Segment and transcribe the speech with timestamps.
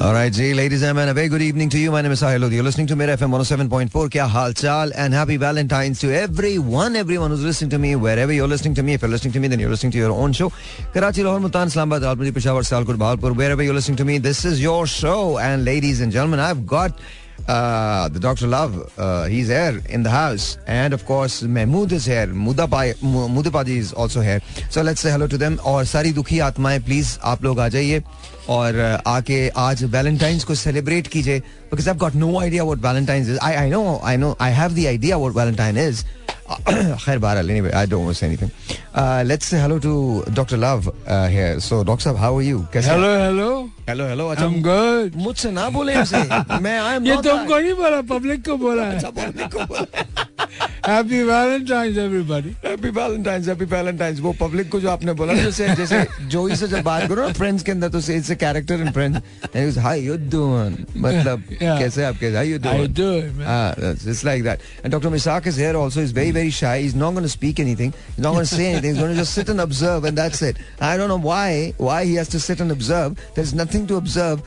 [0.00, 1.90] All right, ji, ladies and men, a very good evening to you.
[1.92, 4.08] My name is Sahil You're listening to Mera FM 107.4.
[4.08, 4.90] Kya hal chal?
[4.96, 8.94] And happy Valentine's to everyone, everyone who's listening to me, wherever you're listening to me.
[8.94, 10.50] If you're listening to me, then you're listening to your own show.
[10.94, 13.36] Karachi, Lahore, Multan, Islamabad, Almadi, Peshawar, Sialkot, Bahawalpur.
[13.36, 15.36] wherever you're listening to me, this is your show.
[15.36, 16.98] And ladies and gentlemen, I've got
[17.46, 18.46] uh, the Dr.
[18.46, 20.56] Love, uh, he's here in the house.
[20.66, 22.26] And of course, Mehmood is here.
[22.26, 24.40] Mudapai, Mudapadi is also here.
[24.70, 25.60] So let's say hello to them.
[25.62, 28.02] Or Sari Dukhi Atmae, please, aap log aajaiye.
[28.48, 33.38] और आके आज Valentine's को celebrate कीजिए because I got no idea what Valentine's is
[33.42, 36.04] I I know I know I have the idea what Valentine is
[36.50, 38.50] खैर बहरहाल to say anything.
[38.92, 40.56] Uh, let's say hello to Dr.
[40.56, 41.60] Love uh, here.
[41.60, 42.10] So Dr.
[42.10, 42.64] Saab how are you?
[42.72, 43.70] कैसे hello hello.
[43.88, 45.16] Hello hello अच्छा I'm good.
[45.16, 46.16] मुझसे ना बोले ऐसे।
[46.62, 50.68] मैं I am ये तुमको नहीं बोला पब्लिक को बोला है। अच्छा पब्लिक को बोला
[50.86, 56.04] happy Valentine's everybody happy Valentine's happy Valentine's वो पब्लिक को जो आपने बोला जैसे जैसे
[56.26, 58.90] जो ही जब बात करो ना फ्रेंड्स के अंदर तो say it's a character in
[58.92, 59.20] Friends
[59.56, 64.60] and is how you doing मतलब कैसे आप हाउ यू डूइंग हाँ it's like that
[64.84, 67.92] and doctor Misaq is here also is very very shy is not gonna speak anything
[68.10, 70.98] is not gonna say anything is gonna just sit and observe and that's it I
[70.98, 74.42] don't know why why he has to sit and observe there is nothing to observe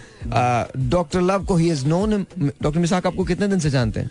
[0.89, 4.09] doctor Love को he has known doctor मिसाक आपको कितने दिन से जानते हैं?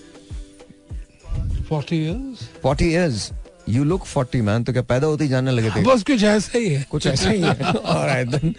[1.72, 2.40] 40 years?
[2.66, 3.30] 40 years.
[3.68, 5.82] You look 40 man तो क्या पैदा होते ही जानने लगे थे?
[5.84, 8.54] बस कुछ ऐसा ही है। कुछ ऐसा ही है। Then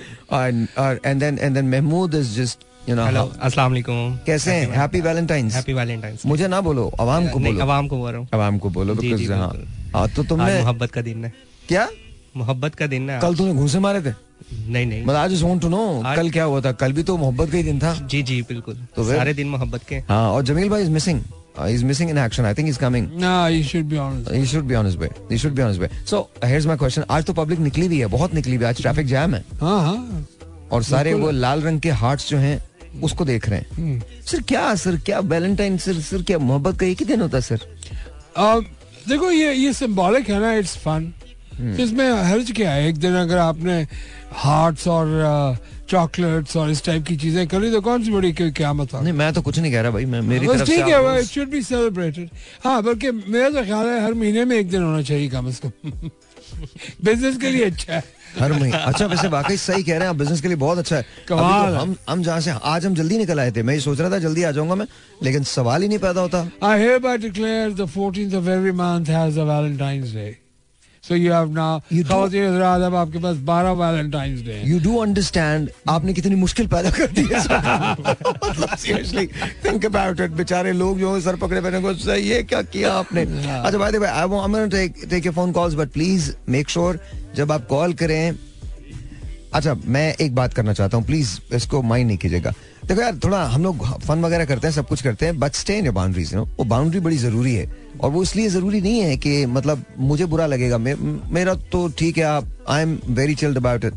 [1.05, 4.71] and then and then Mahmood is just you know hello अस्सलाम वालेकुम कैसे हैं?
[4.75, 8.27] हैप्पी वैलेंटाइंस हैप्पी वैलेंटाइंस मुझे ना बोलो आवाम को बोलो। आवाम को बोल रहा हूँ।
[8.33, 9.51] आवाम को बोलो बिकॉज़ हाँ।
[9.93, 11.33] हाँ तो तुमने मोहब्बत का दिन है।
[11.67, 11.87] क्या?
[12.37, 14.13] मोहब्बत का दिन है कल तूने घूसे मारे थे?
[14.53, 16.71] नहीं नहीं। मतलब आज वांट टू नो कल क्या हुआ था?
[16.71, 19.83] कल भी तो मोहब्बत का ही दिन था। जी जी बिल्कुल। तो सारे दिन मोहब्बत
[19.89, 21.21] के हाँ। और जमील भाई is missing
[21.55, 22.45] Uh, he's missing in action.
[22.45, 23.09] I think he's coming.
[23.15, 24.31] No, he should be honest.
[24.31, 25.09] He should be on his way.
[25.29, 25.89] He should be on his way.
[26.03, 27.03] So here's my question.
[27.09, 29.79] आज तो public निकली हुई है बहुत निकली हुई है आज ट्रैफ़िक जैम है हाँ
[29.81, 30.27] हाँ
[30.71, 32.61] और सारे वो लाल रंग के हार्ट्स जो हैं
[33.03, 36.99] उसको देख रहे हैं सर क्या सर क्या वैलेंटाइन सर सर क्या मोहब्बत का एक
[36.99, 38.65] ही दिन होता है सर
[39.09, 41.13] देखो ये ये सिंबॉलिक है ना इट्स फन
[41.79, 43.81] इसमें हर्ज क्या है एक दिन अगर आपने
[44.43, 45.07] हार्ट्स और
[45.93, 49.31] चॉकलेट्स और इस टाइप की चीज़ें करी तो कौन सी बड़ी क्या मत नहीं मैं
[49.33, 52.29] तो कुछ नहीं कह रहा भाई मैं मेरी तरफ़ ठीक है इट शुड बी सेलिब्रेटेड
[52.63, 55.61] हाँ बल्कि मेरा तो ख्याल है हर महीने में एक दिन होना चाहिए कम अज
[55.65, 56.09] कम
[57.05, 58.03] बिज़नेस के लिए अच्छा है।
[58.39, 60.95] हर महीने अच्छा वैसे वाकई सही कह रहे हैं आप बिज़नेस के लिए बहुत अच्छा
[60.95, 63.79] है। कमाल तो हम हम जहाँ से आज हम जल्दी निकल आए थे मैं ये
[63.81, 64.87] सोच रहा था जल्दी आ जाऊँगा मैं
[65.23, 69.43] लेकिन सवाल ही नहीं पैदा होता। आई hereby declare the 14th of every month has
[69.45, 70.31] a Valentine's Day.
[71.03, 71.81] So you have now
[72.83, 77.21] अब आपके पास 12 Valentine's Day you do understand आपने कितनी मुश्किल पैदा कर दी
[77.31, 77.39] है।
[78.75, 79.25] सीरियसली
[79.65, 83.21] थिंक अबाउट इट बेचारे लोग जो सर पकड़े पहने को ये क्या किया आपने?
[83.21, 86.99] अच्छा भाई भाई I want take take your phone calls but please make sure
[87.35, 88.35] जब आप कॉल करें
[89.53, 92.53] अच्छा मैं एक बात करना चाहता हूँ प्लीज़ इसको माइंड नहीं कीजिएगा।
[92.85, 95.77] देखो यार थोड़ा हम लोग फन वगैरह करते हैं सब कुछ करते हैं but stay
[95.77, 99.45] in boundaries no वो बाउंड्री बड़ी ज़रूरी है। और वो इसलिए ज़रूरी नहीं है कि
[99.45, 103.85] मतलब मुझे बुरा लगेगा। मे, मेरा तो ठीक है आप I am very chilled about
[103.85, 103.93] it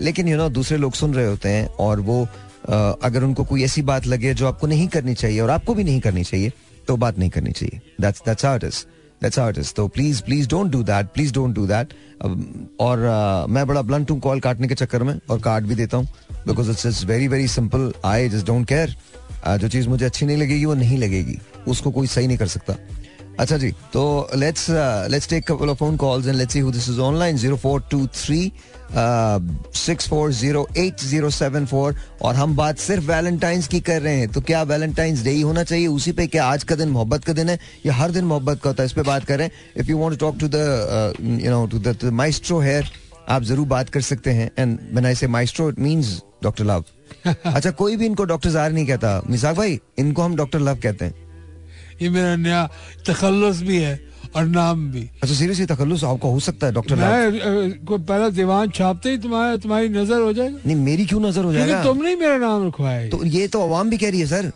[0.00, 2.22] लेकिन यू you नो know, दूसरे लोग सुन रहे होते हैं और वो
[2.70, 5.84] आ, अगर उनको कोई ऐसी बात लगे जो आपको नहीं करनी चाहिए और आपको भी
[5.84, 6.52] नहीं करनी चाहिए
[6.88, 8.86] तो बात नहीं करनी चाहिए। दैट्स दैट्स
[9.22, 11.92] दैट्स तो please please don't do that please don't do that
[12.80, 15.96] और uh, मैं बड़ा ब्लंट हूँ कॉल काटने के चक्कर में और काट भी देता
[15.96, 16.06] हूँ
[16.46, 18.96] because it's is very very simple I just don't care
[19.58, 21.38] जो चीज़ मुझे अच्छी नहीं लगेगी वो नहीं लगेगी।
[21.68, 22.74] उसको कोई सही नहीं कर सकता।
[23.40, 24.66] अच्छा जी तो let's
[25.10, 28.50] let's take couple of phone calls and let's see who this is online 0423
[29.76, 35.40] 6408 और हम बात सिर्फ़ वैलेंटाइंस की कर रहे हैं तो क्या वैलेंटाइंस डे ही
[35.40, 38.24] होना चाहिए उसी पे क्या आज का दिन मोहब्बत का दिन है या हर दिन
[38.24, 40.38] मोहब्बत का होता है इस पे बात कर। रहे हैं if you want to talk
[40.40, 40.54] to the
[41.44, 42.90] you know to the maestro here
[43.28, 46.84] आप ज़रूर बात कर सकते हैं। And when I say maestro it means doctor Love
[47.26, 51.04] अच्छा कोई भी इनको डॉक्टर जार नहीं कहता। मिसाक भाई इनको हम डॉक्टर लव कहते
[51.04, 51.29] हैं।
[52.02, 52.68] ये मेरा नया
[53.06, 53.98] तखल्लुस भी है
[54.36, 58.70] और नाम भी अच्छा सीरियसली तखल्लुस आपका हो सकता है डॉक्टर मैं कोई पहला दीवान
[58.70, 62.36] छापते ही तुम्हारा तुम्हारी नज़र हो जाएगा नहीं मेरी क्यों नज़र हो जाएगा तुमने मेरा
[62.38, 64.52] नाम रखवाया तो ये तो अवाम भी कह रही है सर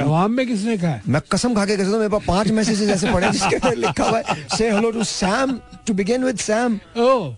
[0.00, 3.12] अवाम में किसने कहा मैं कसम खा के कहता हूँ मेरे पास पाँच मैसेजेस ऐसे
[3.12, 6.80] पड़े जिसके अंदर लिखा हुआ है say hello to Sam to begin with Sam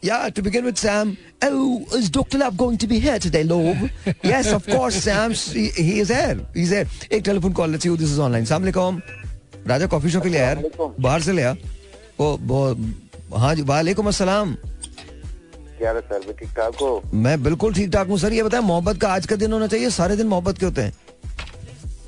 [0.05, 1.15] या to begin with Sam
[1.45, 2.39] Oh, is Dr.
[2.39, 3.77] Love going to be here today, Lob?
[4.23, 5.33] yes, of course, Sam.
[5.33, 6.39] He, he is here.
[6.55, 6.87] He's here.
[7.13, 9.01] एक telephone call let's see this is online सलाम अलैकुम
[9.67, 11.57] राजा coffee shop के लिए यार। बाहर से लिया
[12.21, 12.75] वो
[13.37, 14.55] हाँ जी वालेकुम असलम
[15.79, 16.33] क्या सर?
[16.39, 19.37] ठीक ठाक हो। मैं बिल्कुल ठीक ठाक हूँ सर। ये बताए मोहब्बत का आज का
[19.37, 19.91] दिन होना चाहिए?
[19.91, 20.93] सारे दिन मोहब्बत के होते हैं।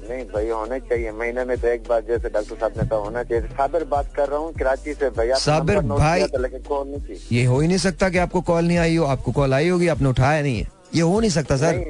[0.09, 3.23] नहीं भाई होने चाहिए। महीने में तो एक बार जैसे डॉक्टर साहब ने कहा होना
[3.23, 6.25] चाहिए। साबिर बात कर रहा हूँ कराची से। भैया साबिर भाई।
[6.69, 9.55] कॉल नहीं ये हो ही नहीं सकता कि आपको कॉल नहीं आई हो। आपको कॉल
[9.55, 11.85] आई होगी आपने उठाया नहीं है। ये हो नहीं सकता सर।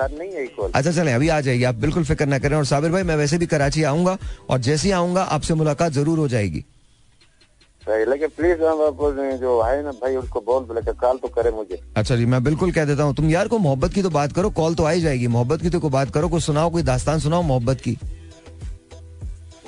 [0.00, 2.64] साथ नहीं आई कॉल अच्छा चले अभी आ जाएगी। आप बिल्कुल फ़िक्र ना करें। और
[2.66, 4.18] साबिर भाई मैं वैसे भी कराची आऊँगा
[4.50, 6.64] और जैसे ही आऊँगा आपसे मुलाकात ज़रूर हो जाएगी।
[7.82, 8.58] सही लेकिन प्लीज़
[9.40, 12.72] जो है ना भाई उसको बोल बोले कॉल तो करे मुझे। अच्छा जी मैं बिल्कुल
[12.72, 15.26] कह देता हूँ तुम यार को मोहब्बत की तो बात करो कॉल तो आई जाएगी।
[15.28, 17.96] मोहब्बत की तो कोई बात करो कुछ सुनाओ कोई दास्तान सुनाओ मोहब्बत की।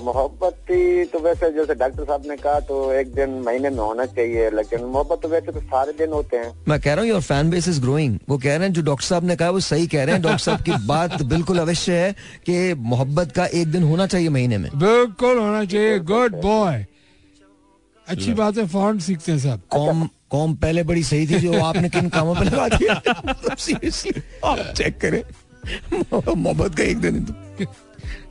[0.05, 4.07] मोहब्बत थी तो वैसे जैसे डॉक्टर साहब ने कहा तो एक दिन महीने में होना
[4.07, 7.21] चाहिए लेकिन मोहब्बत तो वैसे तो सारे दिन होते हैं। मैं कह रहा हूँ your
[7.23, 9.87] fan base is growing वो कह रहे हैं जो डॉक्टर साहब ने कहा वो सही
[9.87, 12.13] कह रहे हैं। डॉक्टर साहब की बात बिल्कुल अवश्य है
[12.47, 16.85] कि मोहब्बत का एक दिन होना चाहिए महीने में। बिल्कुल होना चाहिए। गुड बॉय
[18.07, 21.89] अच्छी बात है फ़ौरन सीखते हैं सब। कॉम कॉम पहले बड़ी सही थी जो आपने
[21.89, 23.01] किन कामों पर लगा दिया।
[23.59, 24.13] सीरियसली
[24.45, 25.23] आप चेक करें।
[26.13, 27.65] मोहब्बत का एक दिन तो।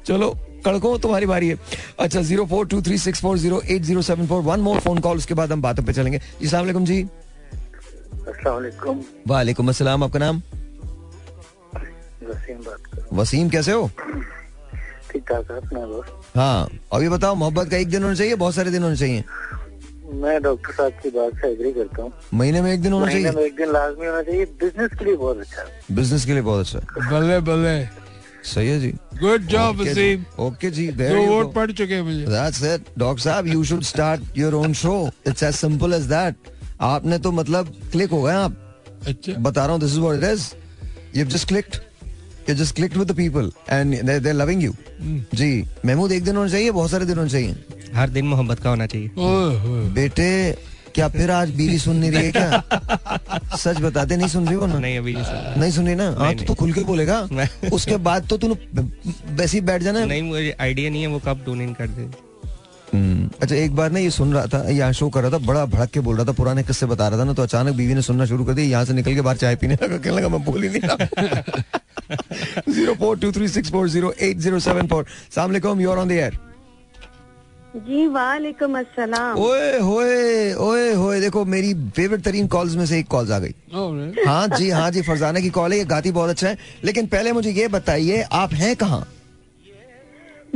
[0.06, 1.58] चलो। कड़को तुम्हारी बारी है।
[2.00, 4.42] अच्छा zero four two three six four zero eight zero seven four.
[4.44, 7.02] One more phone call उसके बाद हम बातों पे चलेंगे। जी सलाम जी।
[8.22, 10.42] अस्सलाम वालेकुम अस्सलाम आपका नाम?
[12.24, 13.90] वसीम बात कर वसीम कैसे हो?
[15.12, 15.80] ठीक ठाक अपना
[16.36, 19.24] हाँ अभी बताओ मोहब्बत का एक दिन होना चाहिए बहुत सारे दिन होने चाहिए?
[20.14, 23.22] मैं डॉक्टर साहब की बात से एग्री करता हूँ। महीने में एक दिन होना महीने
[23.22, 23.38] चाहिए?
[23.38, 26.66] में एक दिन लाजमी होना चाहिए। बिज़नेस के लिए बहुत अच्छा बिज़नेस के लिए बहुत
[26.66, 27.78] अच्छा। बल्ले बल्ले।
[28.44, 31.54] सही है जी। Good job okay Waseem ji okay जी दो वोट.
[31.54, 32.90] पड़ चुके हैं मुझे। That's it.
[33.00, 34.96] डॉक्टर साहब you should start your own show
[35.28, 36.52] it's as simple as that
[36.82, 38.58] आपने तो मतलब क्लिक हो गए आप।
[39.08, 40.52] अच्छा। बता रहा हूँ this is what it is
[41.18, 41.76] you just clicked
[42.50, 44.74] you just clicked with the people and they are loving you
[45.34, 45.52] जी
[45.86, 47.56] महमूद एक दिन होना चाहिए बहुत सारे दिन होने चाहिए।
[47.96, 49.10] हर दिन मोहब्बत का होना चाहिए।
[49.94, 50.30] बेटे
[50.96, 53.58] क्या फिर आज बीवी सुन नहीं रही है क्या?
[53.64, 54.80] सच बताते नहीं सुन रही हो ना?
[54.80, 56.10] नहीं अभी नहीं सुना नहीं सुन रही ना?
[56.20, 57.20] हाँ तो, तो खुल के बोलेगा।
[57.74, 61.46] उसके बाद तो तू वैसे ही बैठ जाना। नहीं मुझे आइडिया नहीं है वो कब
[61.62, 62.10] इन कर दे
[63.42, 65.90] अच्छा एक बार ना ये सुन रहा था यहाँ शो कर रहा था बड़ा भड़क
[65.90, 68.26] के बोल रहा था पुराने किस्से बता रहा था ना तो अचानक बीवी ने सुनना
[68.26, 70.64] शुरू कर दिया यहाँ से निकल के बाहर चाय पीने लगा कहने लगा मैं बोल
[70.64, 75.06] ही नहीं रहा। Zero four two three six four zero eight zero seven four
[75.36, 76.38] सलाम यूर ऑन द एयर
[77.76, 83.08] जी वालेकुम अस्सलाम। ओए होए ओए होए देखो मेरी फेवरेट तरीन कॉल्स में से एक
[83.08, 86.30] कॉल्स आ गई। Oh, हाँ जी हाँ जी फरजाना की कॉल है ये गाती बहुत
[86.30, 89.08] अच्छा है। लेकिन पहले मुझे ये बताइए आप हैं कहाँ?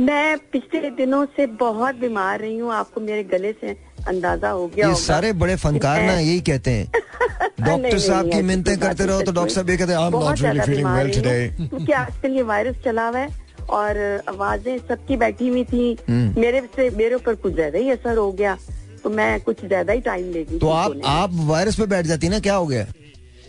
[0.00, 3.76] मैं पिछले दिनों से बहुत बीमार रही हूँ आपको मेरे गले से
[4.08, 6.90] अंदाज़ा हो गया ये होगा। सारे बड़े फनकार ना यही कहते हैं।
[7.60, 10.40] डॉक्टर साहब की मिन्नतें करते रहो तो डॉक्टर साहब ये कहते हैं I am not
[10.40, 13.98] really feeling well today क्योंकि आजकल ये वायरस चला हुआ है। और
[14.28, 18.30] आवाज़ें सबकी बैठी हुई थी। हम्म। मेरे से मेरे ऊपर कुछ ज़्यादा ही असर हो
[18.32, 18.56] गया
[19.04, 22.28] तो मैं कुछ ज़्यादा ही टाइम ले गई तो आप आप वायरस पे बैठ जाती
[22.28, 22.86] ना क्या हो गया?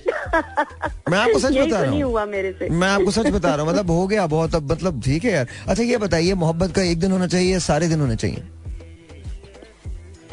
[1.10, 4.06] मैं आपको सच बता तो रहा हूँ। मैं आपको सच बता रहा हूँ मतलब हो
[4.08, 7.28] गया बहुत अब मतलब ठीक है यार। अच्छा ये बताइए मोहब्बत का एक दिन होना
[7.28, 8.44] चाहिए या सारे दिन होने चाहिए?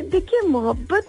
[0.03, 1.09] देखिए मोहब्बत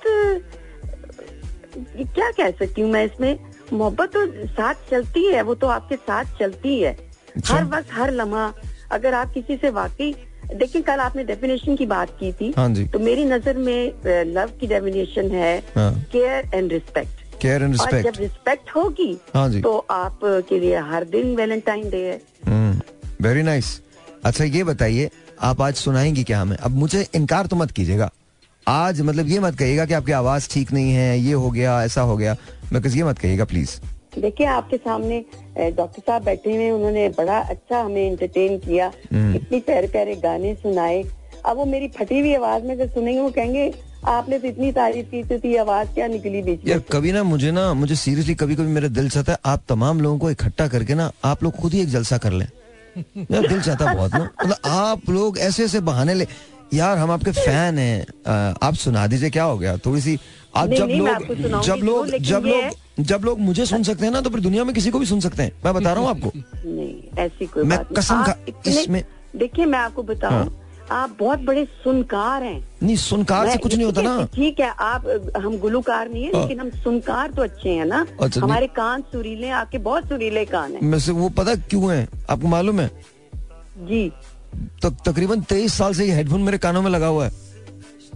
[1.98, 3.38] क्या कह सकती हूँ मैं इसमें?
[3.74, 6.95] मोहब्बत तो साथ चलती है वो तो आपके साथ चलती है।
[7.46, 8.54] हर वक्त हर लम्हा
[8.92, 10.14] अगर आप किसी से वाकई
[10.54, 13.92] देखिए कल आपने डेफिनेशन की बात की थी। हाँ जी। तो मेरी नज़र में
[14.28, 19.48] लव की डेफिनेशन है। Care and respect care and और जब रिस्पेक्ट रिस्पेक्ट होगी हाँ
[19.50, 22.82] जी। तो आप के लिए हर दिन वैलेंटाइन डे है।
[23.22, 23.80] वेरी नाइस
[24.26, 25.10] अच्छा ये बताइए
[25.42, 26.56] आप आज सुनाएँगी क्या हमें?
[26.58, 28.10] अब मुझे इनकार तो मत कीजिएगा।
[28.68, 32.02] आज मतलब ये मत कहिएगा कि आपकी आवाज़ ठीक नहीं है ये हो गया ऐसा
[32.02, 32.36] हो गया।
[32.74, 33.80] मैं ये मत कहिएगा प्लीज़
[34.18, 35.24] देखिए आपके सामने
[35.72, 40.54] डॉक्टर साहब बैठे हुए उन्होंने बड़ा अच्छा हमें एंटरटेन किया। हम्म। इतनी प्यारे प्यारे गाने
[40.56, 41.04] सुनाए।
[41.46, 43.74] अब वो मेरी फटी हुई आवाज़ में अगर सुनेंगे वो कहेंगे
[44.08, 47.51] आपने तो इतनी तारीफ़ की थी, तो आवाज़ क्या निकली बीच यार कभी ना मुझे
[47.51, 50.94] ना मुझे सीरियसली कभी कभी मेरा दिल चाहता है आप तमाम लोगों को इकट्ठा करके
[50.94, 52.48] ना आप लोग खुद ही एक जलसा कर लें।
[52.98, 56.28] यार दिल चाहता बहुत ना। मतलब आप लोग ऐसे ऐसे बहाने ले।
[56.74, 59.78] यार हम आपके फ़ैन हैं। आप सुना दीजिए क्या हो गया?
[59.78, 60.18] थोड़ी सी
[60.56, 64.30] आप जब लोग जब लोग जब लोग जब लोग मुझे सुन सकते हैं ना तो
[64.30, 67.20] फिर दुनिया में किसी को भी सुन सकते हैं। मैं बता रहा हूँ आपको। नहीं
[67.20, 68.34] ऐसी कोई मैं बात नहीं। कसम
[68.68, 70.62] इसमें- देखिए मैं आपको बताऊँ हाँ।
[70.92, 75.32] आप बहुत बड़े सुनकार हैं। नहीं सुनकार से कुछ नहीं होता ना। ठीक है आप
[75.38, 79.02] हम गुलूकार नहीं है हाँ। लेकिन हम सुनकार तो अच्छे हैं ना। अच्छा, हमारे कान
[79.02, 82.08] सुरीले आपके बहुत सुरीले कान हैं। मैं से वो पता क्यों है?
[82.30, 82.92] आपको मालूम है?
[83.78, 84.12] जी।
[84.82, 87.32] तो तकरीबन तेईस साल से ये हेडफोन मेरे कानों में लगा हुआ है।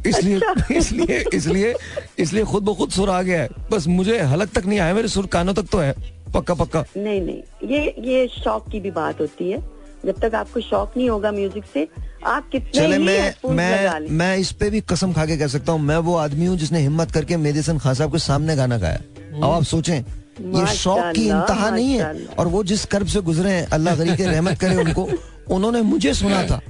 [0.08, 1.74] इसलिए अच्छा। इसलिए इसलिए
[2.20, 5.08] इसलिए खुद ब खुद सुर आ गया है। बस मुझे हलक तक नहीं आया मेरे
[5.08, 5.94] सुर कानों तक तो है।
[6.34, 9.62] पक्का पक्का। नहीं नहीं। ये ये शौक की भी बात होती है।
[10.06, 11.88] जब तक आपको शौक नहीं होगा म्यूज़िक से
[12.26, 15.72] आप कितने चले ही मैं मैं मैं इस पे भी कसम खा के कह सकता
[15.72, 19.00] हूँ मैं वो आदमी हूँ जिसने हिम्मत करके मेदिसन खान साहब के सामने गाना गाया।
[19.36, 23.52] अब आप सोचें ये शौक की इंतहा नहीं है। और वो जिस कर्ब से गुजरे
[23.52, 25.08] हैं अल्लाह गरी के रहमत करे उनको
[25.56, 26.62] उन्होंने मुझे सुना था।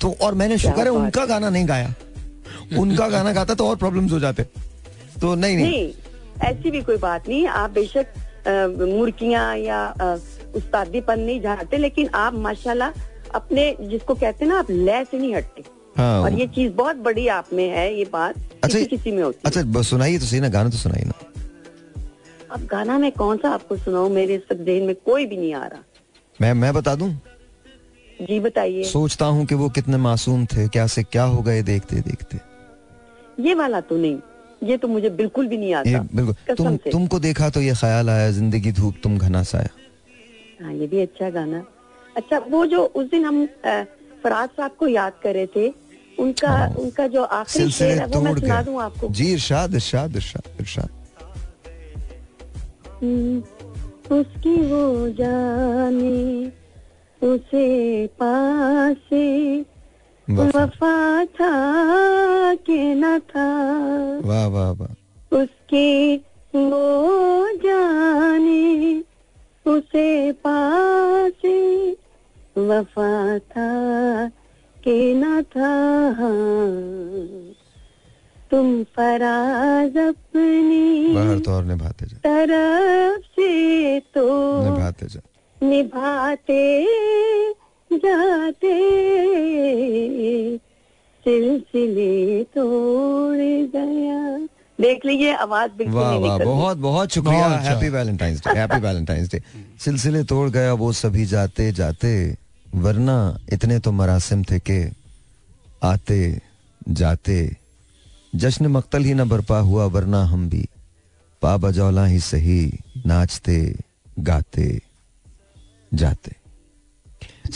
[0.00, 1.94] तो और मैंने शुक्र है उनका गाना नहीं गाया।
[2.78, 4.42] उनका गाना गाता तो और प्रॉब्लम्स हो जाते।
[5.20, 5.92] तो नहीं नहीं।
[6.42, 8.06] ऐसी भी कोई बात नहीं आप बेशक
[8.46, 8.50] अ,
[9.56, 9.78] या
[10.56, 12.92] उस्तादीपन नहीं झाड़ते लेकिन आप माशाल्लाह
[13.34, 15.64] अपने जिसको कहते हैं ना आप लय से नहीं हटते।
[15.96, 18.34] हाँ और ये चीज़ बहुत बड़ी आप में है ये बात
[18.64, 21.12] अच्छा किसी किसी में होती है। अच्छा सुनाइए तो सही ना गाना तो सुनाइए ना।
[22.52, 25.54] अब गाना मैं कौन सा आपको सुनाऊं मेरे इस वक्त जहन में कोई भी नहीं
[25.54, 25.82] आ रहा।
[26.40, 27.10] मैं मैं बता दूँ?
[28.20, 31.96] जी बताइए। सोचता हूँ कि वो कितने मासूम थे क्या से क्या हो गए देखते
[31.96, 32.38] देखते
[33.38, 34.18] ये वाला तो नहीं।
[34.62, 38.30] ये तो मुझे बिल्कुल भी नहीं आता। बिल्कुल। तुम तुमको देखा तो ये ख्याल आया
[38.30, 39.70] ज़िंदगी धूप तुम घना साया।
[40.62, 41.64] हाँ ये भी अच्छा गाना।
[42.16, 43.46] अच्छा वो जो उस दिन हम
[44.22, 45.72] फराज साहब को याद कर रहे थे
[46.18, 49.08] उनका हाँ। उनका जो आखिरी शेर है वो मैं सुना दूँ आपको?
[49.08, 50.90] जी इरशाद इरशाद इरशाद इरशाद।
[53.02, 53.38] हम्म,
[54.10, 56.50] उसकी वो जाने
[57.22, 57.66] उसे
[58.18, 59.26] पासे
[60.30, 61.50] वफा था
[62.54, 63.68] कि न था।
[64.28, 66.16] वाह वाह वाह। उसके
[66.54, 69.00] वो जाने
[69.66, 71.90] उसे पासे।
[72.58, 74.28] वफा था
[74.84, 75.74] कि न था।
[78.50, 84.24] तुम फराज अपनी बाहर तो और निभाते जा तरफ़ से तो
[84.64, 85.20] निभाते जा
[85.62, 86.86] निभाते
[87.92, 88.74] जाते।
[91.24, 93.36] सिलसिले तोड़
[93.72, 94.18] गया।
[94.78, 99.42] देख लीजिए आवाज़ बिल्कुल वाह वाह बहुत बहुत शुक्रिया। Happy Valentine's Day happy Valentine's Day
[99.80, 102.12] सिलसिले तोड़ गया वो सभी जाते जाते।
[102.74, 103.16] वरना
[103.52, 104.80] इतने तो मरासिम थे के
[105.82, 106.20] आते
[106.88, 107.36] जाते।
[108.34, 110.68] जश्न मक्तल ही न बरपा हुआ वरना हम भी।
[111.42, 113.58] पा बजौला ही सही नाचते
[114.18, 114.80] गाते
[115.94, 116.37] जाते।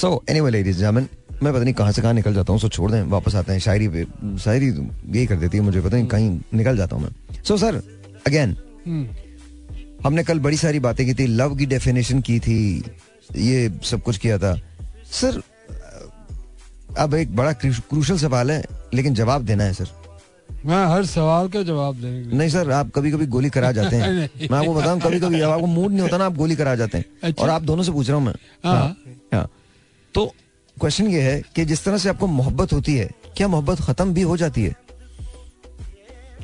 [0.01, 1.09] सो एनीवे लेडीज़ जेंटलमैन
[1.43, 3.61] मैं पता नहीं कहाँ से कहाँ निकल जाता हूँ सो छोड़ दें वापस आते हैं।
[3.61, 4.05] शायरी पे
[4.41, 7.77] शायरी यही कर देती है मुझे पता नहीं कहीं निकल जाता हूँ मैं। सो सर
[8.27, 8.57] अगेन
[10.05, 12.59] हमने कल बड़ी सारी बातें की थी लव की डेफिनेशन की थी
[13.37, 14.55] ये सब कुछ किया था।
[15.13, 15.41] सर
[16.99, 18.63] अब एक बड़ा क्रूशल सवाल है
[18.95, 19.91] लेकिन जवाब देना है सर
[20.67, 24.29] मैं हर सवाल का जवाब लिए नहीं सर आप कभी कभी गोली करा जाते हैं।
[24.51, 27.05] मैं आपको बताऊँ कभी कभी आपको मूड नहीं होता ना आप गोली करा जाते हैं।
[27.23, 28.35] अच्छा। और आप दोनों से पूछ रहा हूँ मैं।
[28.65, 28.97] हाँ।
[29.35, 29.49] हाँ।
[30.15, 30.27] तो
[30.77, 34.23] क्वेश्चन ये है कि जिस तरह से आपको मोहब्बत होती है क्या मोहब्बत खत्म भी
[34.23, 34.75] हो जाती है?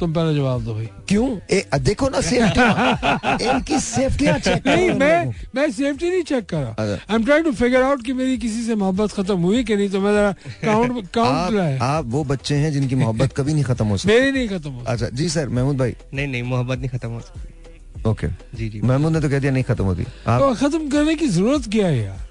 [0.00, 1.28] तुम पहले जवाब दो भाई। क्यों?
[1.50, 6.74] ए, देखो ना सेफ्टी इनकी सेफ्टियाँ चेक नहीं मैं मैं सेफ्टी नहीं चेक कर रहा।
[6.82, 9.88] I am trying to figure out कि मेरी किसी से मोहब्बत खत्म हुई कि नहीं
[9.90, 10.32] तो मैं जरा
[10.64, 14.14] काउंट काउंट आप, लाए आप वो बच्चे हैं जिनकी मोहब्बत कभी नहीं खत्म हो सकती।
[14.14, 17.20] मेरी नहीं खत्म हुई अच्छा जी सर महमूद भाई। नहीं नहीं मोहब्बत नहीं खत्म हो
[17.20, 21.14] सकती। ओके। जी जी। महमूद ने तो कह दिया नहीं खत्म होती। तो खत्म करने
[21.14, 22.27] की ज़रूरत क्या है यार?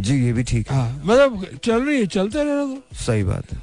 [0.00, 3.52] जी ये भी ठीक है। हाँ मतलब चल रही है चलते रहना तो सही बात
[3.52, 3.62] है।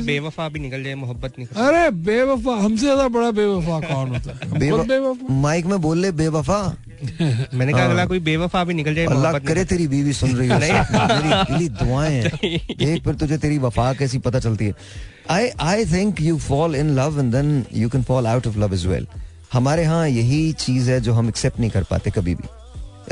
[0.00, 4.32] बेवफा भी निकल जाए मोहब्बत नहीं खत्म अरे बेवफा हमसे ज़्यादा बड़ा बेवफा कौन होता
[4.32, 4.58] है?
[4.58, 6.58] बेवफा बेवफा। माइक में बोल ले बेवफा।
[7.54, 10.58] मैंने कहा अगला कोई बेवफा भी निकल जाए अल्लाह करे तेरी बीवी सुन रही हो।
[10.58, 14.74] नहीं। मेरी दिली दुआएँ। हैं एक फिर तुझे तेरी वफा कैसी पता चलती है।
[15.30, 18.74] I I think you fall in love and then you can fall out of love
[18.74, 19.06] is well
[19.52, 22.48] हमारे यहाँ यही चीज़ है जो हम एक्सेप्ट नहीं कर पाते कभी भी।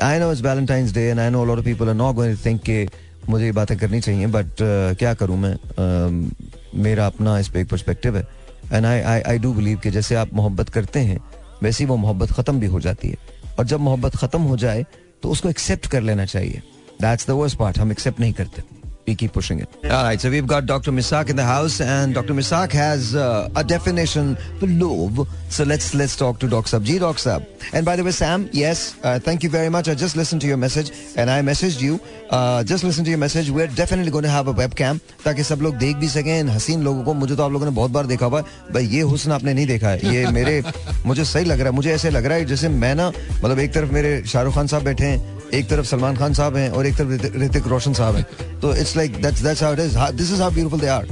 [0.03, 2.45] I know it's Valentine's Day and I know lot of people are not going to
[2.45, 2.89] think के
[3.29, 4.57] मुझे ये बातें करनी चाहिए बट
[4.99, 5.55] क्या करूँ मैं?
[5.55, 6.35] Uh,
[6.75, 8.27] मेरा अपना इस पर एक पर्सपेक्टिव है।
[8.73, 11.19] And I I I do believe कि जैसे आप मोहब्बत करते हैं
[11.63, 13.17] वैसे ही वो मोहब्बत खत्म भी हो जाती है।
[13.59, 14.85] और जब मोहब्बत खत्म हो जाए
[15.23, 16.63] तो उसको एक्सेप्ट कर लेना चाहिए।
[17.03, 18.63] दैट्स द वर्स्ट पार्ट हम एक्सेप्ट नहीं करते।
[19.07, 19.69] We keep pushing it.
[19.85, 20.93] All right, so we've got Dr.
[20.93, 22.35] Misak in the house, and Dr.
[22.35, 25.29] Misak has uh, a definition for love.
[25.49, 26.85] So let's let's talk to Doc Sab.
[26.85, 27.47] Ji, Doc Sab.
[27.73, 29.89] And by the way, Sam, yes, uh, thank you very much.
[29.89, 32.01] I just listened to your message, and I messaged you.
[32.31, 33.51] Uh, just listen to your message.
[33.51, 37.05] We're definitely going to have a webcam ताकि सब लोग देख भी सकें हसीन लोगों
[37.05, 39.55] को मुझे तो आप लोगों ने बहुत बार देखा हुआ है भाई ये हुस्न आपने
[39.55, 40.63] नहीं देखा है ये मेरे
[41.07, 43.73] मुझे सही लग रहा है मुझे ऐसे लग रहा है जैसे मैं ना मतलब एक
[43.75, 46.97] तरफ़ मेरे शाहरुख खान साहब बैठे हैं एक तरफ़ सलमान खान साहब हैं और एक
[46.97, 50.41] तरफ़ ऋतिक- रोशन साहब हैं। तो it's like that's that's how it is this is
[50.43, 51.07] how beautiful they are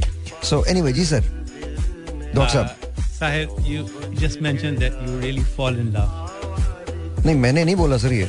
[0.50, 1.20] so anyway ji sir
[2.34, 2.66] doctor साहब.
[2.66, 2.80] Uh,
[3.16, 3.82] Sahib, you
[4.20, 7.26] just mentioned that you really fall in love.
[7.26, 8.28] नहीं मैंने नहीं बोला सर ये।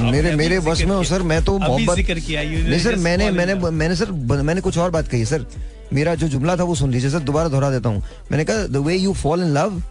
[0.00, 3.30] मेरे मेरे बस में हो सर मैं तो मोहब्बत ज़िक्र किया, you नहीं सर मैंने
[3.30, 4.10] मैंने मैंने सर
[4.42, 5.46] मैंने कुछ और बात कही सर
[5.92, 8.76] मेरा जो जुमला था वो सुन लीजिए सर दोबारा दोहरा देता हूँ। मैंने कहा the
[8.86, 9.82] way you fall in love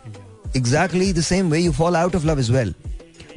[0.58, 2.74] exactly the same way you fall out of love is well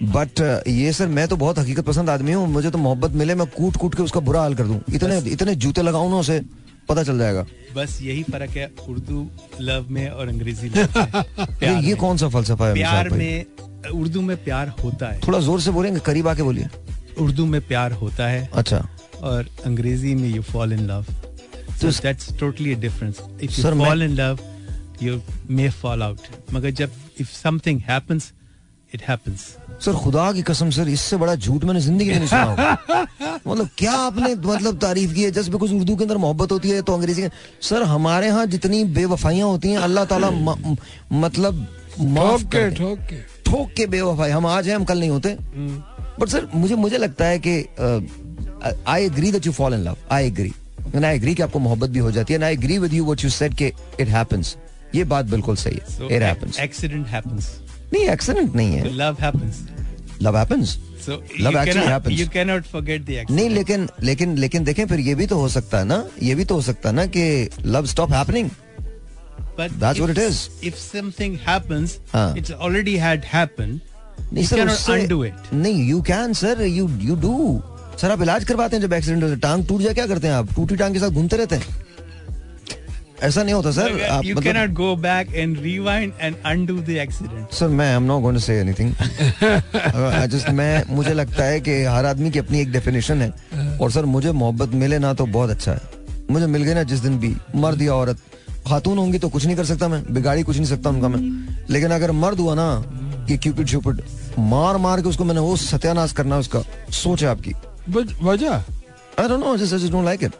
[0.02, 3.46] but ये सर मैं तो बहुत हकीकत पसंद आदमी हूँ। मुझे तो मोहब्बत मिले मैं
[3.46, 6.40] कूट कूट के उसका बुरा हाल कर दूँ। इतने इतने जूते लगाऊँ ना उसे
[6.88, 7.46] पता चल जाएगा।
[7.76, 11.24] बस यही फ़र्क है उर्दू लव में और अंग्रेज़ी लव में।
[11.62, 13.44] ये, ये में। कौन सा फलसफा है प्यार में
[13.94, 16.66] उर्दू में प्यार होता है। थोड़ा ज़ोर से बोलेंगे करीब आके बोलिए।
[17.20, 18.88] उर्दू में प्यार होता है अच्छा।
[19.22, 21.04] और अंग्रेज़ी में यू फॉल इन लव
[21.82, 24.38] तो so that's totally a difference if you Sir, मैं- fall in love
[25.02, 25.14] you
[25.50, 26.18] may fall out
[26.54, 28.24] मगर जब if something happens
[28.94, 29.42] it happens.
[29.84, 33.92] Sir खुदा की कसम सर इससे बड़ा झूठ मैंने ज़िंदगी में नहीं सुना मतलब क्या
[33.92, 35.30] आपने मतलब तारीफ़ की है?
[35.30, 37.28] जस्ट बिकॉज़ उर्दू के अंदर मोहब्बत होती है तो अंग्रेज़ी के
[37.68, 40.76] सर हमारे यहाँ जितनी बेवफाइयाँ होती हैं अल्लाह ताला म-
[41.12, 41.66] मतलब
[42.00, 42.70] माफ़ ठोक कर
[43.10, 43.20] के।
[43.50, 45.36] ठोक के बेवफाई। हम आज हैं हम कल नहीं होते।
[46.20, 47.56] बट सर मुझे मुझे लगता है कि
[48.88, 50.52] I agree that you fall in love I agree
[50.94, 53.04] and I agree कि आपको मोहब्बत भी हो जाती है। And I agree with you
[53.04, 54.56] what you said कि इट हैपेंस
[54.94, 57.44] ये बात बिल्कुल सही है। It happens accident happens.
[57.94, 59.62] नहीं एक्सीडेंट नहीं है। Love happens
[60.22, 60.76] love happens
[61.40, 65.00] love actually happens you can not forget the accident नहीं लेकिन लेकिन लेकिन देखें फिर
[65.00, 67.26] ये भी तो हो सकता है ना ये भी तो हो सकता है ना कि
[67.66, 68.50] love stop happening
[69.58, 73.80] but that's what it is if something happens it's already had happened
[74.32, 77.62] नहीं सर अनडू इट नहीं you can sir you you do
[78.00, 80.34] sir आप इलाज करवाते हैं जब एक्सीडेंट होता है टांग टूट जाए क्या करते हैं
[80.34, 80.54] आप?
[80.54, 81.84] टूटी टांग के साथ घूमते रहते हैं?
[83.22, 86.96] ऐसा नहीं होता सर। आप you मतलब cannot go back and rewind and undo the
[87.04, 87.54] accident.
[87.54, 88.92] Sir मैं I am not going to say anything
[90.14, 93.32] I just मैं मुझे लगता है कि हर आदमी की अपनी एक डेफिनेशन है।
[93.80, 95.80] और सर मुझे मोहब्बत मिले ना तो बहुत अच्छा है।
[96.30, 98.18] मुझे मिल गई ना जिस दिन भी मर्द या औरत।
[98.66, 101.20] खातून होंगी तो कुछ नहीं कर सकता मैं बिगाड़ी कुछ नहीं सकता उनका मैं।
[101.70, 102.68] लेकिन अगर मर्द हुआ ना
[103.28, 104.00] कि क्यूपिड शुपिड
[104.38, 107.52] मार मार के उसको मैंने वो सत्यानाश करना उसका सोच है आपकी।
[108.22, 108.50] वजह?
[108.50, 110.32] I don't know just I don't like it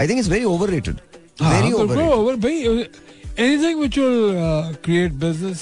[0.00, 0.96] I think it's very overrated
[1.42, 2.86] very overrated भाई
[3.42, 5.60] anything which will uh, create business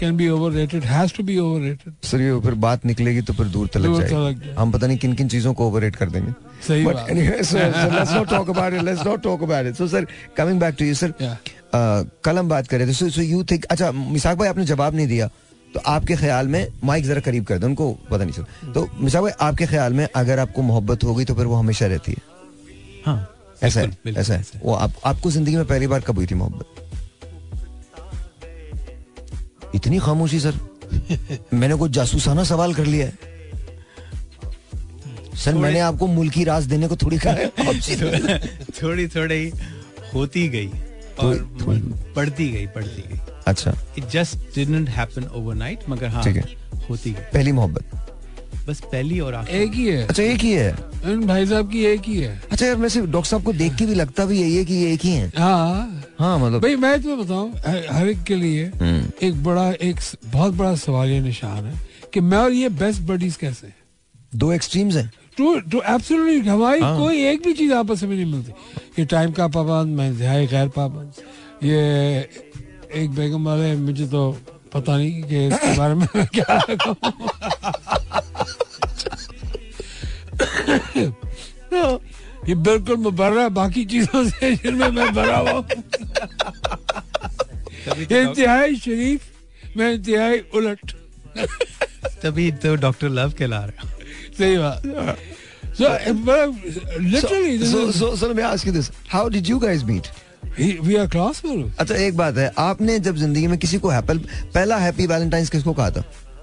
[0.00, 3.68] can be overrated has to be overrated sir ये फिर बात निकलेगी तो फिर दूर
[3.74, 6.32] तलक दूर तलक जाएगी हम पता नहीं किन किन चीज़ों को ओवररेट कर देंगे
[6.66, 8.84] सही बात anyway, so, so let's not talk about it.
[8.88, 9.76] Let's not talk about it.
[9.80, 10.02] So, sir,
[10.38, 11.10] coming back to you, sir.
[11.20, 11.36] Yeah.
[11.78, 12.96] Uh, कल हम बात कर रहे थे.
[13.00, 15.30] So, so you think, अच्छा, मिसाक भाई आपने जवाब नहीं दिया.
[15.74, 19.22] तो आपके ख्याल में माइक जरा करीब कर दो उनको पता नहीं सर तो मिसाक
[19.22, 22.22] भाई आपके ख्याल में अगर आपको मोहब्बत हो गई तो फिर वो हमेशा रहती है
[23.06, 23.18] हाँ
[23.62, 26.66] ऐसा है ऐसा है। वो आप, आपको ज़िंदगी में पहली बार कब हुई थी मोहब्बत?
[29.74, 30.54] इतनी खामोशी सर।
[31.54, 33.18] मैंने कुछ जासूसाना सवाल कर लिया है।
[35.36, 37.48] सर मैंने आपको मुल्की राज देने को थोड़ी कहा है।
[38.82, 39.52] थोड़ी थोड़ी
[40.14, 40.68] होती गई
[41.20, 41.48] और
[42.16, 46.24] पढ़ती गई पढ़ती गई। अच्छा। It just didn't happen overnight मगर हाँ।
[46.90, 47.84] होती गई। पहली मोहब्बत?
[48.68, 52.02] बस पहली और आखिरी। एक ही है। अच्छा एक ही है। भाई साहब की एक
[52.06, 54.64] ही है। अच्छा यार वैसे डॉक्टर साहब को देख के भी लगता भी यही है
[54.64, 57.52] कि ये एक ही है। हाँ। हाँ मतलब भाई मैं तुम्हें बताऊँ
[57.90, 61.80] हर एक के लिए हम्म, एक बड़ा एक बहुत बड़ा सवाल ये निशान है
[62.14, 63.74] कि मैं और ये बेस्ट बडीज कैसे हैं?
[64.34, 68.32] दो एक्सट्रीम्स हैं। टू टू एब्सोल्युटली हमारी हाँ। कोई एक भी चीज़ आपस में नहीं
[68.32, 68.52] मिलती।
[68.98, 71.12] ये टाइम का पाबंद मैं इंतहाई गैर पाबंद।
[71.64, 72.28] ये
[73.02, 74.30] एक बेगम वाले मुझे तो
[74.74, 76.58] पता नहीं कि इसके बारे में क्या
[82.48, 85.64] ये बिल्कुल मुबर्रा है बाकी चीज़ों से जिनमें मैं भरा हुआ हूँ।
[87.88, 90.92] तो, इंतहाई शरीफ मैं इंतहाई उलट
[92.22, 93.88] तभी तो डॉक्टर लव कहला रहा
[94.38, 95.16] सही बात
[95.78, 95.88] So,
[97.00, 98.86] literally, so, is- so, so let me ask you this.
[99.10, 100.08] How did you guys meet?
[100.58, 101.76] we, we are classmates.
[101.80, 104.18] अच्छा एक बात है आपने जब ज़िंदगी में किसी को हैप्पी
[104.54, 106.02] पहला हैप्पी वैलेंटाइंस किसको कहा था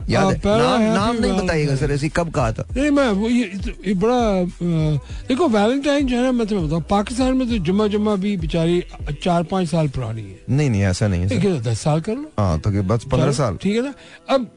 [0.09, 2.65] याद हाँ, नाम नाम नहीं बताइएगा सर ऐसी कब कहा था?
[2.75, 3.43] नहीं मैं वो ये,
[3.87, 7.87] ये बड़ा अ, देखो वैलेंटाइन जो है ना मैं तुम्हें बताऊँ पाकिस्तान में तो जुम्मा
[7.87, 8.83] जुम्मा भी बेचारी
[9.23, 12.31] चार पाँच साल पुरानी है। नहीं नहीं ऐसा नहीं है है दस साल कर लो।
[12.39, 13.93] हाँ तो बस पंद्रह साल। ठीक है ना?
[14.29, 14.47] अब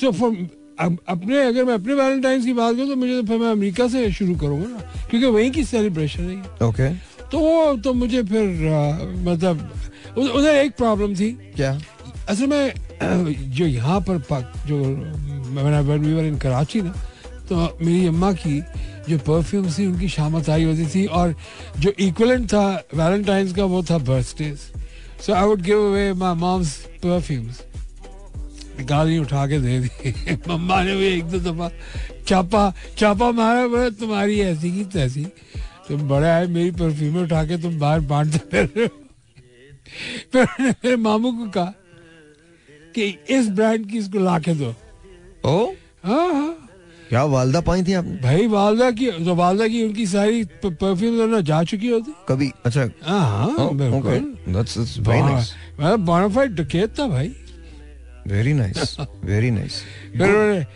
[0.00, 0.36] सो फॉर
[0.80, 3.88] अब अपने अगर मैं अपने वैलेंटाइन की बात करूँ तो मुझे तो फिर मैं अमेरिका
[3.88, 6.88] से शुरू करूँगा ना क्योंकि वहीं की सेलिब्रेशन है। ओके
[7.32, 8.46] तो वो तो मुझे फिर
[9.28, 9.68] मतलब
[10.18, 11.78] उधर एक प्रॉब्लम थी। क्या?
[12.28, 12.72] असल में
[13.56, 14.18] जो यहाँ पर
[14.66, 14.78] जो
[16.14, 16.92] were in कराची ना
[17.48, 18.60] तो मेरी अम्मा की
[19.08, 21.34] जो परफ्यूम थी, उनकी शामत आई होती थी और
[21.78, 24.58] जो इक्वलेंट था वैलेंटाइंस का वो था birthdays
[25.26, 27.62] so I would give away my mom's perfumes
[28.80, 31.68] गाली उठा के दे दी। मम्मा ने भी एक दो दफ़ा,
[32.28, 35.24] चापा चापा मारा, बोला, तुम्हारी ऐसी की तैसी।
[35.88, 38.86] तुम बड़े आए, मेरी परफ्यूम उठा के तुम बाहर बांटते रहे
[40.32, 41.72] फिर मेरे मामू को कहा
[42.94, 44.74] कि इस ब्रांड की इसको ला के दो।
[45.44, 45.72] ओ?
[46.04, 46.56] हाँ हाँ।
[47.08, 48.16] क्या वालदा पाई थी आपने?
[48.22, 52.50] भाई वालदा की तो वालदा की उनकी सारी परफ्यूम ना जा चुकी होती। कभी?
[52.64, 53.20] अच्छा। हाँ
[55.80, 57.28] हाँ बोनाफाइड डकैत था भाई।
[58.26, 59.82] Very nice very nice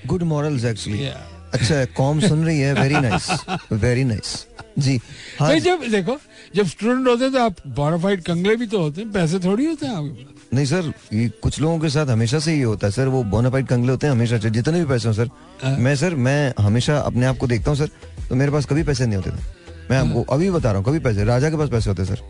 [0.06, 1.16] good morals actually Yeah.
[1.54, 2.72] अच्छा कॉम सुन रही है.
[2.74, 3.30] वेरी नाइस
[3.72, 4.46] वेरी नाइस
[4.78, 5.00] जी।
[5.38, 6.16] हाँ जब देखो
[6.54, 9.86] जब स्टूडेंट होते हैं तो आप बोनाफाइड कंगले भी तो होते हैं पैसे थोड़ी होते
[9.86, 12.92] हैं आपके पास। नहीं सर ये कुछ लोगों के साथ हमेशा से ये होता है
[12.92, 15.28] सर वो बोनाफाइड कंगले होते हैं हमेशा जितने भी पैसे हो सर।
[15.62, 17.88] हाँ। मैं सर मैं हमेशा अपने आप को देखता हूँ सर
[18.28, 20.98] तो मेरे पास कभी पैसे नहीं होते थे। मैं आपको अभी बता रहा हूँ कभी
[21.00, 22.22] पैसे राजा के पास पैसे होते sir.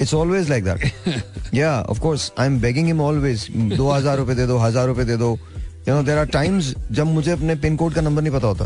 [0.00, 4.34] It's always like that या of course I am begging him always दो हज़ार रुपए
[4.34, 5.38] दे दो हज़ार रुपए दे दो।
[5.88, 8.64] You know there are times जब मुझे अपने पिन कोड का नंबर नहीं पता होता।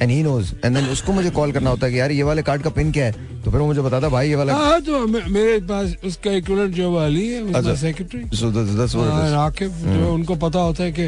[0.00, 2.42] And he knows and then उसको मुझे कॉल करना होता है कि यार ये वाले
[2.42, 3.12] कार्ड का पिन क्या है?
[3.42, 6.92] तो फिर वो मुझे बताता भाई ये वाला हाँ तो मेरे पास उसका इक्विवेलेंट जो
[6.92, 11.02] वाली है। Secretary so that's what it is जो उनको पता होता है कि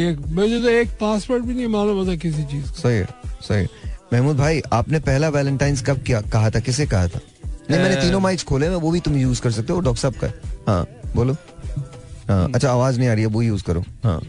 [0.00, 3.08] एक मुझे तो एक पासवर्ड भी नहीं मालूम होता किसी चीज़ का। सही है
[3.42, 3.66] सही
[4.12, 7.20] महमूद भाई आपने पहला वैलेंटाइंस कब क्या कहा था किसे कहा था?
[7.70, 10.14] नहीं मैंने तीनों माइक्स खोले हैं वो भी तुम यूज़ कर सकते हो डॉक्टर साहब
[10.14, 11.36] का हाँ। बोलो।
[12.28, 14.20] हाँ अच्छा आवाज़ नहीं आ रही है वो यूज़ करो। हाँ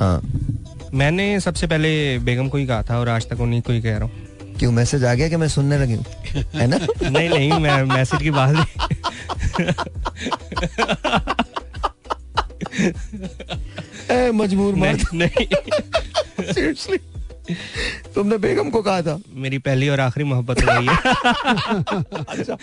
[0.00, 0.20] हाँ।
[0.94, 3.96] मैंने सबसे पहले बेगम को ही कहा था और आज तक उन्हीं को ही कह
[3.96, 4.12] रहा हूँ।
[4.58, 6.04] क्यों मैसेज आ गया कि मैं सुनने लगी हूँ?
[6.54, 6.76] है ना?
[7.10, 9.72] नहीं नहीं मैं मैसेज की बात नहीं।
[14.32, 16.98] मजबूर मर्द। नहीं, नहीं सीरियसली
[18.14, 19.20] तुमने बेगम को कहा था?
[19.34, 20.96] मेरी पहली और आखिरी मोहब्बत हो गई है।
[22.28, 22.58] अच्छा।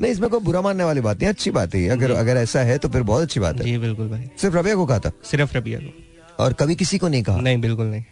[0.00, 2.78] नहीं इसमें कोई बुरा मानने वाली बात नहीं अच्छी बात है अगर अगर ऐसा है
[2.78, 5.10] तो फिर बहुत अच्छी बात है। जी बिल्कुल भाई। सिर्फ़ रबिया को कहा था?
[5.24, 6.07] सिर्फ़ रबिया को।
[6.38, 7.40] और कभी किसी को नहीं कहा?
[7.40, 8.04] नहीं बिल्कुल नहीं।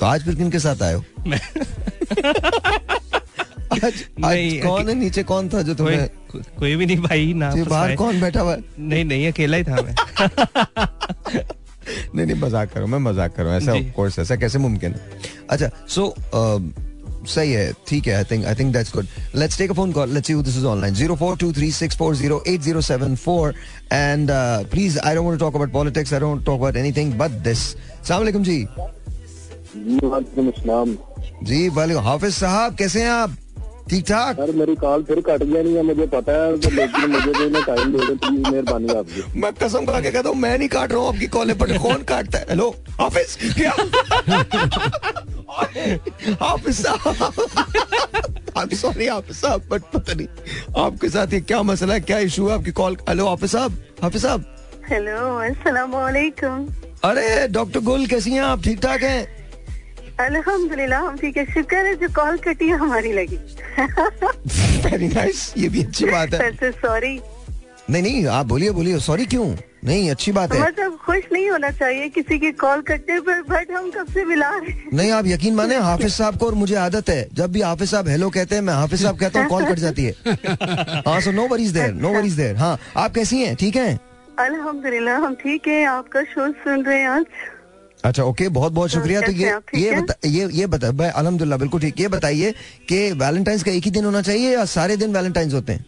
[0.00, 1.04] तो आज फिर किनके साथ आए हो?
[1.26, 1.40] मैं
[3.74, 3.92] आज,
[4.24, 4.94] आज कौन है?
[4.94, 8.40] नीचे कौन था जो कोई तुम्हें को- कोई भी नहीं भाई ना बाहर कौन बैठा
[8.40, 9.94] हुआ नहीं नहीं अकेला ही था मैं।
[12.14, 15.00] नहीं नहीं मज़ाक करो मैं मज़ाक करूँ ऐसा कोर्स ऐसा कैसे मुमकिन है?
[15.50, 16.14] अच्छा सो
[17.28, 20.10] सही है ठीक है I think I think that's good let's take a phone call
[20.14, 23.52] let's see who this is online 0423640807
[23.92, 24.30] and
[24.70, 27.74] please I don't want to talk about politics I don't talk about anything but this
[27.76, 28.66] अस्सलाम वालेकुम जी
[31.44, 33.36] जी वालेकुम हाफिज साहब कैसे हैं आप
[33.90, 37.10] ठीक ठाक sir मेरी कॉल फिर कट गया नहीं है मुझे पता है तो लेकिन
[37.10, 40.36] मुझे तो इन्हें टाइम दे दो प्लीज़ मेहरबानी आपकी। मैं कसम खा के कहता हूँ
[40.36, 42.44] मैं नहीं काट रहा हूँ आपकी कॉल पर कौन काटता है?
[42.50, 42.68] हेलो
[43.00, 43.70] हाफिज क्या?
[46.44, 50.26] हाफिज साहब। I'm सॉरी हाफिज साहब बट पता नहीं
[50.84, 53.78] आपके साथ ये क्या मसला है क्या इशू है आपकी कॉल हेलो हाफिज साहब?
[54.02, 54.44] हाफिज साहब?
[54.90, 56.66] हेलो अस्सलाम वालेकुम
[57.04, 58.62] अरे डॉक्टर गोल कैसी हैं आप?
[58.64, 59.26] ठीक ठाक हैं?
[60.20, 63.36] अल्हम्दुलिल्लाह हम ठीक है। शुक्र है जो कॉल कटी है हमारी लगी।
[64.84, 67.18] वेरी नाइस ये भी अच्छी बात है। सॉरी
[67.90, 69.46] नहीं नहीं आप बोलिए बोलिए। सॉरी क्यों?
[69.84, 73.70] नहीं अच्छी बात है। मतलब खुश नहीं होना चाहिए किसी की कॉल कटने पर बट
[73.70, 77.08] हम कब से मिला रहे नहीं आप यकीन माने हाफिज साहब को और मुझे आदत
[77.10, 79.78] है। जब भी हाफिज साहब हेलो कहते हैं मैं हाफिज साहब कहता हूँ कॉल कट
[79.78, 80.14] जाती है।
[81.06, 83.54] हाँ so no worries there no worries there हाँ आप कैसी हैं?
[83.56, 83.98] ठीक हैं?
[84.38, 87.24] अल्हम्दुलिल्लाह हम ठीक है। आपका शो सुन रहे हैं आज?
[88.04, 91.80] अच्छा ओके बहुत बहुत शुक्रिया। तो ये ये बता ये ये बता भाई अल्हम्दुलिल्लाह बिल्कुल
[91.80, 92.54] ठीक। ये बताइए
[92.88, 95.86] कि वैलेंटाइंस का एक ही दिन होना चाहिए या सारे दिन वैलेंटाइंस होते हैं?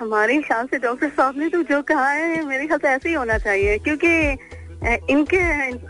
[0.00, 3.14] हमारे ख्याल से डॉक्टर साहब ने तो जो कहा है मेरे ख्याल से ऐसे ही
[3.14, 4.10] होना चाहिए। क्योंकि
[5.12, 5.40] इनके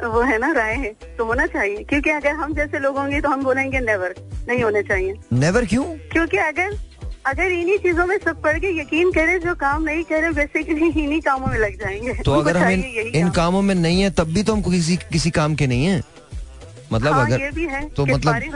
[0.09, 3.29] वो है ना राय है तो होना चाहिए। क्योंकि अगर हम जैसे लोग होंगे तो
[3.29, 4.15] हम बोलेंगे नेवर
[4.49, 5.85] नहीं होने चाहिए। नेवर क्यों?
[6.13, 6.77] क्योंकि अगर
[7.27, 11.21] अगर इन्हीं चीज़ों में सब पढ़ के यकीन करे जो काम नहीं करे बेसिकली इन्हीं
[11.21, 14.33] कामों में लग जाएँगे। तो अगर हम इन, इन काम। कामों में नहीं है तब
[14.35, 16.03] भी तो हम किसी किसी काम के नहीं है।
[16.93, 18.49] मतलब हाँ, अगर ये भी है तो मतलब है।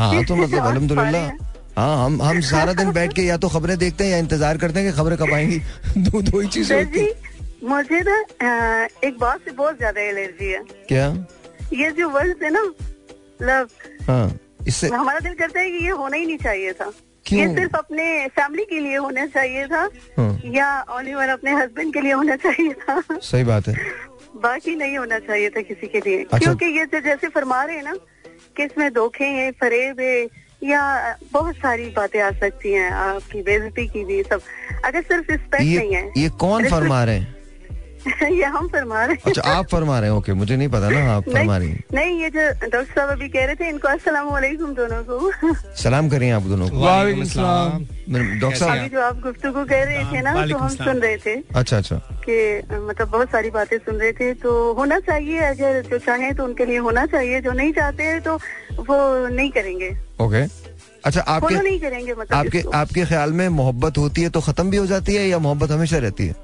[0.00, 0.60] हाँ तो मतलब
[0.96, 4.58] फारिग है। हम हम सारा दिन बैठ के या तो खबरें देखते हैं या इंतज़ार
[4.58, 5.58] करते हैं कि खबरें कब आएँगी
[5.98, 7.08] दो दो ही चीज़ें
[7.64, 8.16] मुझे ना
[9.04, 11.06] एक बात से बहुत ज़्यादा एलर्जी है क्या
[11.72, 12.62] ये जो वर्ड है ना
[13.42, 13.68] लव
[14.08, 16.92] हाँ इससे हमारा दिल करता है कि ये होना ही नहीं चाहिए था
[17.26, 17.40] क्यों?
[17.40, 19.80] ये सिर्फ़ अपने फैमिली के लिए होना चाहिए था
[20.18, 23.74] हाँ। या ओनली अपने हस्बैंड के लिए होना चाहिए था सही बात है
[24.42, 27.76] बाकी नहीं होना चाहिए था किसी के लिए अच्छा। क्योंकि ये जो जैसे फरमा रहे
[27.76, 27.94] हैं ना
[28.56, 30.26] कि इसमें धोखे हैं फरेब है
[30.62, 34.40] या बहुत सारी बातें आ सकती हैं आपकी बेजती की भी सब।
[34.84, 37.35] अगर सिर्फ़ रिस्पेक्ट नहीं है। ये कौन फरमा रहे हैं?
[38.32, 40.16] ये हम फरमा रहे हैं। अच्छा आप फरमा रहे हैं?
[40.16, 43.44] ओके मुझे नहीं पता ना आप फरमा रही नहीं, ये जो डॉक्टर साहब अभी कह
[43.46, 45.30] रहे थे इनको अस्सलाम वालेकुम दोनों को।
[45.82, 49.82] सलाम करें आप दोनों को। वालेकुम अस्सलाम मेरे- डॉक्टर अभी साहब जो आप गुफ्तगू कह
[49.84, 51.96] रहे थे ना तो हम सुन रहे थे अच्छा अच्छा।
[52.28, 56.44] कि मतलब बहुत सारी बातें सुन रहे थे तो होना चाहिए अगर जो चाहे तो
[56.44, 58.36] उनके लिए होना चाहिए जो नहीं चाहते हैं तो
[58.78, 59.90] वो नहीं करेंगे।
[60.20, 60.42] ओके
[61.04, 64.76] अच्छा आपके नहीं करेंगे मतलब आपके आपके ख्याल में मोहब्बत होती है तो खत्म भी
[64.76, 66.34] हो जाती है या मोहब्बत हमेशा रहती है?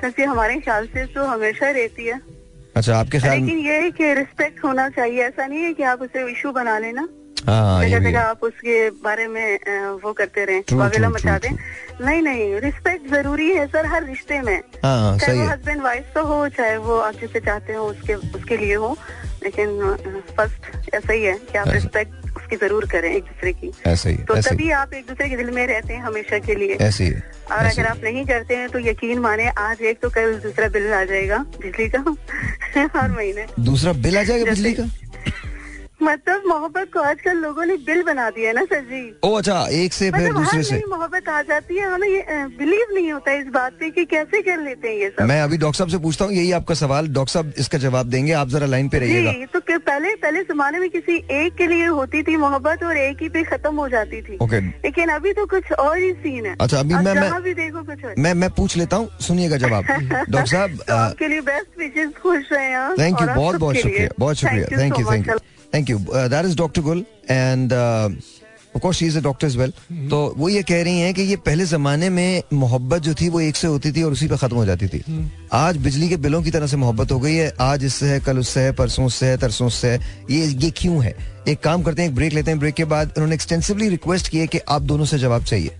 [0.00, 2.20] सर जी हमारे ख्याल से तो हमेशा रहती है।
[2.76, 6.02] अच्छा आपके ख्याल लेकिन ये है कि रिस्पेक्ट होना चाहिए। ऐसा नहीं है कि आप
[6.02, 7.08] उसे इशू बना लेना
[7.40, 9.58] जगह जगह आप उसके बारे में
[10.02, 11.50] वो करते रहे true, मचा दें।
[12.00, 16.12] नहीं नहीं रिस्पेक्ट ज़रूरी है सर हर रिश्ते में। हाँ हाँ चाहे वो हस्बैंड वाइफ
[16.14, 18.96] तो हो चाहे वो आप जिसे चाहते हो उसके उसके लिए हो।
[19.42, 19.78] लेकिन
[20.36, 24.16] फ़र्स्ट ऐसा ही है कि आप रिस्पेक्ट उसकी ज़रूर करें एक दूसरे की। ऐसे ही
[24.28, 26.76] तो ऐसे तभी ही। आप एक दूसरे के दिल में रहते हैं हमेशा के लिए।
[26.80, 30.10] ऐसे ही और ऐसे अगर आप नहीं करते हैं तो यकीन माने आज एक तो
[30.10, 32.04] कल दूसरा बिल आ जाएगा बिजली का
[32.98, 34.88] हर महीने। दूसरा बिल आ जाएगा बिजली का?
[36.02, 39.66] मतलब मोहब्बत को आजकल लोगों ने बिल बना दिया है ना सर जी। ओ अच्छा
[39.70, 42.24] एक से फिर मतलब दूसरे हर से मोहब्बत आ जाती है हमें ये
[42.58, 45.58] बिलीव नहीं होता इस बात पे कि कैसे कर लेते हैं ये सब। मैं अभी
[45.58, 48.66] डॉक्टर साहब से पूछता हूँ यही आपका सवाल डॉक्टर साहब इसका जवाब देंगे आप जरा
[48.66, 52.82] लाइन पे रहिएगा। तो पहले पहले जमाने में किसी एक के लिए होती थी मोहब्बत
[52.84, 56.12] और एक ही पे खत्म हो जाती थी। ओके। लेकिन अभी तो कुछ और ही
[56.12, 59.08] सीन है। अच्छा, अभी मैं- मैं- जहाँ भी देखो कुछ मैं मैं पूछ लेता हूँ
[59.20, 59.84] सुनिएगा जवाब।
[60.30, 64.36] डॉक्टर साहब तो आपके लिए बेस्ट विशेष खुश रहे थैंक यू बहुत बहुत शुक्रिया बहुत
[64.36, 65.59] शुक्रिया thank you thank you.
[65.74, 69.72] Thank you that is doctor Gul and of course she is a doctor as well
[70.10, 73.40] तो वो ये कह रही हैं कि ये पहले जमाने में मोहब्बत जो थी वो
[73.40, 75.02] एक से होती थी और उसी पे खत्म हो जाती थी।
[75.52, 78.38] आज बिजली के बिलों की तरह से मोहब्बत हो गई है। आज इससे है कल
[78.38, 81.14] उससे है परसों उससे है तरसों उससे है। ये ये क्यों है?
[81.48, 84.38] एक काम करते हैं एक ब्रेक लेते हैं। ब्रेक के बाद उन्होंने एक्सटेंसिवली रिक्वेस्ट की
[84.38, 85.70] है कि आप दोनों से जवाब चाहिए।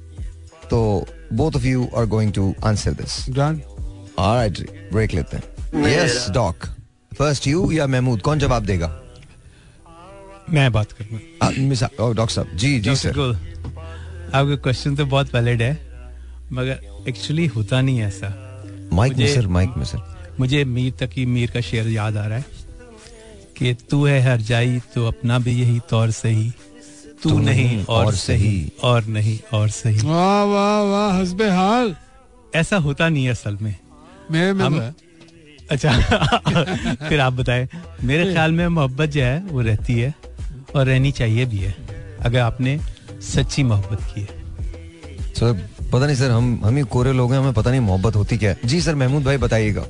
[0.71, 3.25] तो both of you are going to answer this
[4.93, 6.67] break लेते हैं। यस डॉक
[7.19, 8.89] फ़र्स्ट यू या महमूद कौन जवाब देगा?
[10.53, 13.11] मैं बात करूँगा। डॉक्टर साहब जी जी सर.
[14.35, 15.73] आपका क्वेश्चन तो बहुत वैलिड है
[16.53, 20.93] मगर एक्चुअली होता नहीं है ऐसा। माइक में मुझे- सर माइक में सर। मुझे मीर
[21.01, 22.45] तकी मीर का शेर याद आ रहा है
[23.57, 26.53] कि तू है हर जाई तो अपना भी यही तौर सही।
[27.23, 31.97] तू नहीं नहीं और और सही और नहीं और सही। वाह वाह वाह हसबे हाल।
[32.55, 33.77] ऐसा होता नहीं है असल में।
[34.31, 34.93] मेरे में हम- तो
[35.71, 35.93] अच्छा
[37.09, 37.69] फिर आप बताएँ।
[38.05, 40.15] मेरे ख्याल में मोहब्बत जो है वो रहती है।
[40.75, 41.75] और रहनी चाहिए भी है
[42.21, 42.79] अगर आपने
[43.23, 44.39] सच्ची मोहब्बत की है।
[45.35, 45.53] सर
[45.93, 48.51] पता नहीं सर हम हम ही कोरे लोग हैं हमें पता नहीं मोहब्बत होती क्या
[48.51, 49.85] है। जी सर महमूद भाई बताइएगा।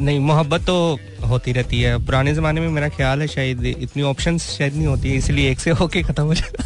[0.00, 4.48] नहीं मोहब्बत तो होती रहती है। पुराने जमाने में मेरा ख्याल है शायद इतनी ऑप्शंस
[4.50, 6.64] शायद नहीं होती है इसलिए एक से होके खत्म हो जाता।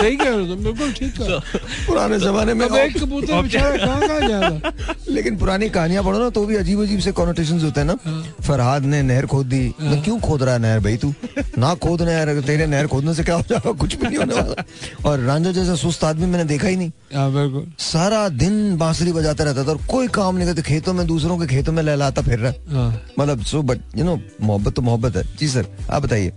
[0.00, 4.00] सही कह रहे हो तुम बिल्कुल ठीक कह पुराने जमाने में एक कबूतर बेचारा कहाँ
[4.00, 4.72] कहाँ जा रहा?
[5.08, 8.84] लेकिन पुरानी कहानियाँ पढ़ो ना तो भी अजीब अजीब से कॉनोटेशन होते हैं ना। फरहाद
[8.84, 11.12] ने नहर खोद दी। मैं क्यों खोद रहा है नहर भाई तू?
[11.58, 13.72] ना खोद नहर तेरे नहर खोदने से क्या हो जाएगा?
[13.72, 14.64] कुछ भी नहीं होने वाला।
[15.10, 19.44] और रांझा जैसा सुस्त आदमी मैंने देखा ही नहीं। हाँ बिल्कुल। सारा दिन बांसुरी बजाता
[19.44, 22.38] रहता था और कोई काम नहीं करते। खेतों में दूसरों के खेतों में लहलाता फिर
[22.38, 26.32] रहा। हाँ। मतलब सो बट यू नो मोहब्बत तो मोहब्बत है। जी सर आप बताइए।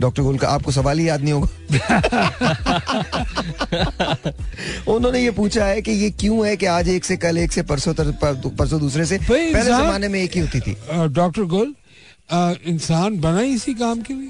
[0.00, 1.48] डॉक्टर गोल का आपको सवाल ही याद नहीं होगा।
[4.94, 7.62] उन्होंने ये पूछा है कि ये क्यों है कि आज एक से कल एक से
[7.62, 10.76] परसों तर, पर, परसों दूसरे से पहले जमाने में एक ही होती थी।
[11.14, 11.74] डॉक्टर गुल
[12.72, 14.28] इंसान बना ही इसी काम के लिए।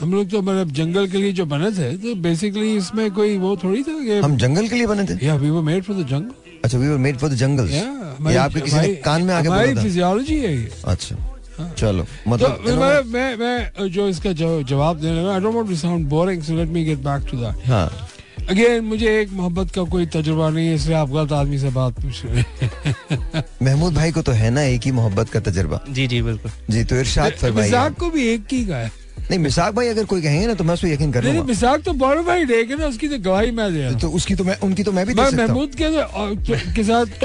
[0.00, 3.56] हम लोग तो मतलब जंगल के लिए जो बने थे तो बेसिकली इसमें कोई वो
[3.64, 6.06] थोड़ी था कि हम जंगल के लिए बने थे या we were made for the
[6.06, 9.48] jungle अच्छा we were made for the jungle ये आपके किसी ने कान में आके
[9.48, 11.27] बोला था। फिजियोलॉजी है ये। अच्छा।
[11.58, 15.68] चलो तो मतलब मैं मैं मैं जो इसका जो जवाब देने लगा I don't want
[15.68, 18.08] to sound boring so let me get back to that हाँ।
[18.50, 21.94] अगेन मुझे एक मोहब्बत का कोई तजुर्बा नहीं है इसलिए आप गलत आदमी से बात
[21.94, 26.06] पूछ रहे हैं। महमूद भाई को तो है ना एक ही मोहब्बत का तजुर्बा। जी
[26.06, 28.90] जी बिल्कुल। जी तो इरशाद फरमाइए। को भी एक ही का है
[29.30, 31.92] नहीं मिसाक भाई अगर कोई कहेंगे ना तो मैं उसको यकीन कर नहीं मिसाक तो
[31.92, 34.92] बारो भाई देखे ना उसकी तो गवाही मैं दे तो उसकी तो मैं उनकी तो
[34.92, 37.06] मैं भी मैं महमूद के तो- तो- के साथ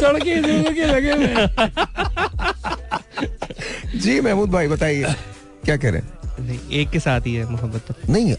[0.00, 0.34] तड़के
[0.74, 1.14] के लगे
[3.98, 5.14] जी महमूद भाई बताइए
[5.64, 6.23] क्या कह रहे हैं?
[6.40, 8.34] नहीं एक के साथ ही है मोहब्बत तो। नहीं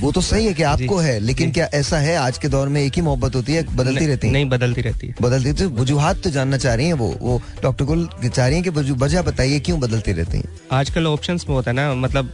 [0.00, 2.80] वो तो सही है कि आपको है लेकिन क्या ऐसा है आज के दौर में
[2.82, 4.32] एक ही मोहब्बत होती है बदलती रहती है?
[4.32, 7.84] नहीं बदलती रहती है। बदलती तो वजूहात तो जानना चाह रही है वो वो डॉक्टर
[7.84, 10.44] गुल चाह रही हैं कि वजह बताइए क्यों बदलती रहती है?
[10.72, 12.32] आजकल ऑप्शन में होता है ना मतलब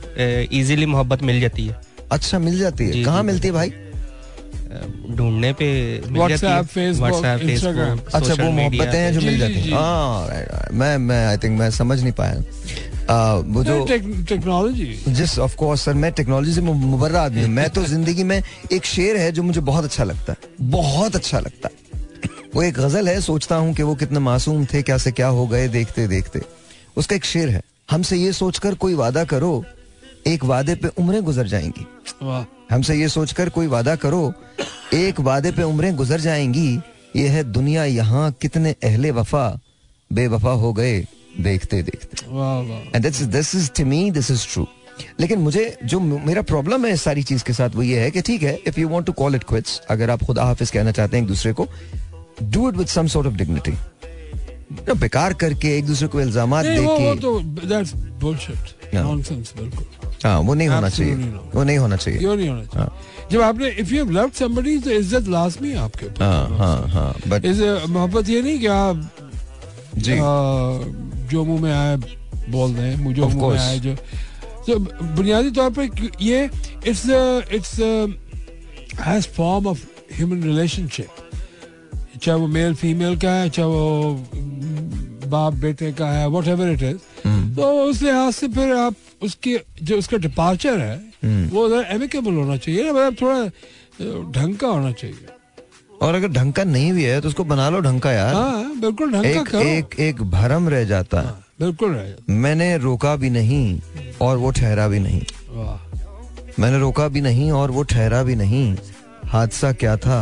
[0.52, 1.80] इजीली मोहब्बत मिल जाती है।
[2.12, 3.72] अच्छा मिल जाती है। कहाँ मिलती है भाई?
[5.10, 5.66] ढूँढने पे
[6.00, 10.28] Facebook, Instagram। अच्छा वो मोहब्बतें हैं जो मिल जाती। हैं। हाँ.
[10.72, 12.42] मैं मैं आई थिंक मैं समझ नहीं पाया।
[13.10, 17.84] वो जो टेक्नोलॉजी। जिस ऑफ़ कोर्स सर मैं टेक्नोलॉजी से मुबर्रा आदमी हूँ। मैं तो
[17.86, 21.82] ज़िंदगी में एक शेर है जो मुझे बहुत अच्छा लगता है। बहुत अच्छा लगता है।
[22.54, 25.46] वो एक गज़ल है सोचता हूँ कि वो कितने मासूम थे क्या से क्या हो
[25.46, 26.40] गए देखते देखते।
[26.96, 29.64] उसका एक शेर है। हमसे ये सोचकर कोई वादा करो
[30.26, 31.86] एक वादे पे उम्रें गुजर जाएँगी।
[32.70, 34.32] हमसे ये सोचकर कोई वादा करो
[34.94, 36.68] एक वादे पे उम्रें गुजर जाएँगी।
[37.16, 39.60] ये है दुनिया यहाँ कितने अहले वफा
[40.10, 41.06] बेवफा हो गए।
[41.40, 42.26] देखते देखते।
[42.94, 44.66] And this this is to me this is true
[45.20, 48.20] लेकिन मुझे जो मेरा प्रॉब्लम है इस सारी चीज़ के साथ वो ये है कि
[48.22, 51.16] ठीक है if you want to call it quits अगर आप खुदा हाफिज कहना चाहते
[51.16, 51.66] हैं एक दूसरे को
[52.42, 53.72] do it with some sort of dignity
[55.00, 59.84] बेकार करके एक दूसरे को इल्ज़ाम नहीं दे वो वो तो दैट्स बुलशिट नॉनसेंस बिल्कुल।
[60.24, 61.14] हाँ वो नहीं होना चाहिए।
[61.54, 62.88] वो नहीं होना चाहिए। क्यों नहीं होना चाहिए?
[63.30, 66.88] जब आपने if you have loved somebody तो इज़्ज़त लाजमी है आपके ऊपर। हाँ हाँ
[66.88, 69.10] हाँ बट इस मोहब्बत ये नहीं कि आप
[69.98, 70.18] जी।
[71.30, 71.96] जो मुँह में आए
[72.50, 73.58] बोल दें मुझे मुँह में.
[73.58, 73.94] आए जो।
[74.66, 76.44] तो बुनियादी तौर पर ये
[76.88, 77.04] it's
[77.52, 77.78] it's
[79.00, 79.84] has form of
[80.16, 81.22] human relationship
[82.22, 84.12] चाहे वो मेल फीमेल का है चाहे वो
[85.28, 86.98] बाप बेटे का है वट एवर इट इज़
[87.56, 92.56] तो उस लिहाज से फिर आप उसकी जो उसका डिपार्चर है हम्म। वो एमिकेबल होना
[92.56, 93.44] चाहिए ना मतलब थोड़ा
[94.32, 95.26] ढंग का होना चाहिए।
[96.02, 98.80] और अगर ढंग का नहीं भी है तो उसको बना लो ढंग का यार। हाँ
[98.80, 103.30] बिल्कुल एक करो। एक एक भरम रह जाता है। हाँ, बिल्कुल रहे मैंने रोका भी
[103.30, 103.80] नहीं
[104.22, 105.20] और वो ठहरा भी नहीं।
[106.60, 108.76] मैंने रोका भी नहीं और वो ठहरा भी नहीं।
[109.26, 110.18] हादसा क्या था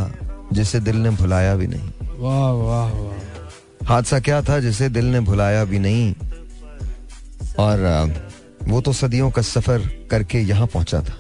[0.53, 1.91] जिसे दिल ने भुलाया भी नहीं?
[2.19, 6.15] वाह वाह वाह। हादसा क्या था जिसे दिल ने भुलाया भी नहीं?
[7.59, 8.15] और
[8.63, 11.19] वो तो सदियों का सफ़र करके यहाँ पहुँचा था।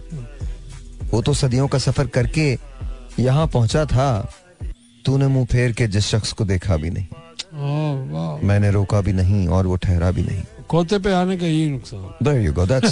[1.11, 2.47] वो तो सदियों का सफ़र करके
[3.19, 4.33] यहाँ पहुँचा था।
[5.05, 7.07] तूने मुँह फेर के जिस शख्स को देखा भी नहीं।
[8.13, 11.71] वाह मैंने रोका भी नहीं और वो ठहरा भी नहीं। खोते पे आने का यही
[11.71, 12.25] नुकसान.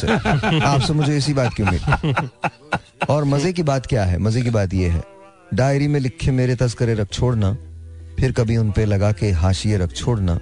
[0.62, 2.29] आपसे मुझे इसी बात की उम्मीद
[3.11, 4.18] और मज़े की बात क्या है?
[4.18, 5.03] मज़े की बात यह है।
[5.55, 7.57] डायरी में लिखे मेरे तस्करे रख छोड़ना
[8.20, 10.40] फिर कभी उन पे लगा के हाशिए रख छोड़ना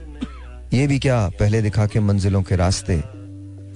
[0.73, 2.97] ये भी क्या पहले दिखा के मंजिलों के रास्ते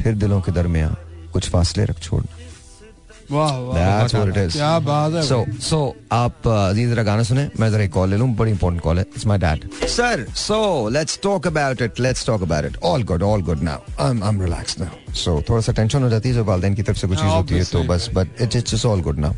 [0.02, 0.96] फिर दिलों के दरमियान
[1.32, 2.36] कुछ फासले रख छोड़ना।
[6.12, 9.26] आप uh, जरा गाना सुने। मैं जरा कॉल ले लूँ। बड़ी इंपॉर्टेंट कॉल है। It's
[9.26, 13.42] my dad sir so let's talk about it let's talk about it all good all
[13.42, 16.34] good now I am I am relax now so थोड़ा सा टेंशन हो जाती है
[16.34, 19.00] जब वालदेन की तरफ़ से कुछ चीज़ होती है तो बस but it's it's all
[19.00, 19.32] good now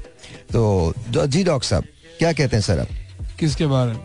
[0.53, 0.95] तो
[1.27, 1.85] जी डॉक्टर साहब
[2.19, 2.89] क्या कहते हैं सर आप?
[3.41, 4.01] किसके बारे में?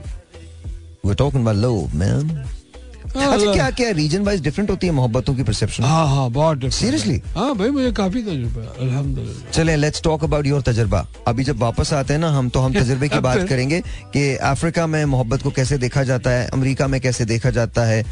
[3.10, 6.58] अच्छा हाँ। क्या क्या रीजन वाइज डिफरेंट होती है मोहब्बतों की परसेप्शन हाँ हाँ बहुत
[6.60, 11.44] different है। भाई मुझे काफ़ी तजुर्बा है अल्हम्दुलिल्लाह। चले लेट्स टॉक अबाउट योर तजर्बा। अभी
[11.44, 13.82] जब वापस आते हैं ना हम तो हम तजर्बे की बात करेंगे
[14.14, 18.04] कि अफ्रीका में मोहब्बत को कैसे देखा जाता है अमेरिका में कैसे देखा जाता है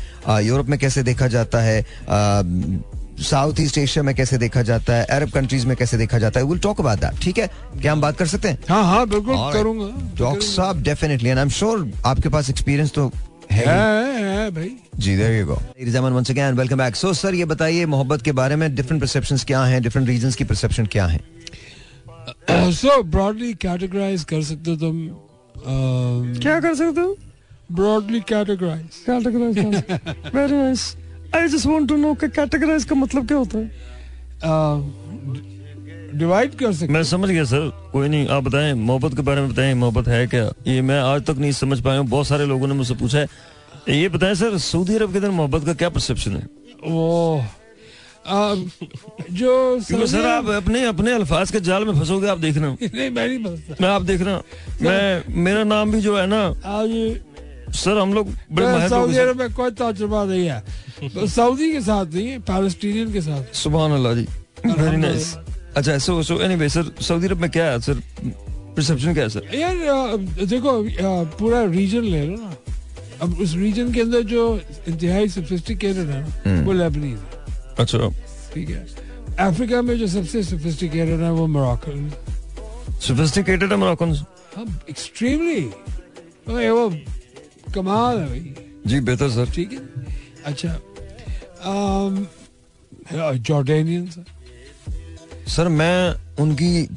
[0.46, 1.82] यूरोप में कैसे देखा जाता है
[3.24, 6.46] साउथ ईस्ट एशिया में कैसे देखा जाता है अरब कंट्रीज़ में कैसे देखा जाता है
[6.46, 7.48] विल टॉक अबाउट दैट ठीक है?
[7.82, 8.58] क्या हम बात कर सकते हैं?
[8.70, 9.86] हाँ हाँ बिल्कुल करूँगा।
[10.20, 13.12] डॉक्टर साहब definitely and I am sure आपके पास एक्सपीरियंस तो
[13.52, 17.14] है है, है, है भाई। जी there you go रिजामन once again welcome back so
[17.14, 20.86] sir ये बताइए मोहब्बत के बारे में डिफरेंट परसेप्शंस क्या हैं डिफरेंट रीजंस की परसेप्शन
[20.96, 21.20] क्या है?
[22.50, 27.16] सो ब्रॉडली कैटेगराइज कर सकते हो तुम um, क्या कर सकते हो?
[27.72, 29.58] Broadly categorize categorize
[30.36, 30.96] very nice
[31.36, 33.66] I just want to know कि कैटेगराइज का मतलब क्या होता है?
[36.14, 39.50] डिवाइड कर सकते मैं समझ गया सर। कोई नहीं आप बताएँ मोहब्बत के बारे में
[39.52, 40.44] बताएँ मोहब्बत है क्या?
[40.68, 43.28] ये मैं आज तक नहीं समझ पाया हूँ। बहुत सारे लोगों ने मुझसे पूछा है।
[43.98, 46.48] ये बताएँ सर सऊदी अरब के अंदर मोहब्बत का क्या परसेप्शन है?
[46.86, 47.46] वो
[49.32, 53.40] जो सर आप अपने अपने अल्फाज के जाल में फंसोगे आप देखना। नहीं मैं नहीं
[53.44, 54.42] बता मैं आप देखना।
[54.82, 56.42] मैं मेरा नाम भी जो है ना
[56.78, 56.92] आज
[57.76, 62.28] सर हम लोग बड़े सऊदी अरब में कोई तजुर्बा नहीं है। सऊदी के साथ नहीं
[62.28, 64.28] है पैलेस्टीनियन के साथ। सुभान अल्लाह जी।
[64.68, 65.36] वेरी नाइस
[65.78, 68.02] अच्छा so so anyway sir Saudi Arab में क्या है सर
[68.76, 70.72] परसेप्शन क्या है सर यार देखो
[71.38, 72.56] पूरा रीजन ले लो ना।
[73.22, 74.42] अब उस रीजन के अंदर जो
[74.88, 77.20] इंतहाई सोफिस्टिकेटेड है ना वो लेबनीज
[77.80, 78.10] अच्छा।
[78.54, 78.86] ठीक है।
[79.48, 82.10] अफ्रीका में जो सबसे सोफिस्टिकेटेड है वो मोरक्कन
[83.08, 84.14] सोफिस्टिकेटेड है मोरक्कन
[84.56, 85.62] हाँ एक्सट्रीमली
[86.48, 86.90] वो
[87.76, 88.54] कमाल है भाई।
[88.88, 89.80] जी बेहतर सर ठीक है।
[90.46, 90.72] अच्छा
[93.50, 94.26] जॉर्डेनियंस सर
[95.68, 96.88] मैं उनकी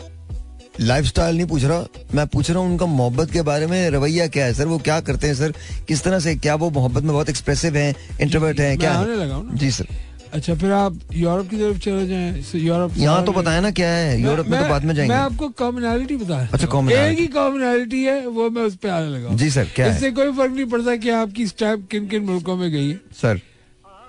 [0.80, 1.84] लाइफस्टाइल नहीं पूछ रहा।
[2.14, 4.54] मैं पूछ रहा हूँ उनका मोहब्बत के बारे में रवैया क्या है?
[4.54, 5.34] सर वो क्या करते हैं?
[5.34, 5.52] सर
[5.88, 9.56] किस तरह से क्या वो मोहब्बत में बहुत एक्सप्रेसिव हैं इंट्रोवर्ट हैं क्या है?
[9.56, 9.86] जी सर।
[10.32, 12.44] अच्छा फिर आप यूरोप की तरफ़ चले जाएँ?
[12.54, 14.20] यूरोप यहाँ तो बताया ना क्या है?
[14.20, 18.26] यूरोप में तो बाद में जाएँगे। मैं आपको कॉमनैलिटी बता अच्छा। एक ही कॉमनैलिटी है
[18.26, 21.10] वो मैं उस पे आने लगा जी सर क्या इससे कोई फ़र्क नहीं पड़ता कि
[21.10, 23.40] आपकी स्टैम्प किन किन मुल्कों में गई है। सर।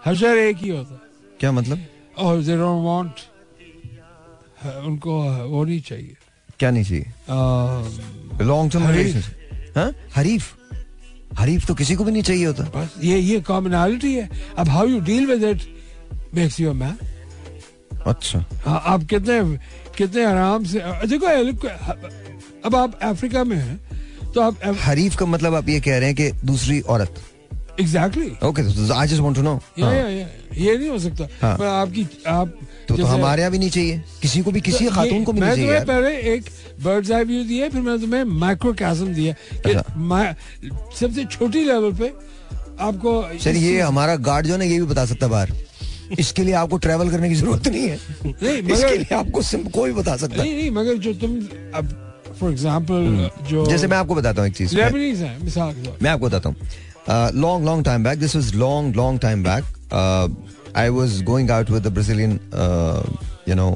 [0.06, 1.02] हशर एक ही होता।
[1.40, 1.80] क्या मतलब?
[2.18, 3.12] और दे डोंट वांट
[4.66, 6.16] उनको वो नहीं चाहिए।
[6.60, 7.06] क्या नहीं चाहिए?
[8.46, 8.84] Long term.
[9.76, 9.92] हाँ?
[10.16, 10.54] हरीफ?
[11.38, 14.88] हरीफ तो किसी को भी नहीं चाहिए होता। बस ये ये कॉमनैलिटी है। अब how
[14.88, 15.62] you deal with it
[16.36, 16.98] makes you a man
[18.06, 19.58] अच्छा। हाँ, आप कितने
[19.98, 21.68] कितने आराम से देखो
[22.66, 26.16] अब आप अफ्रीका में हैं तो आप हरीफ का मतलब आप ये कह रहे हैं
[26.16, 27.22] कि दूसरी औरत।
[27.80, 28.62] Exactly okay
[28.94, 29.92] I just want to know या,
[30.78, 32.54] नहीं हो सकता। हाँ। पर आपकी आप
[32.88, 35.42] तो, तो हमारे यहाँ भी नहीं चाहिए। किसी को भी किसी तो खातून को भी
[35.42, 36.50] मैं नहीं चाहिए पहले एक
[36.84, 40.36] बर्ड्स आई व्यू दिया फिर मैंने तुम्हें माइक्रोकास्म दिया कि अच्छा।
[41.00, 42.14] सबसे छोटी लेवल पे
[42.80, 45.54] आपको सर ये हमारा गार्ड जो है ना ये भी बता सकता बाहर।
[46.20, 49.72] इसके लिए आपको ट्रैवल करने की ज़रूरत नहीं है। नहीं मगर इसके लिए आपको सिम-
[49.72, 51.36] कोई बता सकता नहीं नहीं मगर जो तुम
[51.76, 51.98] अब
[52.40, 56.10] फॉर एग्जांपल जो हम्म। जैसे मैं आपको बताता हूँ एक चीज़। लेबनीज है मिसाल मैं
[56.12, 56.56] आपको बताता हूँ।
[57.10, 61.88] Long long time back this was long long time back I was going out with
[61.88, 62.40] Brazilian
[63.50, 63.70] you know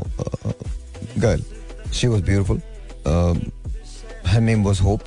[1.18, 2.62] girl she was beautiful
[4.28, 5.02] her name was Hope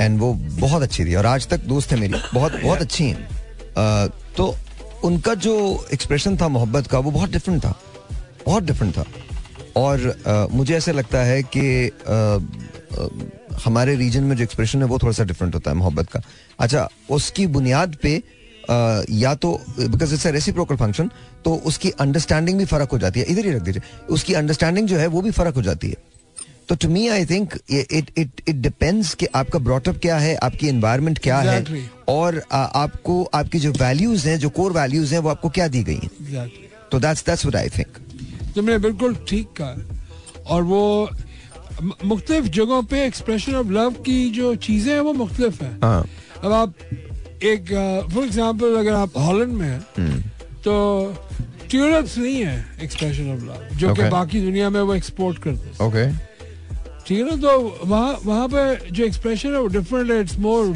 [0.00, 3.28] and वो बहुत अच्छी थी। और आज तक दोस्त है मेरी। बहुत बहुत अच्छी हैं।
[3.70, 4.54] Uh, तो
[5.04, 5.54] उनका जो
[5.92, 7.74] एक्सप्रेशन था मोहब्बत का वो बहुत डिफरेंट था।
[8.46, 9.04] बहुत डिफरेंट था।
[9.76, 12.69] और अ, मुझे ऐसा लगता है कि अ,
[13.64, 16.20] हमारे रीजन में जो एक्सप्रेशन है वो थोड़ा सा डिफरेंट होता है मोहब्बत का।
[16.58, 21.10] अच्छा उसकी बुनियाद पे अ, या तो because it's a reciprocal function
[21.44, 24.96] तो उसकी अंडरस्टैंडिंग भी फ़र्क हो जाती है। इधर ही रख दीजिए उसकी अंडरस्टैंडिंग जो
[24.96, 25.96] है वो भी फ़र्क हो जाती है।
[26.68, 30.68] तो to me I think it it it depends कि आपका ब्रॉटअप क्या है आपकी
[30.68, 31.76] एनवायरनमेंट क्या Exactly.
[31.76, 35.68] है और आ, आपको आपकी जो वैल्यूज़ हैं जो कोर वैल्यूज़ हैं वो आपको क्या
[35.68, 36.90] दी गई हैं। Exactly.
[36.92, 37.98] तो that's that's what I think
[38.54, 39.74] तुमने बिल्कुल ठीक कहा।
[40.46, 40.82] और वो
[41.82, 46.04] मुख्तलिफ़ जगहों पे एक्सप्रेशन ऑफ़ लव की जो चीज़ें हैं वो मुख्तलिफ़ हैं। हाँ।
[46.44, 46.74] अब आप
[47.42, 47.72] एक
[48.14, 50.20] फॉर एग्जांपल अगर आप हॉलैंड में हैं हम्म।
[50.64, 50.74] तो
[51.70, 55.86] ट्यूलिप्स नहीं है एक्सप्रेशन ऑफ़ लव जो कि बाकी दुनिया में वो एक्सपोर्ट करते हैं।
[55.86, 56.06] ओके
[57.06, 60.66] ठीक है ना तो वहाँ वहाँ पे जो एक्सप्रेशन है वो डिफरेंट है it's more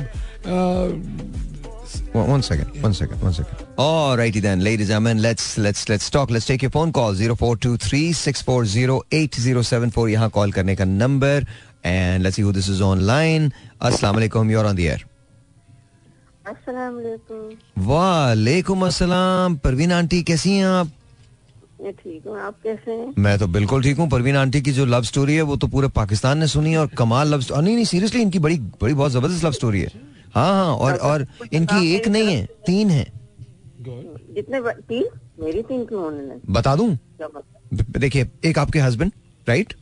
[2.14, 3.56] One second, one second, one second.
[3.76, 6.30] Alrighty then, ladies and gentlemen, let's let's let's talk.
[6.30, 11.46] Let's take your phone call 0423-640-8074 यहाँ कॉल करने का number
[11.84, 13.52] and let's see who this is online.
[13.82, 15.00] Assalamu alaikum, you're on the air.
[16.46, 20.90] वालेकुम वालेकुम अस्सलाम Parveen aunty कैसी हैं आप
[21.80, 24.84] मैं ठीक हूँ आप कैसे हैं मैं तो बिल्कुल ठीक हूँ परवीन आंटी की जो
[24.86, 27.74] लव स्टोरी है वो तो पूरे पाकिस्तान ने सुनी है और कमाल लव स्टोरी नहीं
[27.74, 31.94] नहीं सीरियसली इनकी बड़ी बड़ी बहुत ज़बरदस्त लव स्टोरी है हाँ हाँ और और इनकी
[31.94, 33.04] एक नहीं है तीन है।
[34.34, 35.04] जितने तीन?
[35.40, 36.52] मेरी तीन क्यों होने लगी?
[36.52, 36.96] बता दूँ?
[37.98, 39.12] देखिए एक आपके हस्बैंड
[39.48, 39.72] राइट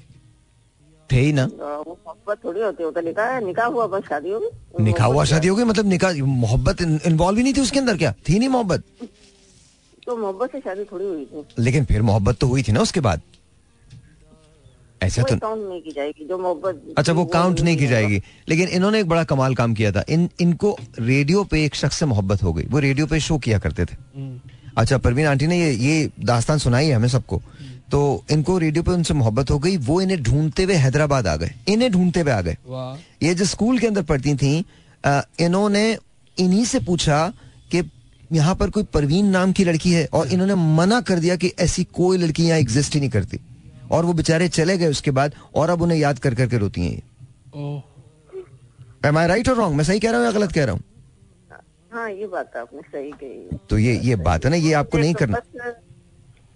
[1.10, 4.84] थे ही ना। मोहब्बत थोड़ी होती है वो तो निकाह निकाह हुआ बस शादी होगी।
[4.84, 8.12] निकाह हुआ शादी हो गई मतलब निकाह मोहब्बत इन्वॉल्व ही नहीं थी उसके अंदर क्या?
[8.28, 8.84] थी नहीं मोहब्बत?
[10.06, 13.00] तो मोहब्बत से शादी थोड़ी हुई थी। लेकिन फिर मोहब्बत तो हुई थी ना उसके
[13.00, 13.20] बाद।
[15.02, 18.68] ऐसा तो काउंट नहीं की जाएगी जो मोहब्बत अच्छा वो काउंट नहीं की जाएगी। लेकिन
[18.70, 22.42] इन्होंने एक बड़ा कमाल काम किया था। इन इनको रेडियो पे एक शख्स से मोहब्बत
[22.42, 23.96] हो गई। वो रेडियो पे शो किया करते थे।
[24.76, 27.42] अच्छा परवीन आंटी ने ये ये दास्तान सुनाई है हमें सबको।
[27.90, 31.50] तो इनको रेडियो पे उनसे मोहब्बत हो गई। वो इन्हें ढूंढते हुए हैदराबाद आ गए।
[31.68, 32.56] इन्हें ढूंढते हुए आ गए।
[33.22, 34.56] ये जो स्कूल के अंदर पढ़ती थी
[35.40, 35.84] इन्होंने
[36.36, 37.26] इन्हीं से पूछा
[37.72, 37.82] कि
[38.30, 41.84] यहाँ पर कोई परवीन नाम की लड़की है और इन्होंने मना कर दिया कि ऐसी
[41.94, 43.38] कोई लड़की यहाँ एग्जिस्ट ही नहीं करती।
[43.92, 47.02] और वो बेचारे चले गए उसके बाद और अब उन्हें याद कर करके रोती हैं
[47.62, 50.74] ओह एम आई राइट और रॉन्ग मैं सही कह रहा हूँ या गलत कह रहा
[50.74, 50.82] हूँ?
[51.92, 55.14] हाँ ये बात आपने सही कही। तो ये ये बात है ना ये आपको नहीं
[55.14, 55.74] करना। बस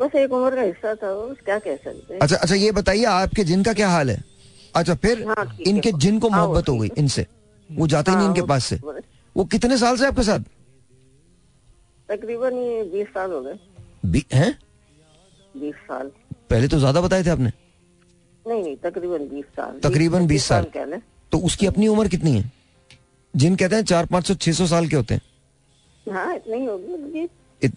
[0.01, 2.20] बस एक उम्र का हिस्सा था वो क्या कह सकते हैं?
[2.20, 4.22] अच्छा अच्छा ये बताइए आपके जिन का क्या हाल है?
[4.76, 7.26] अच्छा फिर हाँ, इनके जिन को हाँ, मोहब्बत हो गई इनसे?
[7.70, 8.76] वो जाते ही नहीं हाँ, इनके पास से?
[8.76, 9.01] वो-
[9.37, 10.41] वो कितने साल से आपके साथ?
[12.09, 13.59] तकरीबन ये बीस साल हो गए।
[14.07, 14.59] बी- हैं?
[15.57, 16.11] बीस साल।
[16.51, 17.53] पहले तो ज़्यादा बताए थे आपने?
[18.44, 20.64] नहीं नहीं तकरीबन बीस साल। तकरीबन 20 साल।
[21.32, 22.51] तो उसकी अपनी उम्र कितनी है?
[23.34, 25.22] जिन कहते हैं चार पाँच सौ छह सौ साल के होते हैं।
[26.07, 27.28] हाँ इतनी होगी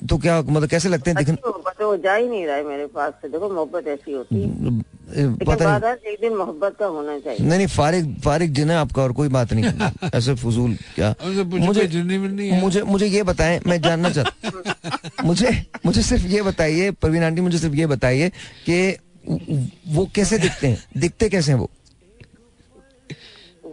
[0.07, 1.17] तो क्या मतलब कैसे लगते हैं?
[1.17, 4.35] दिखने है, वो जा ही नहीं रहा है मेरे पास से। देखो मोहब्बत ऐसी होती
[4.35, 8.69] है। लेकिन पता नहीं। एक दिन मोहब्बत का होना चाहिए। नहीं नहीं फारिग फारिग जिन
[8.71, 11.13] है आपका और कोई बात नहीं। ऐसे फजूल क्या?
[11.23, 12.61] मुझे है?
[12.61, 15.49] मुझे मुझे ये बताएँ मैं जानना चाहता मुझे
[15.85, 18.29] मुझे सिर्फ़ ये बताइए प्रवीण आंटी मुझे सिर्फ़ ये बताइए
[18.65, 18.97] कि
[19.95, 20.83] वो कैसे दिखते हैं?
[20.97, 21.69] दिखते कैसे हैं वो?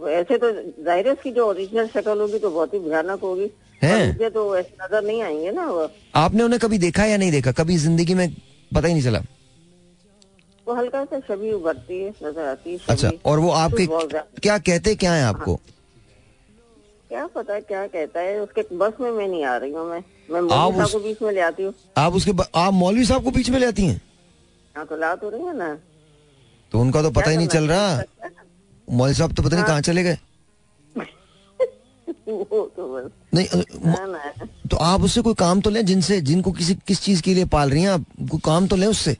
[0.09, 0.51] ऐसे तो
[0.83, 3.49] ज़ाहिर है उसकी जो ओरिजिनल शक्ल होगी तो बहुत ही भयानक होगी।
[3.83, 4.29] है?
[4.29, 7.51] तो ऐसे नज़र नहीं आएँगे ना वो। आपने उन्हें कभी देखा या नहीं देखा?
[7.51, 8.29] कभी ज़िंदगी में
[8.71, 9.21] पता ही नहीं चला।
[10.67, 13.85] वो हल्का सा छवि उभरती है नज़र आती है अच्छा और वो आपके
[14.41, 15.55] क्या कहते क्या है आपको?
[17.09, 20.03] क्या पता है क्या कहता है उसके बस में मैं नहीं आ रही हूँ मैं।
[20.31, 23.23] मैं मौलवी साहब को बीच में ले आती हूँ। आप उसके ब- आप मौलवी साहब
[23.23, 24.01] को बीच में ले आती हैं?
[24.77, 25.77] हाँ तो ला तो रही है ना।
[26.71, 28.03] तो उनका तो पता ही नहीं चल रहा।
[28.91, 30.17] मौलवी साहब तो पता नहीं कहाँ चले गए।
[32.29, 33.47] तो नहीं
[33.85, 37.33] ना ना। तो आप उससे कोई काम तो लें जिनसे जिनको किसी किस चीज़ के
[37.33, 38.05] लिए पाल रही हैं आप?
[38.31, 39.17] कोई काम तो लें उससे?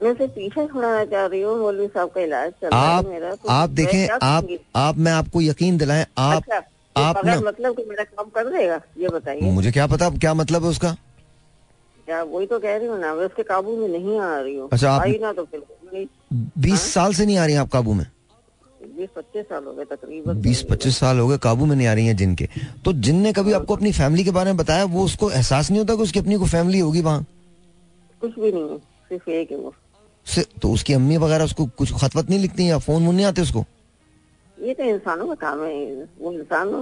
[0.00, 3.70] मैं पीछे चाह रही हूँ मौलवी साहब का इलाज चल आप है मेरा तो आप
[3.70, 6.62] देखें आप आप मैं आपको यकीन दिलाएँ आप अच्छा
[6.96, 10.64] आप ना मतलब कि मेरा काम कर देगा ये बताइए। मुझे क्या पता क्या मतलब
[10.64, 10.92] है उसका?
[12.06, 14.68] क्या वही तो कह रही हूँ ना मैं उसके काबू में नहीं आ रही हूँ।
[14.72, 16.06] अच्छा, आई ना तो फिर
[16.58, 18.06] बीस साल से नहीं आ रही आप काबू में?
[18.96, 21.92] बीस पच्चीस साल हो गए तकरीबन। बीस पच्चीस साल हो गए काबू में नहीं आ
[21.92, 22.48] रही हैं जिनके।
[22.84, 25.94] तो जिनने कभी आपको अपनी फैमिली के बारे में बताया वो उसको एहसास नहीं होता
[25.96, 27.24] कि उसकी अपनी को फैमिली होगी वहाँ?
[28.22, 29.74] कुछ भी नहीं है सिर्फ़ एक है वो।
[30.26, 33.42] से तो उसकी अम्मी वगैरह उसको कुछ खतवत नहीं लिखती या फ़ोन वोन नहीं आते
[33.42, 33.64] उसको?
[34.62, 35.72] ये तो इंसानों का काम है
[36.20, 36.72] वो इंसान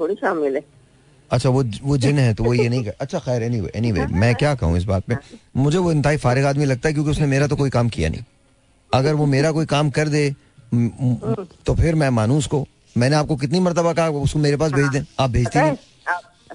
[0.00, 0.64] थोड़ी शामिल है
[1.30, 4.34] अच्छा वो वो जिन है तो वो ये नहीं कर अच्छा खैर एनीवे एनीवे मैं
[4.36, 5.16] क्या कहूँ इस बात पे?
[5.56, 8.24] मुझे वो इंतहाई फारिग आदमी लगता है क्योंकि उसने मेरा तो कोई काम किया नहीं।
[8.94, 10.34] अगर वो मेरा कोई काम कर दे
[10.74, 14.88] म- तो फिर मैं मानू उसको। मैंने आपको कितनी मरतबा कहा उसको मेरे पास भेज
[14.92, 15.91] दें। आप भेजती है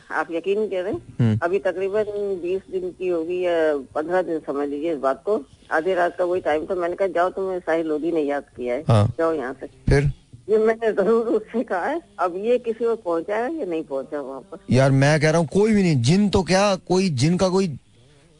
[0.10, 2.04] आप यकीन करें हम्म। अभी तकरीबन
[2.44, 3.56] बीस दिन की होगी या
[3.96, 5.42] पंद्रह दिन समझ लीजिए इस बात को।
[5.72, 8.76] आधी रात का वही टाइम था। मैंने कहा जाओ तुम्हें साहिल लोधी ने याद किया
[8.76, 10.12] है। हाँ। जाओ यहाँ से। फिर?
[10.50, 14.22] ये मैंने ज़रूर उससे कहा है अब ये किसी और पहुँचा है या नहीं पहुँचा
[14.22, 14.60] वहाँ पर?
[14.72, 17.68] यार मैं कह रहा हूँ कोई भी नहीं। जिन तो क्या कोई जिन का कोई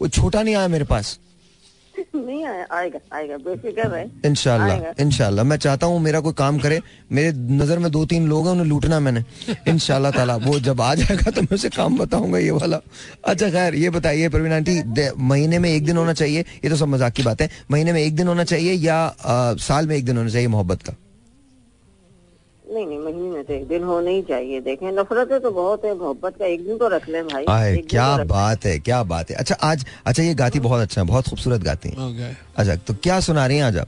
[0.02, 1.20] कोई छोटा नहीं आया मेरे पास।
[2.16, 6.58] नहीं आया आएगा आएगा बेफिक्र है इनशाला आएगा। इनशाला मैं चाहता हूँ मेरा कोई काम
[6.60, 6.82] करे
[7.12, 9.24] मेरे नज़र में दो तीन लोग हैं उन्हें लूटना मैंने।
[9.68, 12.82] इनशाला ताला वो जब आ जाएगा तो मैं उसे काम बताऊँगा ये वाला।
[13.26, 14.82] अच्छा खैर ये बताइए प्रवीण आंटी
[15.18, 18.02] महीने में एक दिन होना चाहिए ये तो सब मज़ाक की बात है महीने में
[18.02, 20.94] एक दिन होना चाहिए या आ, साल में एक दिन होना चाहिए मोहब्बत का?
[22.74, 26.38] नहीं नहीं महीने तो एक दिन होना ही चाहिए देखें। नफरतें तो बहुत है मोहब्बत
[26.40, 29.30] का एक दिन तो रख लें भाई। आए एक क्या तो बात है क्या बात
[29.32, 32.94] है। अच्छा आज अच्छा ये गाती बहुत अच्छा है बहुत खूबसूरत गाती है। अच्छा तो
[33.04, 33.88] क्या सुना रही हैं आज आप?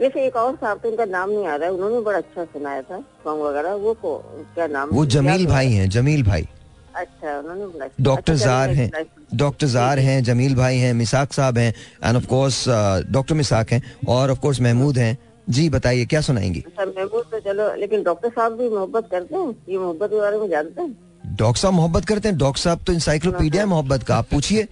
[0.00, 2.82] वैसे एक और साहब थे उनका नाम नहीं आ रहा है उन्होंने बड़ा अच्छा सुनाया
[2.82, 4.16] था सॉन्ग वगैरह वो को
[4.54, 6.48] क्या नाम वो जमील भाई हैं जमील भाई।
[6.96, 8.90] अच्छा उन्होंने अच्छा- डॉक्टर अच्छा, जार हैं
[9.34, 11.72] डॉक्टर जार हैं जमील भाई हैं मिसाक साहब हैं
[12.04, 12.64] एंड ऑफ़ कोर्स
[13.12, 15.16] डॉक्टर मिसाक हैं और ऑफ़ कोर्स महमूद हैं।
[15.50, 16.60] जी बताइए क्या सुनाएँगी?
[16.60, 20.38] अच्छा महमूद तो चलो लेकिन डॉक्टर साहब भी मोहब्बत करते हैं ये मोहब्बत के बारे
[20.38, 20.96] में जानते हैं?
[21.36, 22.38] डॉक्टर साहब मोहब्बत करते हैं?
[22.38, 24.66] डॉक्टर साहब तो इंसाइक्लोपीडिया है मोहब्बत का। आप पूछिए।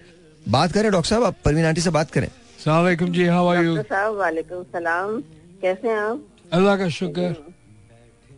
[0.49, 2.27] बात करें डॉक्टर साहब आप परवीन आंटी से बात करें।
[2.65, 5.21] सलामकुम जी हाउ आर यू साहब वालेकुम सलाम।
[5.61, 6.23] कैसे हैं आप?
[6.53, 7.35] अल्लाह का शुक्र।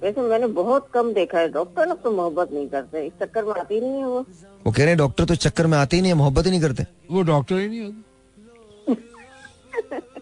[0.04, 3.54] वैसे मैंने बहुत कम देखा है। डॉक्टर लोग तो मोहब्बत नहीं करते। इस चक्कर में
[3.54, 4.20] आती नहीं है वो।
[4.66, 6.62] वो कह रहे हैं डॉक्टर तो चक्कर में आते ही नहीं है मोहब्बत ही नहीं
[6.62, 8.02] करते। वो डॉक्टर ही नहीं होता।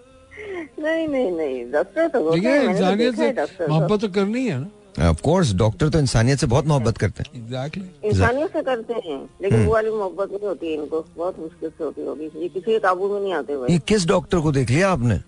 [0.81, 5.21] नहीं नहीं नहीं डॉक्टर तो देखिए तो इंसानियत से मोहब्बत तो करनी है ना। ऑफ़
[5.23, 9.27] कोर्स डॉक्टर तो इंसानियत से बहुत मोहब्बत करते हैं। एग्जैक्टली इंसानियत से करते हैं हम्म।
[9.41, 12.71] लेकिन वो वाली मोहब्बत नहीं होती है इनको बहुत मुश्किल से होती होगी। ये किसी
[12.71, 15.19] के काबू में नहीं आते हुए ये किस डॉक्टर को देख लिया आपने?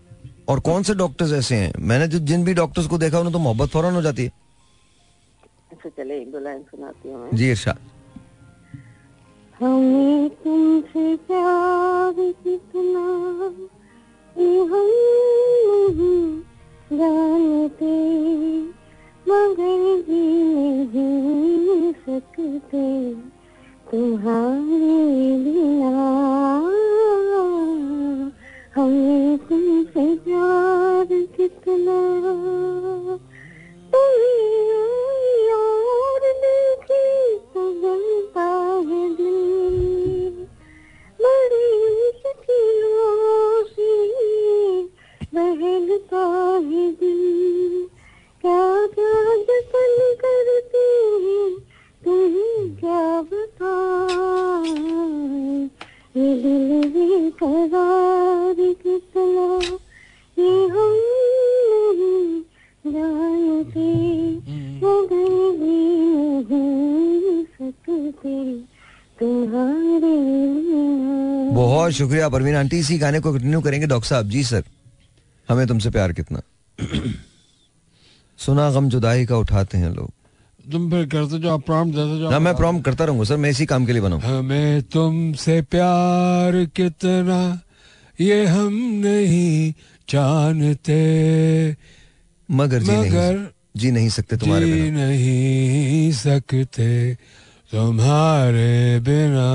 [0.50, 1.74] और कौन से डॉक्टर्स ऐसे हैं?
[1.80, 4.32] मैंने जो जिन भी डॉक्टर्स को देखा उन्हें तो मोहब्बत फ़ौरन हो जाती है।
[5.72, 7.78] अच्छा चले एक दो लाइन सुनाती हूँ जी इरशाद।
[9.60, 13.04] हमें तुमसे प्यार कितना
[16.92, 17.92] जानते
[19.26, 20.22] मगर जी
[20.86, 22.86] नहीं सकते
[23.92, 24.96] तुम्हारे
[25.44, 25.92] बिना
[28.76, 31.08] हमें तुमसे प्यार
[31.38, 32.02] कितना
[41.20, 43.64] बड़ी मुश्किलों
[45.34, 46.24] से बहलता
[46.64, 47.88] है दिल
[48.44, 48.64] क्या
[48.94, 49.14] क्या
[49.48, 50.84] जतन करते
[51.24, 51.48] हैं
[52.04, 53.74] तुम्हें क्या बता
[56.16, 56.44] दिल
[56.94, 59.38] बेकरार कितना,
[60.38, 60.94] ये हम
[61.86, 63.88] नहीं जानते।
[64.84, 65.80] मगर भी
[66.52, 68.38] नहीं सकते
[69.20, 70.16] तुम्हारे
[71.56, 74.64] बहुत शुक्रिया, परवीन आंटी, इसी गाने को कंटिन्यू करेंगे, डॉक्टर साहब। जी, सर।
[75.50, 76.42] हमें तुमसे प्यार कितना?
[78.40, 80.12] सुना गम जुदाई का उठाते हैं लोग।
[80.72, 83.50] तुम फिर करते जो आप प्रॉम्प्ट देते जो ना मैं प्रॉम करता रहूँगा सर मैं
[83.50, 87.40] इसी काम के लिए बनाऊँ। हमें तुमसे प्यार कितना
[88.20, 88.74] ये हम
[89.04, 89.74] नहीं
[90.10, 90.96] जानते।
[92.50, 97.14] मगर जी नहीं मगर जी नहीं सकते तुम्हारे जी बिना। नहीं सकते
[97.72, 99.50] तुम्हारे बिना।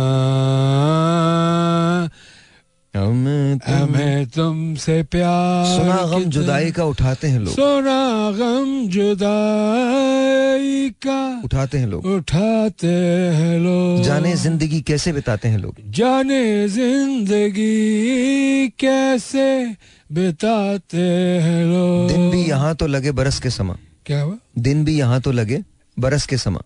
[2.98, 11.42] हमें तुम- तुमसे प्यार सुना गम जुदाई का उठाते हैं लोग। सुना गम जुदाई का
[11.44, 12.86] उठाते हैं लोग। उठाते
[13.34, 15.76] हैं लोग। जाने ज़िंदगी कैसे बिताते हैं लोग?
[15.86, 19.76] जाने ज़िंदगी कैसे
[20.12, 24.36] बिताते हैं लोग। दिन भी यहाँ तो लगे बरस के समा। क्या हुआ?
[24.58, 25.64] दिन भी यहाँ तो लगे
[25.98, 26.62] बरस के समा।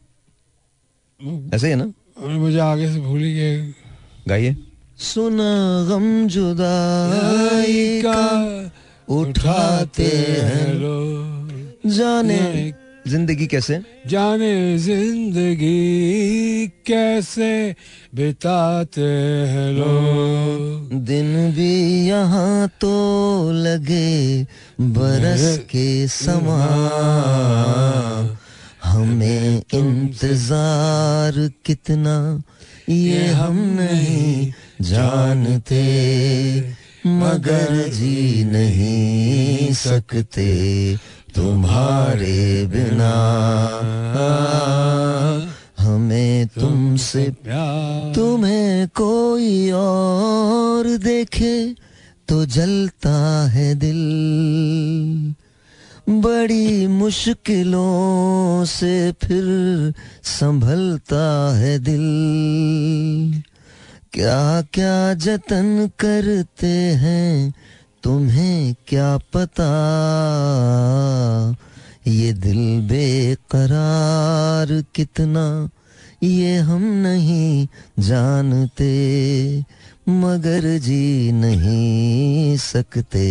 [1.55, 1.93] ऐसे है ना?
[2.27, 3.75] मुझे आगे से भूल ही गए।
[4.29, 4.57] गाइए।
[5.03, 5.53] सुना
[5.89, 8.23] गम जुदाई का
[9.09, 10.11] उठाते
[10.49, 10.71] हैं
[11.91, 12.39] जाने
[13.09, 13.81] ज़िंदगी कैसे?
[14.07, 17.51] जाने ज़िंदगी कैसे
[18.15, 19.09] बिताते
[19.53, 21.73] हैं लोग दिन भी
[22.09, 22.95] यहाँ तो
[23.53, 24.47] लगे
[24.81, 26.63] बरस के समा।
[28.85, 32.17] हमें इंतज़ार कितना
[32.89, 35.83] ये हम नहीं जानते,
[37.07, 40.47] मगर जी नहीं सकते
[41.35, 43.13] तुम्हारे बिना।
[45.79, 51.55] हमें तुमसे प्यार, तुम्हें कोई और देखे
[52.29, 53.17] तो जलता
[53.49, 54.03] है दिल।
[56.21, 59.45] बड़ी मुश्किलों से फिर
[60.23, 61.25] संभलता
[61.57, 63.43] है दिल।
[64.15, 67.53] क्या क्या जतन करते हैं
[68.03, 69.69] तुम्हें क्या पता?
[72.07, 72.59] ये दिल
[72.89, 75.45] बेकरार कितना
[76.23, 77.67] ये हम नहीं
[77.99, 78.91] जानते।
[80.09, 83.29] मगर जी नहीं सकते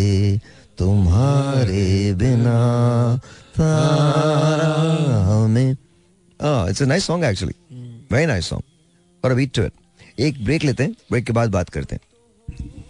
[0.77, 2.57] तुम्हारे बिना।
[3.57, 4.73] तारा
[5.25, 7.55] हमें it's a nice song actually
[8.11, 8.63] very nice song
[9.23, 9.73] और अभी टू इट
[10.19, 12.01] एक ब्रेक लेते हैं ब्रेक के बाद बात करते हैं।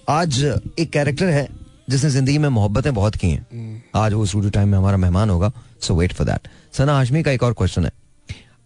[0.10, 0.44] आज
[0.80, 1.48] एक कैरेक्टर है,
[1.90, 5.52] जिसने ज़िंदगी में मोहब्बतें बहुत की हैं। आज वो स्टूडियो टाइम में हमारा मेहमान होगा
[5.82, 7.92] so wait for that Sana Hashmi का एक और क्वेश्चन है।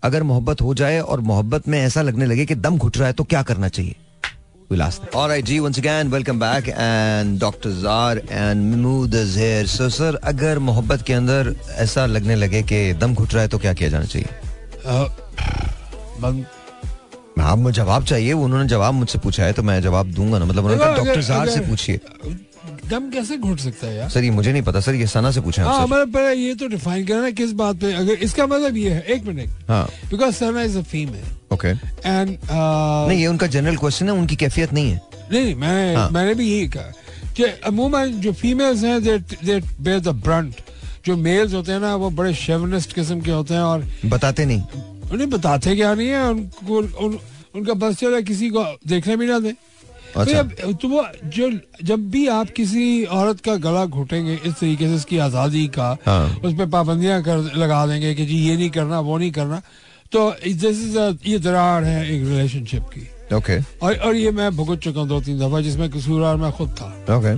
[0.03, 3.13] अगर मोहब्बत हो जाए और मोहब्बत में ऐसा लगने लगे कि दम घुट रहा है
[3.13, 3.95] तो क्या करना चाहिए?
[10.23, 13.89] अगर मोहब्बत के अंदर ऐसा लगने लगे कि दम घुट रहा है तो क्या किया
[13.89, 14.27] जाना चाहिए?
[17.45, 20.65] आप मुझे जवाब चाहिए उन्होंने जवाब मुझसे पूछा है तो मैं जवाब दूँगा ना। मतलब
[20.65, 21.99] उन्होंने डॉक्टर जार से पूछिए।
[22.89, 24.09] दम कैसे घुट सकता है यार?
[24.09, 26.33] सर ये मुझे नहीं पता। सर ये सना से पूछा है हाँ आपसे। मतलब पहले
[26.35, 29.87] ये तो डिफाइन करना किस बात पे अगर इसका मतलब ये है एक मिनट हाँ।
[30.09, 34.73] Because Sarna is a female okay and नहीं ये उनका जनरल क्वेश्चन है उनकी कैफियत
[34.73, 36.91] नहीं है। नहीं नहीं मैंने हाँ। मैंने भी यही कहा
[37.37, 40.61] कि अमूमन जो फीमेल्स हैं they they bear the brunt
[41.05, 44.61] जो मेल्स होते हैं ना वो बड़े शेवनिस्ट किस्म के होते हैं और बताते नहीं।
[45.13, 47.19] उन्हें बताते क्या नहीं है उनको उन,
[47.55, 49.53] उनका बस चला किसी को देखने भी ना दे।
[50.15, 51.49] अच्छा। तो, तो वो जो
[51.83, 56.39] जब भी आप किसी औरत का गला घुटेंगे इस तरीके से उसकी आज़ादी का हाँ।
[56.43, 59.61] उस पर पाबंदियाँ कर लगा देंगे कि जी ये नहीं करना वो नहीं करना
[60.11, 60.97] तो दिस इज़
[61.27, 65.19] ये दरार है एक रिलेशनशिप की। ओके और और ये मैं भुगत चुका हूँ दो
[65.21, 66.87] तीन दफ़ा जिसमें कसूरवार मैं खुद था।
[67.17, 67.35] ओके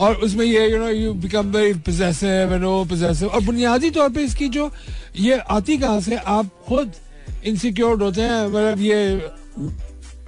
[0.00, 4.08] और उसमें ये you know you become very possessive and oh possessive और बुनियादी तौर
[4.10, 4.70] पे इसकी जो
[5.16, 6.92] ये आती कहाँ से आप खुद
[7.44, 8.98] इनसिक्योर्ड होते हैं मतलब ये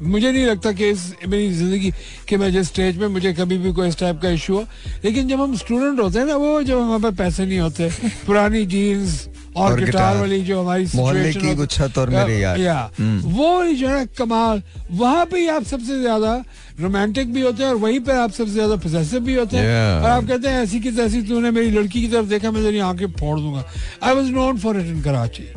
[0.03, 1.93] मुझे नहीं लगता कि इस, मेरी ज़िंदगी
[2.29, 4.65] के मैं जिस स्टेज में, मुझे कभी भी कोई इस टाइप का इशू हो।
[5.05, 7.91] लेकिन जब हम स्टूडेंट होते हैं ना, वो जब हमारे पास पैसे नहीं होते,
[8.27, 13.31] पुरानी जीन्स और, गिटार। वाली जो हमारी मोहल्ले की छत और मेरे यार। या। हम्म।
[13.33, 16.43] वो जो है कमाल। वहाँ पे आप सबसे ज़्यादा
[16.81, 20.05] रोमांटिक भी होते हैं और वहीं पे आप सबसे ज़्यादा पोजेसिव भी होते हैं। Yeah.
[20.05, 22.79] और आप कहते हैं ऐसी की तैसी तूने मेरी लड़की की तरफ़ देखा मैं तेरी
[22.81, 23.65] आँखें फोड़ दूँगा।
[24.03, 25.49] I was known for it in Karachi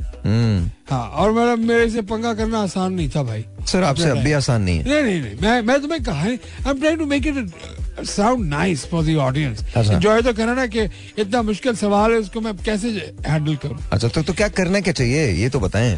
[0.89, 4.31] हाँ और मेरा मेरे से पंगा करना आसान नहीं था भाई। सर आपसे अब भी
[4.33, 6.37] आसान नहीं है। नहीं नहीं नहीं। मैं मैं तुम्हें कहा I
[6.67, 7.35] am trying to make it
[8.03, 9.63] sound nice for the audience.
[9.77, 10.83] Enjoy तो करना ना कि
[11.19, 12.89] इतना मुश्किल सवाल है उसको मैं कैसे
[13.27, 13.77] हैंडल करूँ?
[13.93, 15.27] अच्छा तो तो क्या करना क्या चाहिए?
[15.31, 15.97] ये तो बताएँ।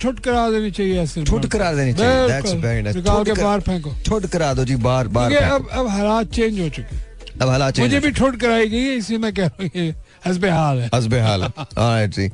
[0.00, 3.94] ठुट करा देनी चाहिए ऐसे ठुट करा देनी चाहिए। दैट्स। वेरी नाइस के बाहर फेंको।
[4.06, 7.06] ठुट करा दो जी बार बार। अब अब हालात चेंज हो चुके
[7.42, 9.94] अब हालात मुझे भी ठोट कराई गई है इसलिए मैं कह रहा हूँ
[10.26, 12.28] हसबे हाल है। हसबे हाल है Alright जी।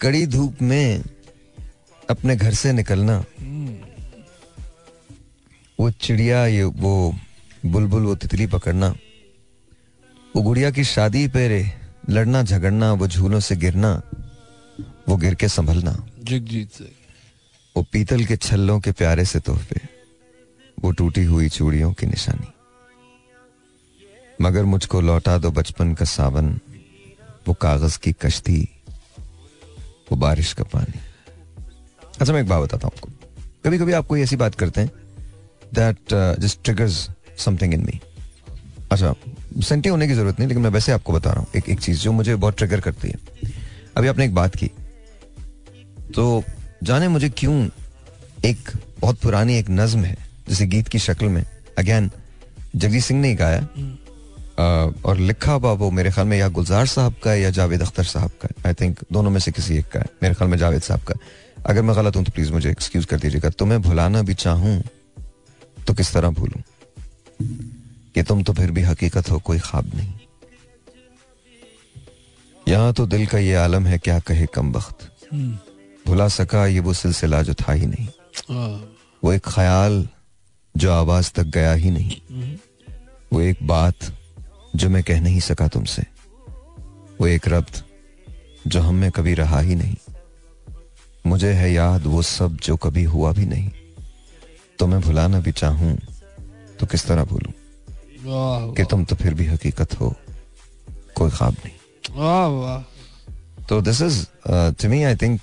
[0.00, 1.02] कड़ी धूप में
[2.10, 3.24] अपने घर से निकलना।
[5.78, 6.94] वो चिड़िया ये वो
[7.64, 8.88] बुलबुल वो तितली पकड़ना
[10.34, 11.62] वो गुड़िया की शादी पे रे
[12.10, 13.90] लड़ना झगड़ना वो झूलों से गिरना
[15.08, 16.92] वो गिर के संभलना। जगजीत से
[17.76, 19.80] वो पीतल के छल्लों के प्यारे से तोहफे
[20.78, 22.52] वो टूटी हुई चूड़ियों की निशानी।
[24.42, 26.58] मगर मुझको लौटा दो बचपन का सावन
[27.48, 28.60] वो कागज़ की कश्ती
[30.10, 31.00] वो बारिश का पानी।
[32.20, 33.10] अच्छा मैं एक बात बताता हूँ आपको।
[33.64, 34.90] कभी कभी आप कोई ऐसी बात करते हैं
[35.74, 37.08] that just triggers
[37.38, 38.00] something in me
[38.92, 39.14] अच्छा
[39.62, 42.00] सेंटी होने की ज़रूरत नहीं लेकिन मैं वैसे आपको बता रहा हूँ एक एक चीज़
[42.00, 43.52] जो मुझे बहुत ट्रिगर करती है।
[43.96, 44.70] अभी आपने एक बात की।
[46.14, 46.42] तो
[46.82, 47.56] जाने मुझे क्यों
[48.44, 48.70] एक
[49.00, 50.16] बहुत पुरानी एक नज्म है
[50.48, 51.44] जैसे गीत की शक्ल में
[51.78, 52.10] अगेन
[52.76, 53.60] जगजीत सिंह ने ही गाया
[55.04, 58.04] और लिखा हुआ वो मेरे ख्याल में या गुलजार साहब का है या जावेद अख्तर
[58.04, 60.82] साहब का आई थिंक दोनों में से किसी एक का है मेरे ख्याल में जावेद
[60.82, 61.14] साहब का
[61.66, 64.82] अगर मैं गलत हूँ तो प्लीज़ मुझे एक्सक्यूज कर दीजिएगा। तुम्हें भुलाना भी चाहूँ
[65.86, 66.60] तो किस तरह भूलूं?
[67.40, 70.12] कि तुम तो फिर भी हकीकत हो कोई ख्वाब नहीं।
[72.66, 75.10] यहाँ तो दिल का ये आलम है क्या कहे कम वक्त
[76.06, 78.08] भुला सका ये वो सिलसिला जो था ही नहीं।
[79.22, 80.06] वो एक ख्याल
[80.74, 82.56] जो आवाज़ तक गया ही नहीं।
[83.32, 84.12] वो एक बात
[84.76, 86.02] जो मैं कह नहीं सका तुमसे।
[87.20, 87.84] वो एक रब्त
[88.66, 89.96] जो हम में कभी रहा ही नहीं।
[91.26, 93.70] मुझे है याद वो सब जो कभी हुआ भी नहीं।
[94.78, 95.96] तो मैं भुलाना भी चाहूँ
[96.80, 97.22] तो किस तरह
[98.24, 100.14] वाह कि तुम तो फिर भी हकीकत हो।
[101.16, 101.76] कोई ख्वाब नहीं।
[103.68, 105.40] तो this is to me I think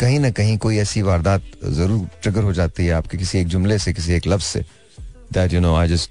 [0.00, 1.42] कहीं ना कहीं कोई ऐसी वारदात
[1.78, 4.64] ज़रूर ट्रिगर हो जाती है आपके किसी एक जुमले से किसी एक लफ्ज से
[5.32, 6.10] that you know I just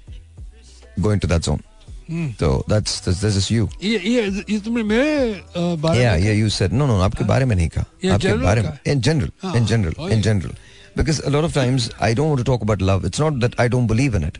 [1.00, 1.60] going to that zone
[2.40, 6.50] तो दैट्स दैट्स जस्ट यू ये ये ये तुमने मेरे अ, बारे में yeah you
[6.58, 9.30] said no no no आपके बारे में नहीं कहा। आपके बारे में हाँ, in general
[9.44, 10.24] oh, in yeah.
[10.28, 10.54] general
[10.96, 13.04] because a lot of times I don't want to talk about love.
[13.04, 14.38] It's not that I don't believe in it.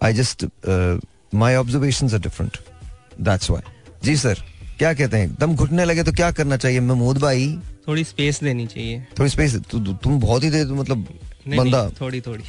[0.00, 0.98] I just uh,
[1.32, 3.62] my observations are
[4.04, 4.42] जी sir
[4.78, 6.80] क्या कहते हैं दम घुटने लगे तो क्या करना चाहिए?
[6.80, 10.74] महमूद भाई। थोड़ी स्पेस देनी चाहिए। थोड़ी स्पेस तु, तु, तुम बहुत ही दे तु,
[10.74, 11.08] मतलब
[11.48, 12.44] बंदा। थोड़ी थोड़ी।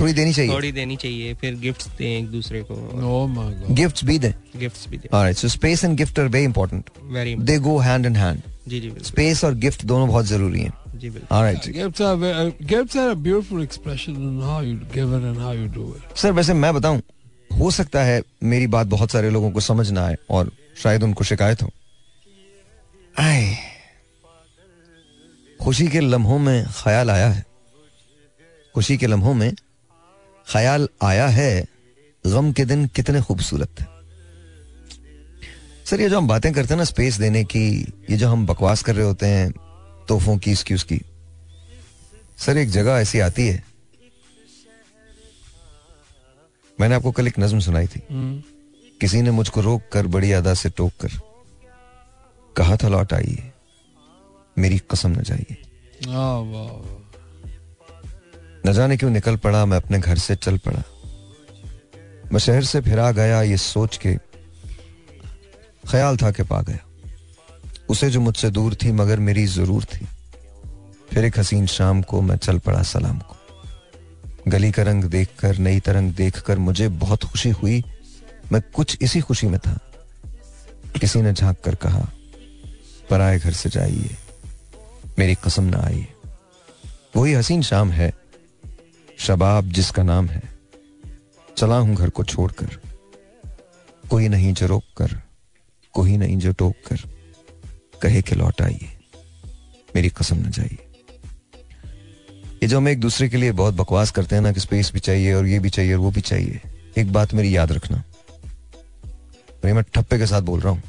[0.00, 0.52] थोड़ी देनी चाहिए?
[0.52, 4.32] थोड़ी देनी चाहिए फिर गिफ्ट्स दें एक दूसरे को। oh ओह गिफ्ट्स भी दें?
[4.56, 6.90] गिफ्ट्स भी दें। Alright so space and gift are very important
[7.40, 10.72] they go hand in hand जी जी स्पेस और गिफ्ट दोनों बहुत ज़रूरी है।
[11.02, 15.24] जी बिल्कुल। Are ve- uh, gifts are a beautiful expression in how you give it
[15.24, 16.16] and how you do it.
[16.16, 17.02] Sir वैसे मैं बताऊँ
[17.58, 21.24] हो सकता है मेरी बात बहुत सारे लोगों को समझ ना आए और शायद उनको
[21.24, 21.70] शिकायत हो।
[23.18, 23.56] आए।
[25.62, 27.44] खुशी के लम्हों में ख्याल आया है।
[28.74, 29.54] खुशी के लम्हों में
[30.48, 31.66] ख्याल आया है
[32.26, 33.84] गम के दिन कितने खूबसूरत थे
[35.86, 38.82] सर ये जो हम बातें करते हैं ना स्पेस देने की ये जो हम बकवास
[38.82, 39.52] कर रहे होते हैं
[40.08, 41.00] तोहफों की इसकी उसकी।
[42.38, 43.64] सर एक जगह ऐसी आती है।
[46.80, 48.02] मैंने आपको कल एक नज्म सुनाई थी।
[49.00, 51.10] किसी ने मुझको रोक कर बड़ी अदा से टोक कर
[52.56, 53.52] कहा था लौट आइए।
[54.58, 55.56] मेरी कसम न जाइए।
[58.66, 60.82] न जाने क्यों निकल पड़ा मैं अपने घर से चल पड़ा।
[62.32, 64.14] मैं शहर से फिरा गया ये सोच के
[65.88, 66.78] ख्याल था कि पा गया।
[67.92, 70.08] उसे जो मुझसे दूर थी, मगर मेरी ज़रूर थी।
[71.10, 73.36] फिर एक हसीन शाम को मैं चल पड़ा सलाम को।
[74.48, 77.84] गली का रंग देखकर, नई तरंग देखकर मुझे बहुत खुशी हुई।
[78.52, 79.78] मैं कुछ इसी खुशी में था।
[81.00, 82.08] किसी ने झाँक कर कहा,
[83.10, 84.16] पराए घर से जाइए।
[85.18, 86.06] मेरी कसम ना आइए।
[87.16, 88.12] वही हसीन शाम है,
[89.18, 90.42] शबाब जिसका नाम है।
[91.56, 92.80] चला हूँ घर को छोड़कर।
[94.10, 95.20] कोई नहीं जो रोक कर
[95.92, 97.11] कोई नहीं जो टोक कर
[98.02, 98.90] कहे कि लौट आइए।
[99.94, 100.78] मेरी कसम न जाइए।
[102.62, 105.00] ये जो हम एक दूसरे के लिए बहुत बकवास करते हैं ना कि स्पेस भी
[105.00, 106.60] चाहिए और ये भी चाहिए और वो भी चाहिए,
[106.98, 108.02] एक बात मेरी याद रखना।
[109.64, 110.82] मैं ठप्पे के साथ बोल रहा हूँ।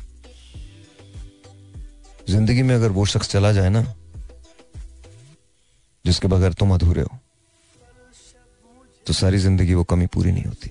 [2.30, 3.82] ज़िंदगी में अगर वो शख्स चला जाए ना,
[6.06, 7.18] जिसके बगैर तुम अधूरे हो
[9.06, 10.70] तो सारी ज़िंदगी वो कमी पूरी नहीं होती।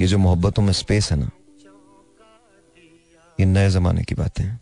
[0.00, 1.30] ये जो मोहब्बतों में स्पेस है ना
[3.40, 4.60] ये नए जमाने की बातें हैं,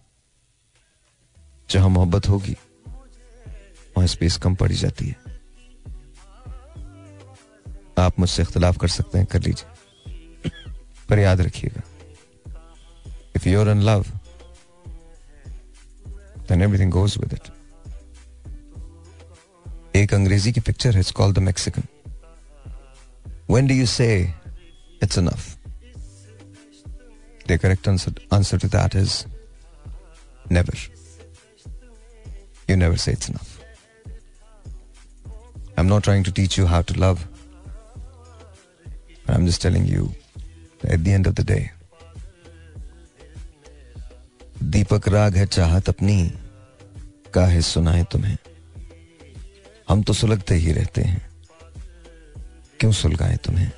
[1.70, 2.56] जहाँ मोहब्बत होगी,
[3.96, 5.16] वहाँ स्पेस कम पड़ी जाती है।
[7.98, 9.68] आप मुझसे इख्तलाफ कर सकते हैं, कर लीजिए।
[11.08, 11.82] पर याद रखिएगा
[13.36, 14.04] if you're in love
[16.48, 17.50] then everything goes with it.
[19.96, 21.82] एक अंग्रेज़ी की पिक्चर है it's called the Mexican
[23.50, 24.34] when do you say
[25.02, 25.63] it's enough?
[27.46, 29.26] The correct answer, answer to that is
[30.50, 30.72] never
[32.68, 33.60] you never say it's enough
[35.76, 37.26] i'm not trying to teach you how to love
[39.28, 40.10] i'm just telling you
[40.84, 41.64] at the end of the day
[44.74, 46.16] Deepak राग है चाहत अपनी
[47.34, 48.36] काहे सुनाए तुम्हें
[49.88, 51.20] हम तो सुलगते ही रहते हैं
[52.80, 53.70] क्यों सुलगाए तुम्हें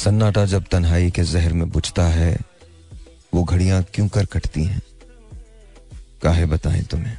[0.00, 2.36] सन्नाटा जब तन्हाई के जहर में बुझता है,
[3.34, 4.82] वो घड़ियाँ क्यों कर कटती हैं?
[6.22, 7.18] काहे बताएँ तुम्हें?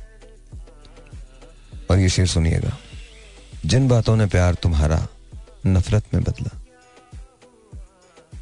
[1.92, 2.78] और ये शेर सुनिएगा।
[3.66, 5.08] जिन बातों ने प्यार तुम्हारा
[5.68, 6.62] नफरत में बदला,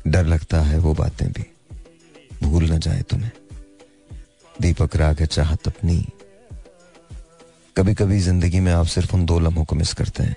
[0.08, 1.46] डर लगता है वो बातें भी।
[2.44, 3.32] भूल न जाए तुम्हें।
[4.62, 6.06] दीपक राग है चाहत अपनी।
[7.78, 10.36] कभी कभी ज़िंदगी में आप सिर्फ़ उन दो लम्हों को मिस करते हैं।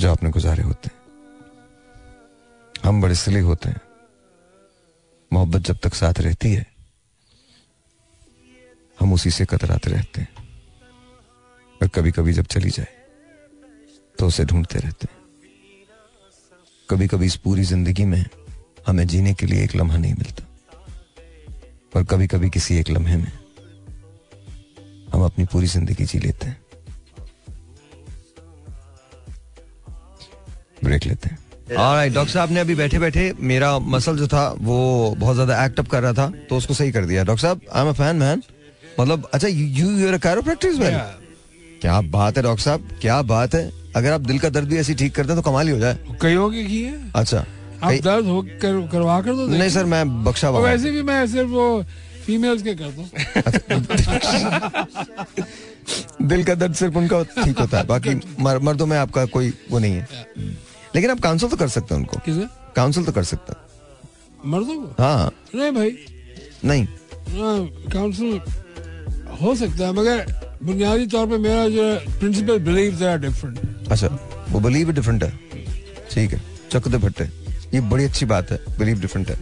[0.00, 0.94] जो आपने गुजारे होते हैं।
[2.84, 3.80] हम बड़े सिली होते हैं।
[5.32, 6.66] मोहब्बत जब तक साथ रहती है,
[8.98, 10.28] हम उसी से कतराते रहते हैं।
[11.80, 12.94] और कभी कभी जब चली जाए
[14.18, 15.14] तो उसे ढूंढते रहते हैं।
[16.88, 18.24] कभी कभी इस पूरी ज़िंदगी में
[18.86, 20.44] हमें जीने के लिए एक लम्हा नहीं मिलता।
[21.92, 23.32] और कभी कभी किसी एक लम्हे में
[25.12, 26.65] हम अपनी पूरी ज़िंदगी जी लेते हैं।
[30.84, 34.76] ब्रेक लेते हैं। Alright, डॉक्टर साहब ने अभी बैठे बैठे मेरा मसल जो था वो
[35.18, 37.82] बहुत ज़्यादा एक्ट अप कर रहा था तो उसको सही कर दिया। डॉक्टर साहब I
[37.82, 38.42] am a fan man
[39.00, 40.98] मतलब अच्छा you you are chiropractics well
[41.80, 44.94] क्या बात है डॉक्टर साहब क्या बात है। अगर आप दिल का दर्द भी ऐसी
[44.94, 48.02] ठीक करते हैं तो कमाल ही हो जाए। कईयों के की है अच्छा। आप कई-
[48.04, 51.82] दर्द हो कर, करवा कर दो नहीं सर मैं बख्शा वैसे भी मैं सिर्फ़ वो
[52.26, 53.08] फीमेल्स के करता हूँ।
[56.22, 59.78] दिल का दर्द सिर्फ़ उनका ठीक होता है बाकी मर, मर्दों में आपका कोई वो
[59.78, 60.08] नहीं है।
[60.94, 62.20] लेकिन आप काउंसिल तो कर सकते हैं उनको।
[62.76, 65.02] काउंसिल तो कर सकते हैं। मर्दों को?
[65.02, 65.96] हाँ। नहीं भाई।
[66.64, 66.86] नहीं।
[67.92, 68.40] काउंसिल
[69.42, 70.26] हो सकता है मगर
[70.62, 71.84] बुनियादी तौर पे मेरा जो
[72.18, 74.08] प्रिंसिपल बिलीव आर डिफरेंट अच्छा
[74.50, 75.30] वो बिलीव डिफरेंट है।
[76.10, 76.40] ठीक है
[76.72, 77.24] चक दे फट्टे
[77.74, 79.36] ये बड़ी अच्छी बात है बिलीव डिफरेंट है।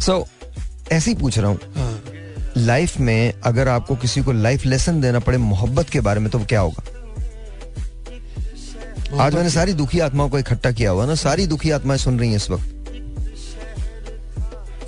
[0.00, 1.92] सो so, ऐसे ही पूछ रहा हूँ। हाँ।
[2.56, 6.38] लाइफ में अगर आपको किसी को लाइफ लेसन देना पड़े मोहब्बत के बारे में तो
[6.38, 6.82] क्या होगा?
[9.24, 12.28] आज मैंने सारी दुखी आत्माओं को इकट्ठा किया हुआ ना सारी दुखी आत्माएँ सुन रही
[12.28, 12.66] हैं इस वक्त।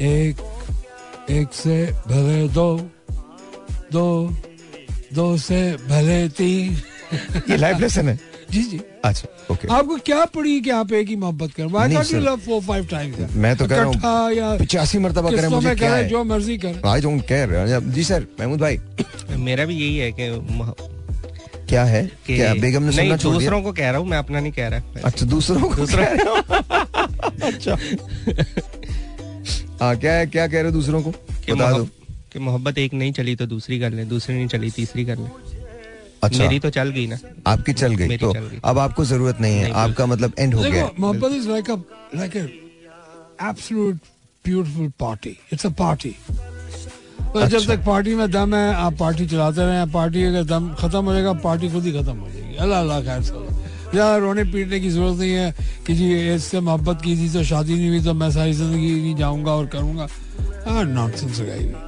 [0.00, 0.36] एक
[1.30, 2.90] एक से भले दो
[3.92, 4.34] दो
[5.14, 6.76] दो से भले तीन।
[7.50, 8.18] ये लाइफ लेसन है।
[8.50, 11.66] जी जी। अच्छा ओके। आपको क्या पड़ी कि आप एक ही मोहब्बत करें?
[11.66, 14.98] Why not you love four five times मैं तो कह रहा हूँ इकट्ठा या पिचासी
[14.98, 16.08] मरतबा करें मुझे क्या है?
[16.08, 18.78] जो मर्ज़ी करें। आई डोंट केयर जी सर महमूद भाई।
[19.36, 20.30] मेरा भी यही है कि
[21.68, 22.10] क्या है?
[22.26, 24.68] क्या बेगम ने नहीं सुनना छोड़ दूसरों को कह रहा हूँ मैं अपना नहीं कह
[24.68, 27.76] रहा। अच्छा दूसरों को दूसरा- कह रहे अच्छा।
[29.84, 30.26] हाँ क्या है?
[30.26, 31.10] क्या कह रहे हो दूसरों को?
[31.10, 31.84] बता दो।
[32.32, 35.57] कि मोहब्बत एक नहीं चली तो दूसरी कर ले दूसरी नहीं चली तीसरी कर ले।
[36.24, 37.16] अच्छा। मेरी तो चल गई ना।
[37.46, 40.88] आपकी चल गई तो चल अब आपको ज़रूरत नहीं है आपका मतलब एंड हो गया।
[41.00, 41.76] मोहब्बत is like a
[42.14, 42.46] like a
[43.48, 43.96] absolute
[44.44, 46.14] beautiful party it's a party
[47.34, 50.72] पर जब अच्छा। तक पार्टी में दम है आप पार्टी चलाते रहे पार्टी अगर दम
[50.74, 53.48] खत्म हो जाएगा पार्टी खुद ही खत्म हो जाएगी। अल्लाह अल्लाह खैर सब
[53.90, 55.54] ज़्यादा रोने पीटने की ज़रूरत नहीं है
[55.86, 59.14] कि जी इससे मोहब्बत की थी तो शादी नहीं हुई तो मैं सारी ज़िंदगी नहीं
[59.16, 60.08] जाऊँगा और करूँगा।
[60.68, 61.87] नॉनसेंस लगाई हुई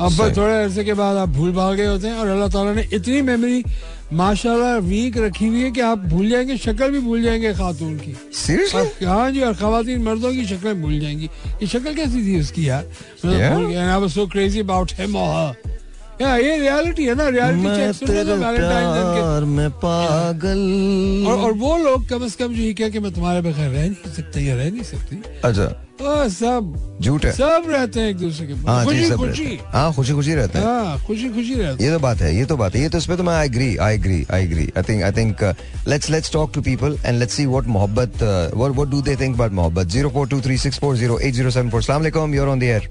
[0.00, 2.72] अब पर थोड़े अरसे के बाद आप भूल भाग गए होते हैं और अल्लाह ताला
[2.74, 3.62] ने इतनी मेमोरी
[4.12, 8.14] माशाल्लाह वीक रखी हुई है कि आप भूल जाएँगे शक्ल भी भूल जाएँगे खातून की।
[8.34, 11.30] सीरियसली हाँ जी और खातन मर्दों की शक्लें भूल जाएँगी।
[11.62, 12.84] ये शक्ल कैसी थी उसकी यार?
[13.26, 15.73] I was so crazy about him और हर
[16.20, 20.60] या ये रियलिटी है ना रियलिटी प्यार में पागल।
[21.28, 23.82] और और वो लोग कम से कम जो ये कह कि मैं तुम्हारे बगैर रह
[23.82, 25.64] नहीं सकता या रह नहीं सकती। अच्छा।
[26.02, 29.58] ओ, सब। झूठ है। सब रहते हैं एक दूसरे के हाँ पास। खुशी खुशी रहते
[29.58, 32.44] हैं। हाँ खुशी खुशी रहते हैं। हाँ खुशी खुशी रहते ये तो बात है ये
[32.44, 34.68] तो बात है। ये तो इस पे तो मैं I agree I agree I agree
[34.76, 35.42] I think I think
[35.88, 38.22] let's let's talk to people and let's see what मोहब्बत
[38.54, 42.90] what do they think about मोहब्बत 0423640807 अस्सलाम वालेकुम you are on the air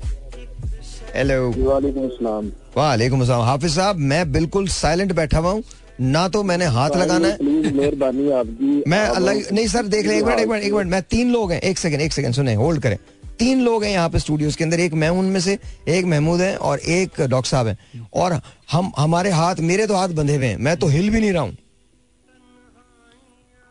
[1.16, 2.46] hello वालेकुम अस्सलाम
[2.76, 5.64] वालेकुम हाफिज साहब मैं बिल्कुल साइलेंट बैठा हुआ हूँ।
[6.02, 10.24] ना तो मैंने हाथ लगाना है। मेहरबानी आपकी। मैं अल्लाह नहीं सर देख ले एक
[10.26, 12.82] मिनट एक मिनट एक मिनट। मैं तीन लोग हैं। एक सेकंड एक सेकंड सुने होल्ड
[12.82, 12.98] करें।
[13.40, 15.58] तीन लोग हैं यहाँ पे स्टूडियोज के अंदर। एक मैं उनमें से
[15.90, 18.40] एक महमूद है और एक डॉक्टर साहब हैं। और
[18.72, 21.44] हम हमारे हाथ मेरे तो हाथ बंधे हुए हैं। मैं तो हिल भी नहीं रहा
[21.44, 21.58] हूँ।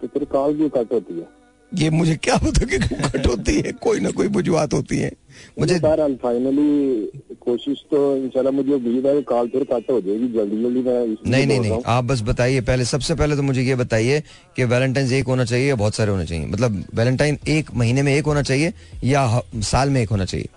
[0.01, 1.27] तो फिर कॉल कट होती है?
[1.73, 5.11] ये मुझे क्या पता कि कट होती है। कोई ना कोई वजूहत होती है।
[5.59, 10.63] मुझे बहरहाल फाइनली कोशिश तो इंशाल्लाह मुझे उम्मीद है कॉल फिर कट हो जाएगी जल्दी
[10.63, 14.23] जल्दी मैं नहीं नहीं नहीं आप बस बताइए पहले सबसे पहले तो मुझे ये बताइए
[14.57, 16.47] कि वैलेंटाइन एक होना चाहिए या बहुत सारे होने चाहिए?
[16.47, 18.73] मतलब वैलेंटाइन एक महीने में एक होना चाहिए
[19.05, 20.49] या साल में एक होना चाहिए?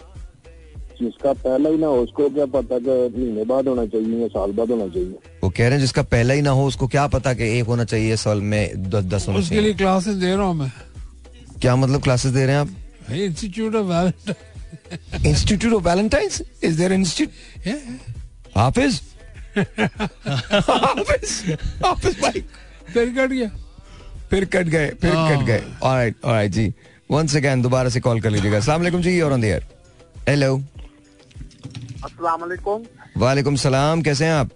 [1.02, 4.52] जिसका पहला ही ना हो उसको क्या पता कि महीने बाद होना चाहिए या साल
[4.52, 7.34] बाद होना चाहिए। वो कह रहे हैं जिसका पहला ही ना हो उसको क्या पता
[7.34, 9.64] कि एक होना चाहिए साल में दस दस होना उसके चाहिए?
[9.64, 10.72] लिए क्लासेस दे रहा हूँ मैं।
[11.62, 12.70] क्या मतलब क्लासेस दे रहे हैं आप?
[13.12, 14.54] Institute of Valentine
[15.26, 18.00] institute of Valentine's is there institute
[18.58, 19.02] Hafiz
[20.70, 21.32] Hafiz
[21.86, 22.44] Hafiz भाई
[22.94, 23.50] फिर कट गया
[24.30, 26.74] फिर कट गए फिर। कट गए ऑलराइट ऑलराइट जी
[27.12, 29.66] वंस अगेन दोबारा से कॉल कर लीजिएगा अस्सलाम वालेकुम जी और ऑन द एयर
[30.30, 30.56] हेलो
[32.04, 32.84] अस्सलाम वालेकुम
[33.18, 34.50] वालेकुम सलाम कैसे हैं आप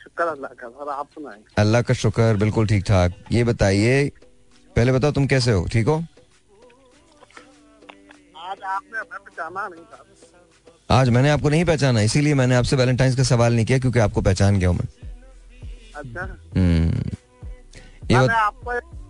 [0.00, 4.10] शुक्र अल्लाह का सर आप सुनाएँ अल्लाह का शुक्र बिल्कुल ठीक ठाक ये बताइए
[4.76, 6.02] पहले बताओ तुम कैसे हो ठीक हो
[8.68, 10.04] आपने हमें पहचाना नहीं था।
[10.90, 14.20] आज मैंने आपको नहीं पहचाना इसीलिए मैंने आपसे वैलेंटाइंस का सवाल नहीं किया क्योंकि आपको
[14.20, 14.88] पहचान गया हूँ मैं।
[15.96, 16.22] अच्छा।
[16.56, 17.02] हम्म।
[18.10, 18.16] ये.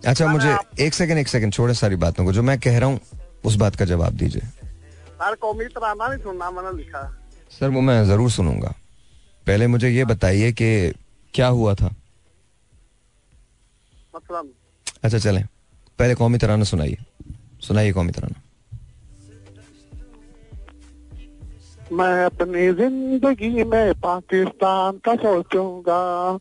[0.09, 3.01] अच्छा मुझे एक सेकंड एक सेकंड छोड़े सारी बातों को जो मैं कह रहा हूँ
[3.45, 7.03] उस बात का जवाब दीजिए। सर कौमी तराना नहीं सुनना मैंने लिखा।
[7.51, 8.75] सर वो मैं ज़रूर सुनूँगा।
[9.47, 10.93] पहले मुझे ये बताइए कि
[11.35, 11.95] क्या हुआ था?
[14.17, 14.53] मतलब
[15.05, 15.45] अच्छा चलें।
[15.99, 16.97] पहले कौमी तराना सुनाइए।
[17.63, 18.43] सुनाइए कौमी तराना।
[21.93, 26.33] मैं अपनी ज़िंदगी में पाकिस्तान का सोचूँगा।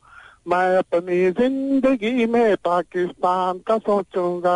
[0.47, 4.55] मैं अपनी ज़िंदगी में पाकिस्तान का सोचूँगा।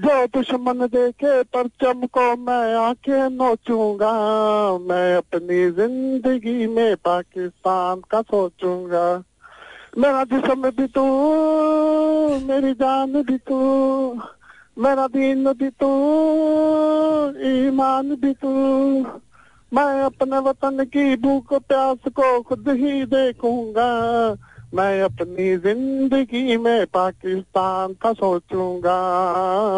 [0.00, 4.12] जो दुश्मन देखे परचम को मैं आँखें नोचूँगा।
[4.78, 9.22] मैं अपनी ज़िंदगी में पाकिस्तान का सोचूँगा।
[9.98, 11.04] मेरा जिसम भी तू,
[12.46, 13.58] मेरी जान भी तू,
[14.78, 15.90] मेरा दीन भी तू,
[17.48, 18.52] ईमान भी तू।
[19.72, 23.90] मैं अपने वतन की भूख प्यास को खुद ही देखूँगा।
[24.74, 28.96] मैं अपनी ज़िंदगी में पाकिस्तान का सोचूँगा।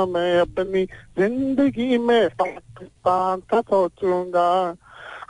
[0.06, 0.84] मैं अपनी
[1.18, 4.50] ज़िंदगी में पाकिस्तान का सोचूँगा।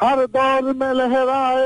[0.00, 1.64] हर दौर में लहराए,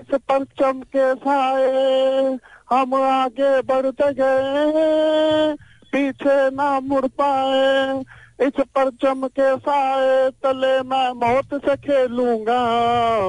[0.00, 2.38] इस परचम के साए।
[2.70, 5.54] हम आगे बढ़ते गए,
[5.92, 8.02] पीछे ना मुड़ पाए।
[8.40, 12.60] इस परचम के साए तले मैं मौत से खेलूँगा।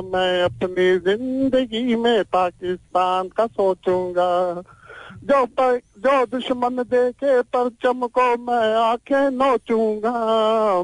[0.02, 4.30] मैं अपनी ज़िंदगी में पाकिस्तान का सोचूँगा।
[5.22, 10.12] जो पर, जो दुश्मन देखे परचम को मैं आँखें नोचूँगा।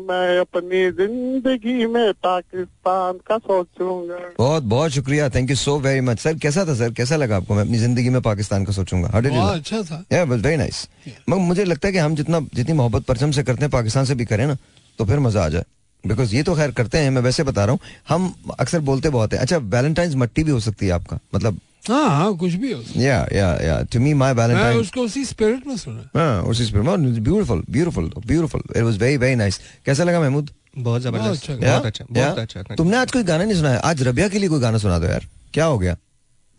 [0.02, 6.20] मैं अपनी ज़िंदगी में पाकिस्तान का सोचूँगा। बहुत बहुत शुक्रिया। Thank you so very much
[6.20, 7.56] sir कैसा था सर कैसा लगा आपको?
[7.56, 10.88] मैं अपनी ज़िंदगी में पाकिस्तान का सोचूँगा। हाउ डिड यू अच्छा था। वेरी नाइस
[11.30, 14.16] मगर मुझे लगता है कि हम जितना जितनी मोहब्बत परचम से करते हैं पाकिस्तान से
[14.16, 14.58] भी करें ना
[15.00, 15.66] तो फिर मज़ा आ जाए।
[16.04, 17.80] बिकॉज़ ये तो खैर करते हैं मैं वैसे बता रहा हूँ।
[18.10, 21.20] हम अक्सर बोलते बहुत है अच्छा वैलेंटाइंस मट्टी भी हो सकती है आपका?
[21.36, 25.02] मतलब हाँ हाँ कुछ भी हो या या या टू मी माय है। मैं उसको
[25.02, 30.04] उसी स्पिरिट में सुना हाँ उसी beautiful beautiful beautiful it was very very nice कैसा
[30.04, 33.78] लगा महमूद बहुत ज़बरदस्त अच्छा, बहुत अच्छा बहुत अच्छा तुमने आज कोई गाना नहीं सुनाया
[33.80, 35.98] आज रबिया के लिए कोई गाना सुना दो यार क्या हो गया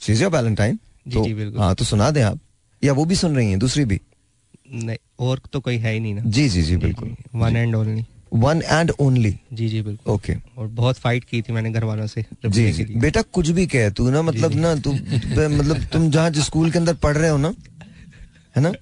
[0.00, 0.78] योर वैलेंटाइन
[1.58, 2.38] हाँ तो सुना दें आप
[2.84, 4.00] या वो भी सुन रही हैं दूसरी भी
[4.72, 8.04] नहीं और तो कोई है ही नहीं ना जी जी जी बिल्कुल one and only
[8.32, 10.58] one and only जी जी बिल्कुल। Okay okay.
[10.58, 13.90] और बहुत फाइट की थी मैंने घर वालों से जी जी। बेटा कुछ भी कह
[13.90, 17.36] तू ना मतलब ना तू मतलब तुम जहाँ जिस स्कूल के अंदर पढ़ रहे हो
[17.36, 17.54] ना
[18.56, 18.72] है ना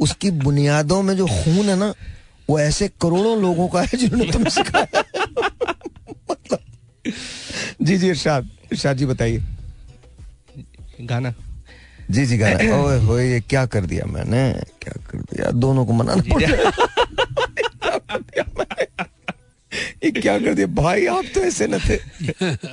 [0.00, 1.94] उसकी बुनियादों में जो खून है ना
[2.50, 5.04] वो ऐसे करोड़ों लोगों का है जिन्होंने तुम्हें सिखाया।
[6.30, 6.58] मतलब।
[7.82, 9.42] जी जी इरशाद इरशाद जी बताइए।
[11.00, 11.34] गाना।
[12.10, 14.52] जी जी गाना। ओए होए ये क्या कर दिया मैंने?
[14.82, 15.50] क्या कर दिया?
[15.50, 19.04] दोनों को मनाना पड़ गया क्या कर दिया मैंने?
[20.04, 21.98] ये क्या कर दिया भाई आप तो ऐसे न थे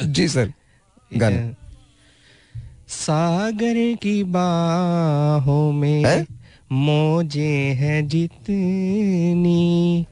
[0.05, 0.53] जी सर
[1.11, 1.55] गाना
[2.87, 6.25] सागर की बाहों में है?
[6.71, 10.05] मोजे हैं जितनी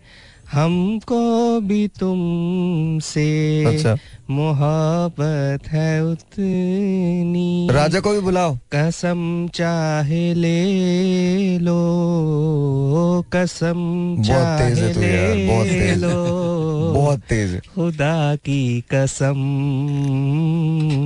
[0.51, 1.21] हमको
[1.61, 3.25] भी तुमसे
[3.65, 3.95] अच्छा।
[4.29, 13.75] मोहब्बत है उतनी। राजा को भी बुलाओ। कसम चाहे ले लो कसम
[14.19, 18.83] बहुत तेज है चाहे यार बहुत ले तेज है लो। बहुत तेज है। खुदा की
[18.93, 19.35] कसम।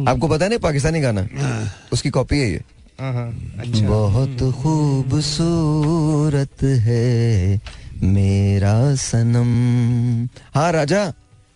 [0.09, 1.27] आपको पता नहीं पाकिस्तानी गाना?
[1.93, 2.61] उसकी कॉपी है ये।
[2.99, 7.61] हाँ, हाँ, अच्छा। बहुत खूबसूरत है
[8.03, 9.49] मेरा सनम।
[10.55, 11.13] हाँ राजा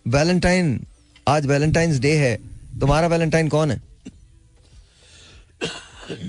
[0.08, 0.80] वैलेंटाइन
[1.26, 2.36] आज वैलेंटाइंस डे है
[2.80, 3.80] तुम्हारा वैलेंटाइन कौन है?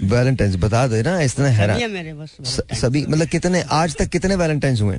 [0.04, 4.10] वैलेंटाइंस बता दो ना इतना हैरान। सभी है मेरे बस सभी मतलब कितने आज तक
[4.10, 4.98] कितने वैलेंटाइंस हुए?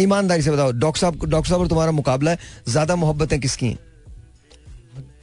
[0.00, 2.38] ईमानदारी से बताओ डॉक्टर साहब डॉक्टर साहब और तुम्हारा मुकाबला है
[2.68, 3.78] ज़्यादा मोहब्बतें किसकी हैं?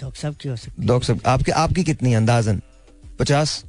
[0.02, 2.62] डॉक्टर साहब की हो सकती डॉक्टर साहब आपके आपकी कितनी है अंदाजन?
[3.20, 3.64] पचास?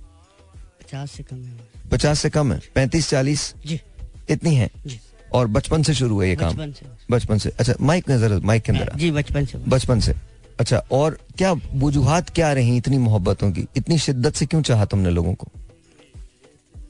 [0.81, 3.53] पचास से कम है पचास से कम है पैंतीस चालीस?
[3.67, 3.81] जी।
[4.31, 4.71] इतनी है?
[4.87, 5.01] जी।
[5.33, 6.73] और बचपन से शुरू है ये काम?
[7.11, 10.15] बचपन से। अच्छा माइक में जरा माइक के अंदर जी बचपन से। बचपन से।
[10.61, 13.67] अच्छा और क्या वजूहात क्या रही इतनी मोहब्बतों की?
[13.77, 15.49] इतनी शिद्दत से क्यों चाहा तुमने लोगों को?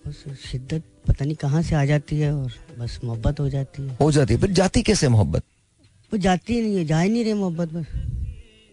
[0.07, 3.97] बस शिद्दत पता नहीं कहाँ से आ जाती है और बस मोहब्बत हो जाती है।
[4.01, 5.43] हो जाती है। फिर जाती कैसे मोहब्बत?
[6.13, 7.87] वो जाती नहीं है जा ही नहीं रही मोहब्बत बस।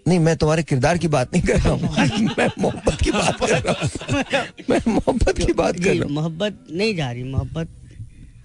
[0.07, 1.81] नहीं मैं तुम्हारे किरदार की बात नहीं कर रहा हूँ।
[2.39, 6.59] मैं मोहब्बत की बात कर रहा हूँ। मैं मोहब्बत की बात कर रहा हूँ। मोहब्बत
[6.71, 7.67] नहीं जा रही मोहब्बत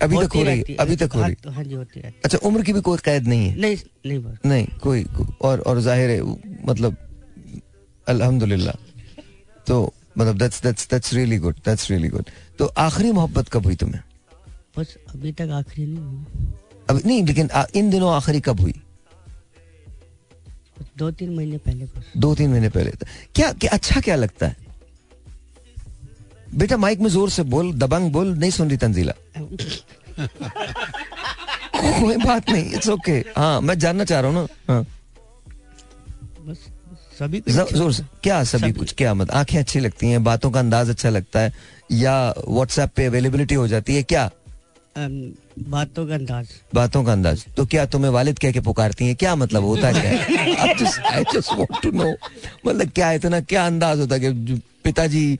[0.00, 2.20] अभी तक हो रही है। अभी तक हो हाँ, रही तो हाँ जी होती रहती
[2.24, 3.54] अच्छा उम्र की भी कोई कैद नहीं है?
[3.56, 3.76] नहीं
[4.06, 5.04] नहीं नहीं कोई
[5.42, 6.20] और और ज़ाहिर है
[6.66, 6.96] मतलब
[8.06, 8.74] अल्हम्दुलिल्लाह।
[9.66, 13.76] तो मतलब that's that's that's really good that's really good तो आखिरी मोहब्बत कब हुई
[13.76, 14.02] तुम्हें?
[14.78, 16.52] बस अभी तक आखिरी नहीं हुई।
[16.90, 18.74] अभी नहीं लेकिन इन दिनों आखिरी कब हुई?
[20.98, 21.86] दो तीन महीने पहले
[22.16, 22.90] दो तीन महीने पहले।
[23.34, 24.56] क्या क्या अच्छा क्या लगता है?
[26.54, 29.12] बेटा माइक में ज़ोर से बोल दबंग बोल नहीं सुन रही तंजीला।
[32.00, 34.86] कोई बात नहीं इट्स ओके हाँ मैं जानना चाह रहा हूँ ना। हाँ।
[37.18, 40.22] सभी को ज- ज़ोर से। क्या सभी सभी। कुछ क्या मत आँखें अच्छी लगती हैं
[40.24, 41.52] बातों का अंदाज अच्छा लगता है
[41.92, 44.30] या व्हाट्सएप पे अवेलेबिलिटी हो जाती है क्या?
[44.98, 49.16] बातों का अंदाज। बातों का अंदाज। तो क्या तुम्हें वालिद कह के पुकारती हैं?
[49.16, 50.10] क्या मतलब होता क्या?
[50.10, 50.74] है.
[52.66, 55.38] मतलब क्या इतना क्या अंदाज होता है कि पिताजी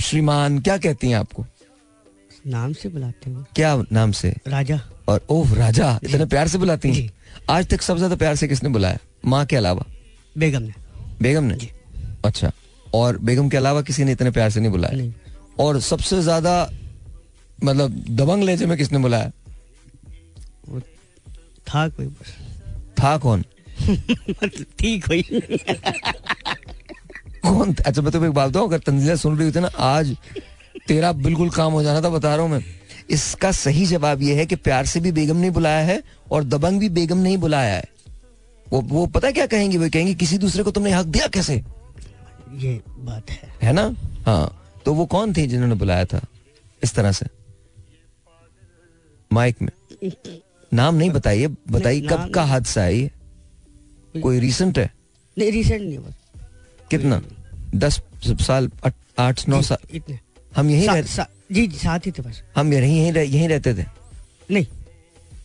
[0.00, 1.46] श्रीमान क्या कहती हैं आपको?
[2.46, 4.36] नाम से बुलाते हैं। क्या नाम से?
[4.48, 7.10] राजा। और ओह राजा इतने प्यार से बुलाती हैं?
[7.50, 8.98] आज तक सबसे ज़्यादा प्यार से किसने बुलाया?
[9.24, 9.84] माँ के अलावा?
[10.38, 10.72] बेगम ने।
[11.22, 11.70] बेगम ने?
[12.24, 12.52] अच्छा।
[12.94, 15.12] और बेगम के अलावा किसी ने इतने प्यार से नहीं बुलाया?
[15.60, 16.70] और सबसे ज़्यादा
[17.64, 19.32] मतलब दबंग लहजे में किसने बुलाया?
[21.68, 22.36] था कोई बस।
[23.02, 23.44] था कौन?
[24.78, 25.22] ठीक हुई
[27.42, 27.74] कौन?
[27.86, 30.16] अच्छा मैं तुम्हें एक बात बताऊँ अगर तंजीला सुन रही होती ना आज
[30.88, 32.64] तेरा बिल्कुल काम हो जाना था बता रहा हूँ मैं।
[33.10, 36.80] इसका सही जवाब यह है कि प्यार से भी बेगम नहीं बुलाया है और दबंग
[36.80, 37.84] भी बेगम नहीं बुलाया है।
[38.68, 39.76] वो वो पता क्या कहेंगी?
[39.76, 41.54] वो कहेंगी किसी दूसरे को तुमने हक दिया कैसे?
[42.54, 43.94] ये बात है। है ना?
[44.26, 46.20] हाँ। तो वो कौन थे जिन्होंने बुलाया था?
[46.82, 47.26] इस तरह से।
[49.32, 49.70] माइक में।
[50.72, 53.10] नाम नहीं बताइए बताइए कब का हादसा है ये?
[54.22, 54.90] कोई रिसेंट है?
[55.38, 55.98] नहीं रिसेंट नहीं
[56.90, 57.22] कितना?
[57.74, 58.70] दस साल
[59.18, 60.18] आठ नौ साल। इतने।
[60.56, 63.74] हम यहीं सा, जी जी साथ ही थे बस। हम यहीं यहीं रह, यहीं रहते
[63.74, 63.84] थे?
[64.50, 64.66] नहीं।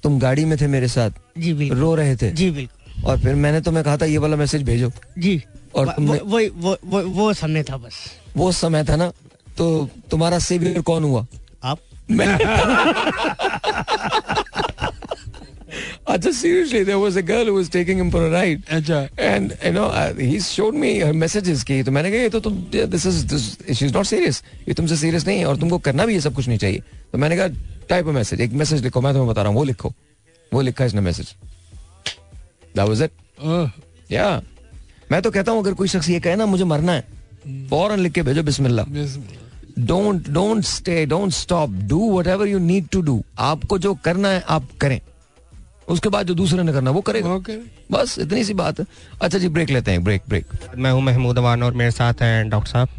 [0.03, 1.11] तुम गाड़ी में थे मेरे साथ?
[1.37, 2.31] जी बिल्कुल। रो रहे थे?
[2.31, 5.43] जी बिल्कुल। और फिर मैंने तुम्हें कहा था ये वाला मैसेज भेजो। जी।
[5.75, 7.93] और तुमने वो वो वो वो समय था बस।
[8.37, 9.11] वो समय था ना?
[9.57, 11.25] तो तुम्हारा सेवियर कौन हुआ?
[11.63, 11.79] आप।
[12.11, 12.37] मैं।
[16.07, 18.63] अच्छा seriously there was a girl who was taking him for a ride.
[18.77, 22.29] अच्छा। And you know uh, he showed me her messages की तो मैंने कहा ये
[22.29, 22.57] तो तुम
[22.91, 23.45] this is this
[23.77, 24.41] she is not serious.
[24.67, 26.83] ये तुमसे सीरियस नहीं है और तुमको करना भी ये सब कुछ नहीं चाहिए.
[27.11, 27.47] तो मैंने कहा
[27.89, 29.93] टाइप अ मैसेज एक मैसेज लिखो मैं तुम्हें बता रहा हूँ वो लिखो।
[30.51, 31.33] वो लिखा इसने मैसेज
[32.75, 33.11] that was it.
[33.39, 33.69] ओह,
[34.11, 34.41] या
[35.11, 37.05] मैं तो कहता हूँ अगर कोई शख्स ये कहे ना मुझे मरना है
[37.69, 42.87] फ़ौरन लिख के भेजो बिस्मिल्लाह। बिस्मिल्लाह। Don't don't stay don't stop do whatever you need
[42.91, 44.99] to do आपको जो करना है आप करें।
[45.87, 47.57] उसके बाद जो दूसरे ने करना वो करेगा। ओके
[47.91, 48.85] बस इतनी सी बात है।
[49.21, 50.45] अच्छा जी ब्रेक लेते हैं ब्रेक ब्रेक
[50.77, 52.89] मैं हूँ महमूद अवान और मेरे साथ हैं डॉक्टर साहब।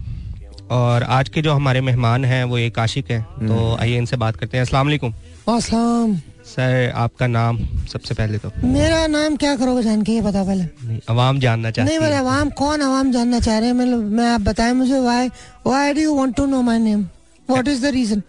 [0.72, 4.36] और आज के जो हमारे मेहमान हैं वो एक आशिक है। तो आइए इनसे बात
[4.36, 5.14] करते हैं। अस्सलाम वालेकुम।
[5.48, 6.16] असलम
[6.46, 7.58] सर आपका नाम
[7.92, 10.64] सबसे पहले तो। मेरा नाम क्या करोगे जान के ये बता पहले।
[11.08, 13.74] अवाम जानना चाहती नहीं मेरे अवाम कौन अवाम जानना चाह रहे हैं?
[13.74, 15.28] मैं मैं आप बताएँ मुझे why
[15.66, 17.06] why do you want to know my name
[17.48, 18.22] what is the reason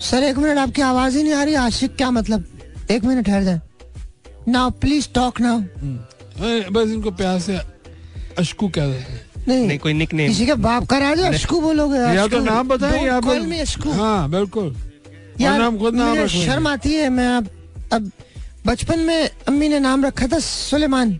[0.00, 2.44] sir एक मिनट आपकी आवाज़ ही नहीं आ रही। आशिक क्या मतलब?
[2.92, 3.60] एक मिनट ठहर जाए
[4.48, 5.60] नाउ प्लीज़ टॉक नाउ
[6.72, 7.58] बस इनको प्यार से
[8.38, 11.60] अशकू कह देते हैं। नहीं, नहीं कोई निक नेम किसी के बाप का राजा अशकू
[11.60, 14.74] बोलोगे। या तो नाम बताएँ या फिर me अशकू। हाँ बिल्कुल।
[15.40, 17.48] यार नाम खुद नाम। शर्म आती है मैं अब
[17.92, 18.10] अब
[18.66, 21.18] बचपन में अम्मी ने नाम रखा था सुलेमान।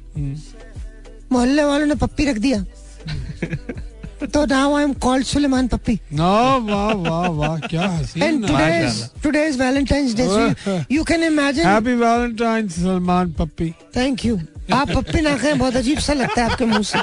[1.33, 2.65] मोहल्ले वालों ने पप्पी रख दिया।
[4.27, 6.33] तो now I am called Suleman puppy no
[6.69, 10.25] वाह वाह वाह क्या हसीन and today today is Valentine's Day
[10.95, 14.39] you can imagine happy Valentine Salman puppy thank you
[14.73, 16.99] आप पप्पी ना खाएँ बहुत अजीब सा लगता है आपके मुँह से।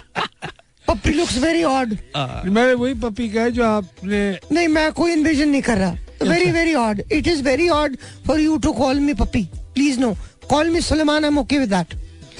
[0.87, 5.49] पप्पी लुक्स वेरी ऑड मैंने वही पप्पी कहा है जो आपने नहीं मैं कोई इन्विजन
[5.49, 7.97] नहीं कर रहा। Very very odd it is very odd
[8.27, 9.43] for you to call me puppy.
[9.75, 10.15] Please no
[10.49, 11.93] call me Suleman I am okay with that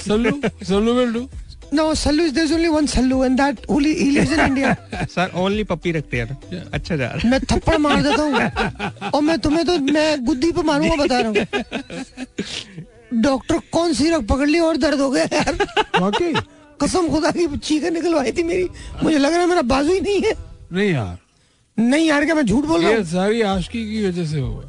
[0.08, 0.32] Sallu
[0.68, 1.28] Sallu will do
[1.72, 4.76] No, Sallu is there's only one Sallu and that only he lives in India.
[5.10, 9.22] Sir only puppy रखते हैं ना। अच्छा जा रहा मैं थप्पड़ मार देता हूँ। और
[9.22, 11.36] मैं तुम्हें तो मैं गुद्दी पे मारूँगा बता रहा हूँ।
[13.22, 14.60] डॉक्टर कौन सी रख पकड़ ली?
[14.60, 15.54] और दर्द हो गया यार।
[16.02, 16.34] वाकई?
[16.82, 18.68] कसम खुदा की चीखें निकलवाई थी मेरी।
[19.04, 20.34] मुझे लग रहा है मेरा बाजू ही नहीं है।
[20.74, 21.18] नहीं यार।
[21.78, 24.64] नहीं यार क्या मैं झूठ बोल रहा ये हूँ सारी आशिकी की वजह से हुआ।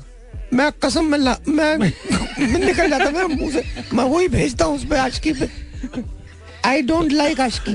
[0.53, 3.63] मैं कसम मैं मैं मैं निकल जाता मेरे मुँह से
[3.97, 5.47] मैं वही भेजता हूँ उस पे आशकी पे।
[6.67, 7.75] आई डोंट लाइक आशकी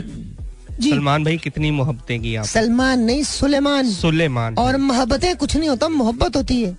[0.80, 5.70] जी। सलमान भाई कितनी मोहब्बतें की आप सलमान नहीं सुलेमान। सुलेमान। और मोहब्बतें कुछ नहीं
[5.70, 6.78] होता मोहब्बत होती है।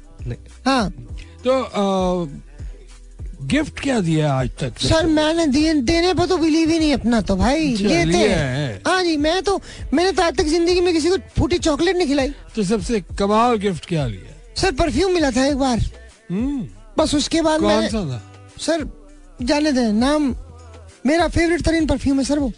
[0.67, 0.91] हाँ।
[1.47, 2.29] तो
[3.43, 4.79] गिफ्ट क्या दिया आज तक?
[4.81, 9.03] सर मैंने दिए देने पर तो बिलीव ही नहीं अपना तो भाई। लेते हैं। हाँ
[9.05, 9.61] जी मैं तो
[9.95, 13.57] मैंने तो आज तक ज़िंदगी में किसी को फूटी चॉकलेट नहीं खिलाई। तो सबसे कमाल
[13.59, 14.35] गिफ्ट क्या लिया?
[14.57, 15.79] सर परफ्यूम मिला था एक बार।
[16.31, 16.67] हम्म।
[16.99, 18.23] बस उसके बाद कौन सा था?
[18.61, 18.87] सर
[19.43, 20.35] जाने दें नाम
[21.07, 22.53] मेरा फेवरेट तरीन परफ्यूम है सर वो।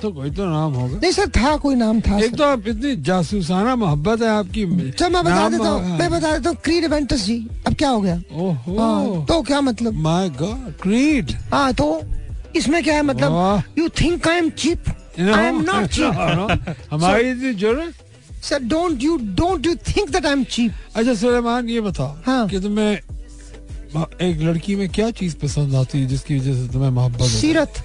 [0.00, 2.94] तो कोई तो नाम होगा। नहीं सर था कोई नाम था एक तो आप इतनी
[3.02, 7.24] जासूसाना मोहब्बत है आपकी। चल मैं बता देता हूँ मैं बता देता हूँ क्रीड इवेंटस
[7.26, 7.36] जी
[7.66, 8.16] अब क्या हो गया?
[8.32, 9.94] ओहो। हाँ, तो क्या मतलब?
[10.02, 12.00] माय गॉड क्रीड हाँ तो
[12.56, 13.62] इसमें क्या है मतलब?
[13.78, 17.94] You think I am cheap I am not cheap हमारी इतनी ज़रूरत?
[18.44, 22.48] Sir don't you don't you think that I am cheap अच्छा सुलेमान ये बताओ हाँ।
[22.48, 22.98] कि तुम्हें
[23.96, 27.82] एक लड़की में क्या चीज़ पसंद आती है जिसकी वजह से तुम्हें मोहब्बत सीरत।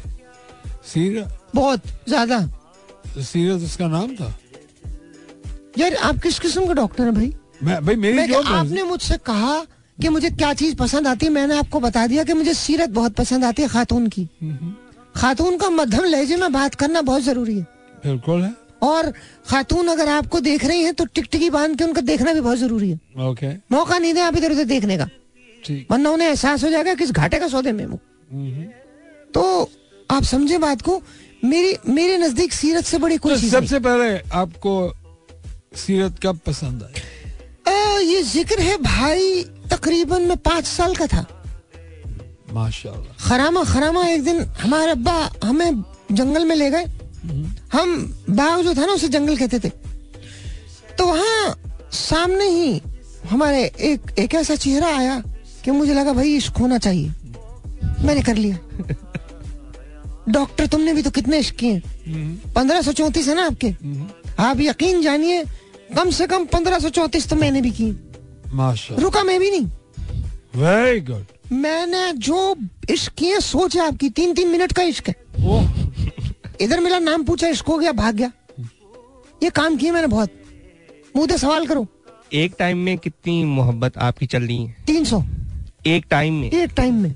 [0.85, 1.38] सीरत?
[1.55, 2.39] बहुत ज़्यादा।
[3.23, 4.33] सीरत उसका नाम था?
[5.77, 7.33] यार आप किस किस्म का डॉक्टर हैं भाई?
[7.63, 9.59] मैं भाई मेरी मैं आपने मुझसे कहा
[9.97, 13.13] कि मुझे क्या चीज़ पसंद आती है मैंने आपको बता दिया कि मुझे सीरत बहुत
[13.15, 14.27] पसंद आती है खातून की।
[15.15, 17.63] खातून का मध्यम लहजे में बात करना बहुत ज़रूरी है।
[18.05, 19.11] बिल्कुल है। और
[19.49, 22.89] खातून अगर आपको देख रही है तो टिकटिकी बाँध के उनका देखना भी बहुत ज़रूरी
[22.89, 25.07] है। ओके। मौका नहीं दें आप इधर उधर देखने का।
[25.69, 27.99] वरना उन्हें एहसास हो जाएगा किस घाटे का सौदे में हूँ।
[29.33, 29.43] तो
[30.11, 31.01] आप समझे बात को
[31.43, 34.73] मेरी मेरे नज़दीक सीरत से बड़ी कोई तो सबसे पहले आपको
[35.77, 36.93] सीरत कब पसंद आई?
[38.01, 41.25] ये ज़िक्र है भाई तकरीबन मैं पाँच साल का था।
[42.53, 45.13] माशाल्लाह। खरामा खरामा एक दिन हमारे अब्बा
[45.43, 46.85] हमें जंगल में ले गए।
[47.73, 47.95] हम
[48.29, 49.69] बाग जो था ना उसे जंगल कहते थे।
[50.97, 51.55] तो वहाँ
[51.93, 52.81] सामने ही
[53.29, 55.21] हमारे एक एक ऐसा चेहरा आया
[55.63, 57.11] कि मुझे लगा भाई इश्क होना चाहिए?
[57.99, 58.57] मैंने कर लिया।
[60.29, 61.81] डॉक्टर तुमने भी तो कितने इश्क किए?
[62.55, 63.73] पंद्रह सौ चौंतीस है ना आपके?
[64.39, 65.43] आप यकीन जानिए
[65.95, 67.89] कम से कम पंद्रह सौ चौंतीस तो मैंने भी की
[68.99, 69.65] रुका मैं भी नहीं।
[70.55, 72.55] वेरी गुड मैंने जो
[72.89, 75.15] इश्क किए सोच है आपकी तीन तीन मिनट का इश्क है।
[76.61, 78.31] इधर मेरा नाम पूछा इश्क हो गया भाग गया।
[79.43, 80.29] ये काम किए मैंने बहुत।
[81.15, 81.88] मुँह सवाल करो।
[82.33, 84.75] एक टाइम में कितनी मोहब्बत आपकी चल रही है?
[84.85, 85.21] तीन सौ।
[85.88, 87.16] एक टाइम में। एक टाइम में।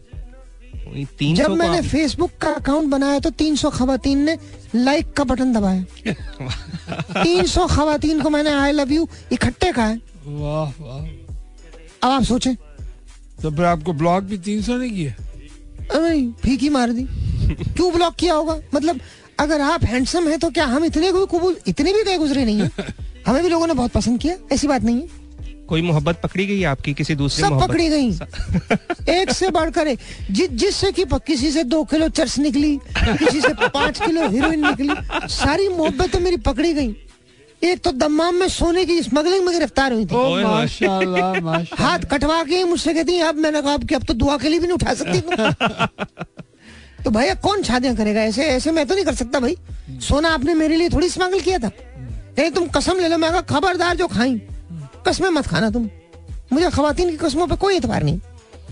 [1.20, 4.38] तीन जब मैंने फेसबुक का अकाउंट बनाया तो तीन सौ खातन ने
[4.76, 5.86] लाइक का बटन दबाया।
[7.24, 11.00] तीन सौ खातन को मैंने आई लव यू इकट्ठे कहा है वाह वाह।
[12.04, 12.56] अब आप सोचें।
[13.42, 15.14] तो फिर आपको ब्लॉक भी तीन सौ नहीं किया?
[16.00, 17.04] अरे फीकी मार दी।
[17.74, 18.60] क्यों ब्लॉक किया होगा?
[18.74, 19.00] मतलब
[19.40, 22.62] अगर आप हैंडसम हैं तो क्या हम इतने भी कबूल इतने भी गए गुजरे नहीं
[22.62, 22.72] है?
[23.28, 25.25] हमें भी लोगों ने बहुत पसंद किया ऐसी बात नहीं है।
[25.70, 28.10] कोई मोहब्बत पकड़ी गई आपकी किसी दूसरी सब पकड़ी गई।
[29.20, 30.00] एक से बढ़कर एक।
[30.32, 35.28] जि, जिससे कि किसी से दो किलो चर्च निकली किसी से पाँच किलो हीरोइन निकली
[35.36, 36.96] सारी मोहब्बतें मेरी पकड़ी गई।
[37.64, 42.00] एक तो दम्माम में सोने की स्मगलिंग में गिरफ़्तार हुई थी। ओ माशाल्लाह माशाल्लाह। हाथ
[42.12, 44.78] कटवा के मुझसे कहती अब मैंने कहा अब अब तो दुआ के लिए भी नहीं
[44.78, 45.22] उठा सकती
[47.06, 48.22] तो। भैया कौन शादियाँ करेगा?
[48.22, 49.56] ऐसे ऐसे मैं तो नहीं कर सकता भाई।
[50.02, 51.72] सोना आपने मेरे लिए थोड़ी स्मगल किया था।
[52.38, 54.42] नहीं तुम कसम ले लो मैं खबरदार जो खाई।
[55.08, 55.90] कसमें मत खाना तुम।
[56.54, 58.20] मुझे खवातीन की कस्मों पे कोई एतबार नहीं।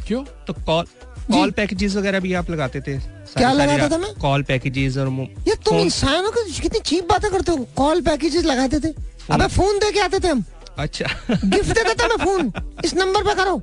[0.07, 0.23] क्यों?
[0.47, 0.85] तो कॉल
[1.31, 2.99] कॉल पैकेजेस वगैरह भी आप लगाते थे।
[3.37, 4.13] क्या लगाता था मैं?
[4.13, 5.07] कॉल पैकेजेस और
[5.47, 8.93] ये तुम इंसानों को कितनी चीप बातें करते हो। कॉल पैकेजेस लगाते थे।
[9.31, 10.43] अबे फ़ोन दे के आते थे हम।
[10.77, 12.53] अच्छा। गिफ्ट देता था मैं फ़ोन
[12.85, 13.61] इस नंबर पे करो।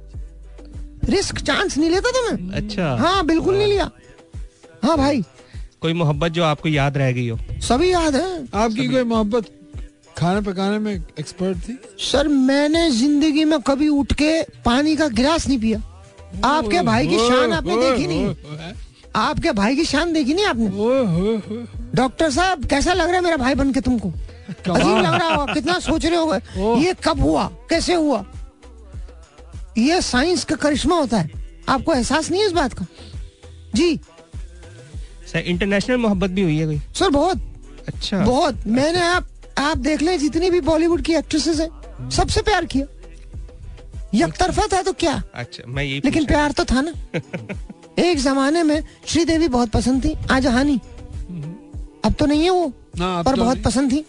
[1.05, 3.91] रिस्क चांस नहीं लेता था मैं। अच्छा। हाँ बिल्कुल नहीं लिया।
[4.85, 5.23] हाँ भाई।
[5.81, 7.39] कोई मोहब्बत जो आपको याद रह गई हो?
[7.53, 9.60] सभी याद है। आपकी कोई मोहब्बत?
[10.19, 11.79] खाने पकाने में एक्सपर्ट थी?
[12.03, 15.83] सर मैंने ज़िंदगी में कभी उठ के पानी का गिलास नहीं पिया।
[16.45, 18.75] आपके भाई की शान आपने देखी नहीं।
[19.17, 20.69] आपके भाई की शान देखी नहीं आपने?
[21.95, 24.09] डॉक्टर साहब कैसा लग रहा है मेरा भाई बन के तुमको?
[24.51, 27.47] अजीब लग रहा होगा कितना सोच रहे हो ये कब हुआ?
[27.71, 28.25] कैसे हुआ?
[29.79, 31.31] ये साइंस का करिश्मा होता है।
[31.69, 32.87] आपको एहसास नहीं है इस बात का?
[33.75, 33.97] जी।
[35.33, 36.81] सर इंटरनेशनल मोहब्बत भी हुई है कोई?
[36.95, 37.43] सर बहुत।
[37.89, 39.27] अच्छा। बहुत। मैंने आप
[39.61, 42.87] आप देख लें जितनी भी बॉलीवुड की एक्ट्रेसेस हैं सबसे प्यार किया।
[44.27, 45.23] एक तरफा था तो क्या?
[45.35, 46.93] अच्छा मैं यही लेकिन प्यार तो था ना।
[48.03, 50.79] एक जमाने में श्रीदेवी बहुत पसंद थी आज हानि।
[52.05, 54.05] अब तो नहीं है वो ना, पर तो बहुत नहीं। पसंद थी।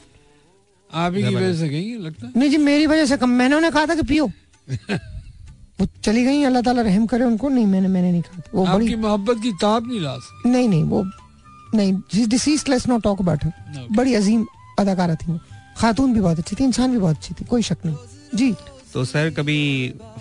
[0.89, 2.33] आप ही की वजह से गई लगता है?
[2.35, 4.25] नहीं जी मेरी वजह से कम। मैंने उन्हें कहा था कि पियो।
[5.79, 8.65] वो चली गई अल्लाह ताला रहम करे उनको। नहीं मैंने मैंने नहीं कहा था। वो
[8.65, 11.03] आपकी बड़ी मोहब्बत की ताब नहीं ला नहीं नहीं वो
[11.75, 13.45] नहीं डिसीज लेट्स नॉट टॉक अबाउट
[13.97, 14.45] बड़ी अजीम
[14.81, 15.39] अदाकारा थी।
[15.77, 17.95] खातून भी बहुत अच्छी थी इंसान भी बहुत अच्छी थी कोई शक नहीं।
[18.35, 18.53] जी।
[18.93, 19.59] तो सर कभी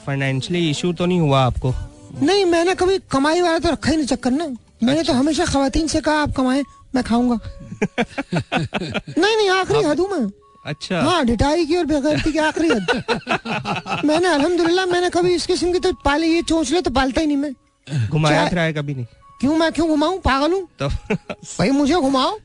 [0.06, 1.74] फाइनेंशियली इशू तो नहीं हुआ आपको?
[2.22, 4.46] नहीं मैंने कभी कमाई वाला तो रखा ही नहीं चक्कर ना।
[4.84, 6.64] मैंने तो हमेशा खातन से कहा आप कमाएँ
[6.94, 7.38] मैं खाऊँगा।
[8.02, 10.30] नहीं नहीं आखिरी हद हूँ मैं।
[10.66, 15.72] अच्छा। हाँ डिटाई की और बेगैरती की आखिरी हद। मैंने अल्हम्दुलिल्लाह मैंने कभी इस किस्म
[15.72, 19.06] की तो पाले ये चोच ले तो पालता ही नहीं मैं। घुमाया फिराया कभी नहीं?
[19.40, 20.18] क्यों मैं क्यों घुमाऊं?
[20.20, 20.66] पागल हूँ?
[20.78, 22.38] तो भाई मुझे घुमाओ।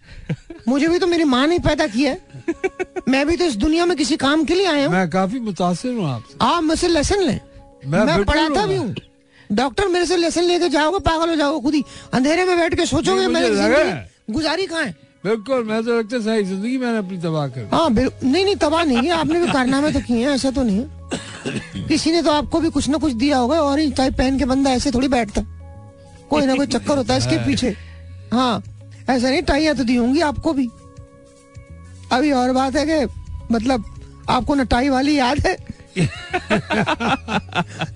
[0.67, 2.43] मुझे भी तो मेरी माँ ने पैदा किया है।
[3.09, 5.93] मैं भी तो इस दुनिया में किसी काम के लिए आया हूँ। मैं काफ़ी मुतासिर
[5.93, 7.39] हूँ आपसे। आप मुझसे लेसन लें।
[7.85, 8.95] मैं मैं पढ़ाता भी हूँ।
[9.49, 12.85] डॉक्टर मेरे से लेसन लेके जाओगे पागल हो जाओगे खुद ही। अंधेरे में बैठ के
[12.85, 14.95] सोचोगे है। गुजारी कहाँ है?
[15.26, 18.84] बिल्कुल मैं तो लगता है सारी ज़िंदगी मैंने अपनी तबाह कर हाँ नहीं नहीं तबाह
[18.84, 22.59] नहीं है। आपने भी कारनामे तो किए हैं ऐसा तो नहीं किसी ने तो आपको
[22.59, 25.41] भी कुछ ना कुछ दिया होगा और ही टाइप पहन के बंदा ऐसे थोड़ी बैठता।
[26.30, 27.76] कोई ना कोई चक्कर होता है इसके पीछे।
[28.34, 28.64] हाँ
[29.10, 30.69] ऐसा नहीं टाइया तो दी होंगी आपको भी।
[32.11, 33.14] अभी और बात है कि
[33.52, 33.85] मतलब
[34.30, 35.57] आपको न टाई वाली याद है?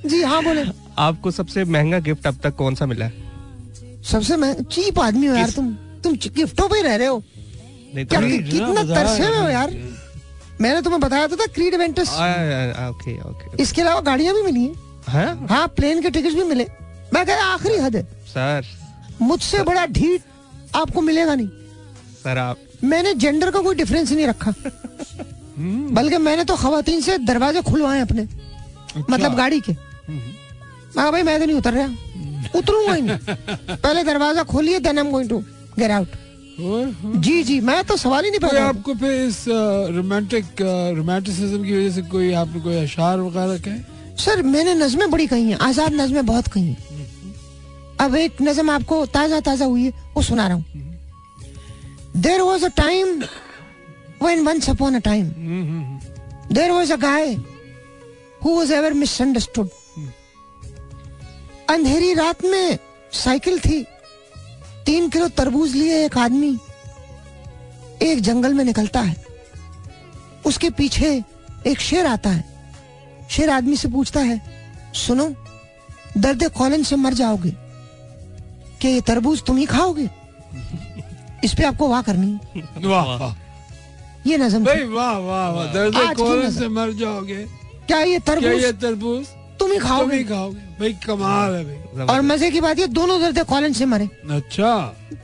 [0.06, 0.64] जी हाँ बोले।
[0.98, 3.14] आपको सबसे महँगा गिफ्ट अब तक कौन सा मिला है?
[4.04, 7.24] सबसे मैं चीप आदमी हो यार तुम। तुम गिफ्टों पे रह रहे हो।
[7.96, 9.78] क्या तो- कितना तरसे हुए हो यार।
[10.62, 14.76] मैंने तुम्हें बताया तो था क्रीड आ, ओके ओके इसके अलावा गाड़ियाँ भी मिली हैं।
[15.08, 15.48] हाँ?
[15.50, 16.68] हाँ प्लेन के टिकट भी मिले।
[17.14, 18.66] मैं कह रहा आखिरी हद है। सर।
[19.22, 20.22] मुझसे बड़ा ढीठ
[20.76, 21.48] आपको मिलेगा नहीं।
[22.24, 24.54] सर आप मैंने जेंडर का कोई डिफरेंस नहीं रखा।
[25.94, 28.28] बल्कि मैंने तो खातन से दरवाजे खुलवाए अपने।
[29.10, 29.74] मतलब गाड़ी के।
[30.98, 33.18] मैं भाई मैं तो नहीं उतर रहा। उतरूँगा ही नहीं।
[33.76, 35.40] पहले दरवाज़ा खोलिए then I am going to
[35.80, 36.18] get out
[37.24, 39.44] जी जी मैं तो सवाल ही नहीं पैदा आपको फिर इस
[39.96, 40.62] रोमांटिक
[40.98, 43.80] रोमांटिसिज्म की वजह से कोई आपने कोई अशार वगैरह कहे?
[44.24, 46.89] सर मैंने नज़में बड़ी कही हैं। आज़ाद नज़में बहुत कही हैं।
[48.02, 50.66] अब एक नजम आपको ताज़ा ताज़ा हुई है वो सुना रहा हूँ।
[52.18, 53.22] There was a time
[54.22, 55.28] when once upon a time,
[56.50, 57.38] there was a guy
[58.42, 59.70] who was ever misunderstood.
[61.70, 62.78] अंधेरी रात में
[63.14, 63.82] साइकिल थी।
[64.86, 66.58] तीन किलो तरबूज लिए एक आदमी।
[68.02, 69.16] एक जंगल में निकलता है।
[70.46, 71.12] उसके पीछे
[71.68, 72.44] एक शेर आता है।
[73.32, 74.42] शेर आदमी से पूछता है,
[74.96, 75.34] सुनो
[76.18, 77.56] दर्द कॉलन से मर जाओगे।
[78.82, 80.10] क्या ये तरबूज तुम ही खाओगे?
[81.44, 83.36] इस पे आपको वाह करनी वाह। वाह।
[84.28, 87.46] ये नजम भाई वाह वाह वाह। दर्द की। से मर जाओगे।
[87.88, 89.28] क्या ये क्या तरबूज ये तरबूज?
[89.60, 92.88] तुम ही तुम खाओगे। ही खाओगे। भाई कमाल है भाई। और मज़े की बात ये
[92.90, 94.76] दोनों दर्द कॉलेज से मरे। अच्छा।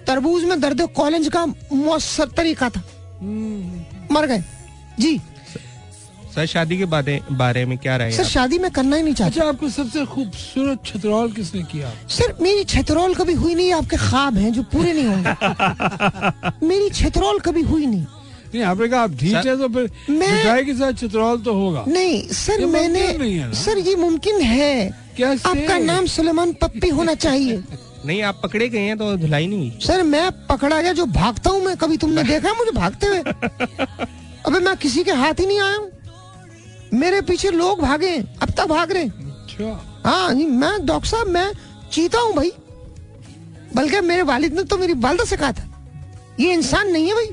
[0.07, 2.81] तरबूज में दर्द कॉलेज का मौसर तरीका था।
[4.11, 4.43] मर गए।
[4.99, 5.19] जी।
[6.35, 9.31] सर शादी के बारे बारे में क्या रहे सर शादी में करना ही नहीं चाहता।
[9.35, 11.91] अच्छा आपको सबसे खूबसूरत छतरौल किसने किया?
[12.09, 17.39] सर मेरी छतरौल कभी हुई नहीं आपके ख्वाब हैं जो पूरे नहीं होंगे। मेरी छतरौल
[17.39, 18.05] कभी हुई नहीं।
[18.53, 21.83] नहीं आपने कहा आप ढीठ है तो फिर मैं- मिठाई के साथ छतरौल तो होगा।
[21.87, 26.89] नहीं सर ये मैंने नहीं है सर ये मुमकिन है। क्या आपका नाम सुलेमान पप्पी
[26.89, 27.63] होना चाहिए।
[28.05, 31.49] नहीं आप पकड़े गए हैं तो धुलाई नहीं हुई। सर मैं पकड़ा गया जो भागता
[31.49, 33.19] हूँ मैं कभी तुमने देखा मुझे भागते हुए।
[34.45, 35.91] अबे मैं किसी के हाथ ही नहीं आया हूँ।
[36.95, 41.51] मेरे पीछे लोग भागे अब तक भाग रहे अच्छा। हाँ मैं डॉक्टर साहब मैं
[41.91, 42.51] चीता हूँ भाई।
[43.75, 45.67] बल्कि मेरे वालिद ने तो मेरी वालदा से कहा था।
[46.39, 47.29] ये इंसान नहीं है भाई।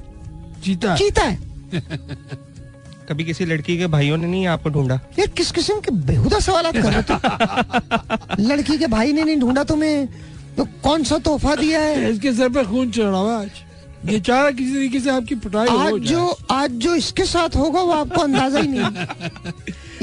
[0.91, 1.39] है। चीता है।
[3.09, 5.01] कभी किसी लड़की के भाइयों ने नहीं आपको ढूंढा?
[5.19, 8.45] ये किस किस्म के बेहुदा सवाल कर रहे हो तुम?
[8.53, 10.07] लड़की के भाई ने नहीं ढूंढा तुम्हें।
[10.57, 12.11] तो कौन सा तोहफा दिया है?
[12.11, 13.51] इसके सर पे खून चढ़ा हुआ है आज।
[14.11, 17.81] ये चाह रहा किसी तरीके से आपकी पिटाई आज जो आज जो इसके साथ होगा
[17.81, 18.83] वो आपको अंदाज़ा ही नहीं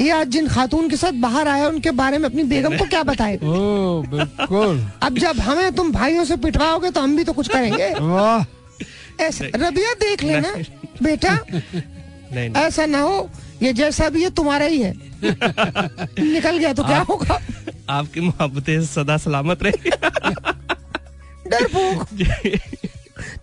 [0.00, 3.02] ये आज जिन खातून के साथ बाहर आया उनके बारे में अपनी बेगम को क्या
[3.02, 3.38] बताए?
[3.42, 8.44] बिल्कुल। अब जब हमें तुम भाइयों से पिटवाओगे तो हम भी तो कुछ करेंगे। वाह।
[9.24, 10.54] ऐसे रबिया देख लेना
[11.02, 13.28] बेटा। नहीं नहीं। ऐसा ना हो
[13.62, 17.40] ये जैसा भी है तुम्हारा ही है। निकल गया तो क्या होगा?
[17.90, 19.90] आपकी मोहब्बतें सदा सलामत रहे।
[21.50, 22.06] डरपोक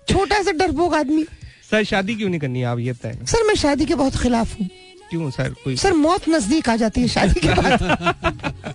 [0.10, 1.24] छोटा सा डरपोक आदमी।
[1.72, 4.70] सर शादी क्यों नहीं करनी आप ये बताएँ सर मैं शादी के बहुत खिलाफ हूँ।
[5.10, 5.50] क्यों सर?
[5.64, 7.80] कोई सर मौत नज़दीक आ जाती है शादी के बाद।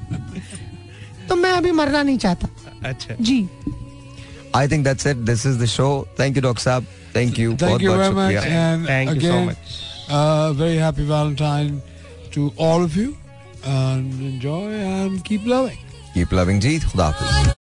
[1.29, 2.49] तो मैं अभी मरना नहीं चाहता।
[2.89, 3.47] अच्छा। जी।
[4.57, 5.89] I think that's it this is the show
[6.21, 9.57] thank you doctor साहब thank you thank you very much and thank you so much
[10.61, 11.81] very happy Valentine
[12.35, 13.09] to all of you
[13.67, 15.79] and enjoy and keep loving
[16.15, 17.51] keep loving जी खुदा हाफिज़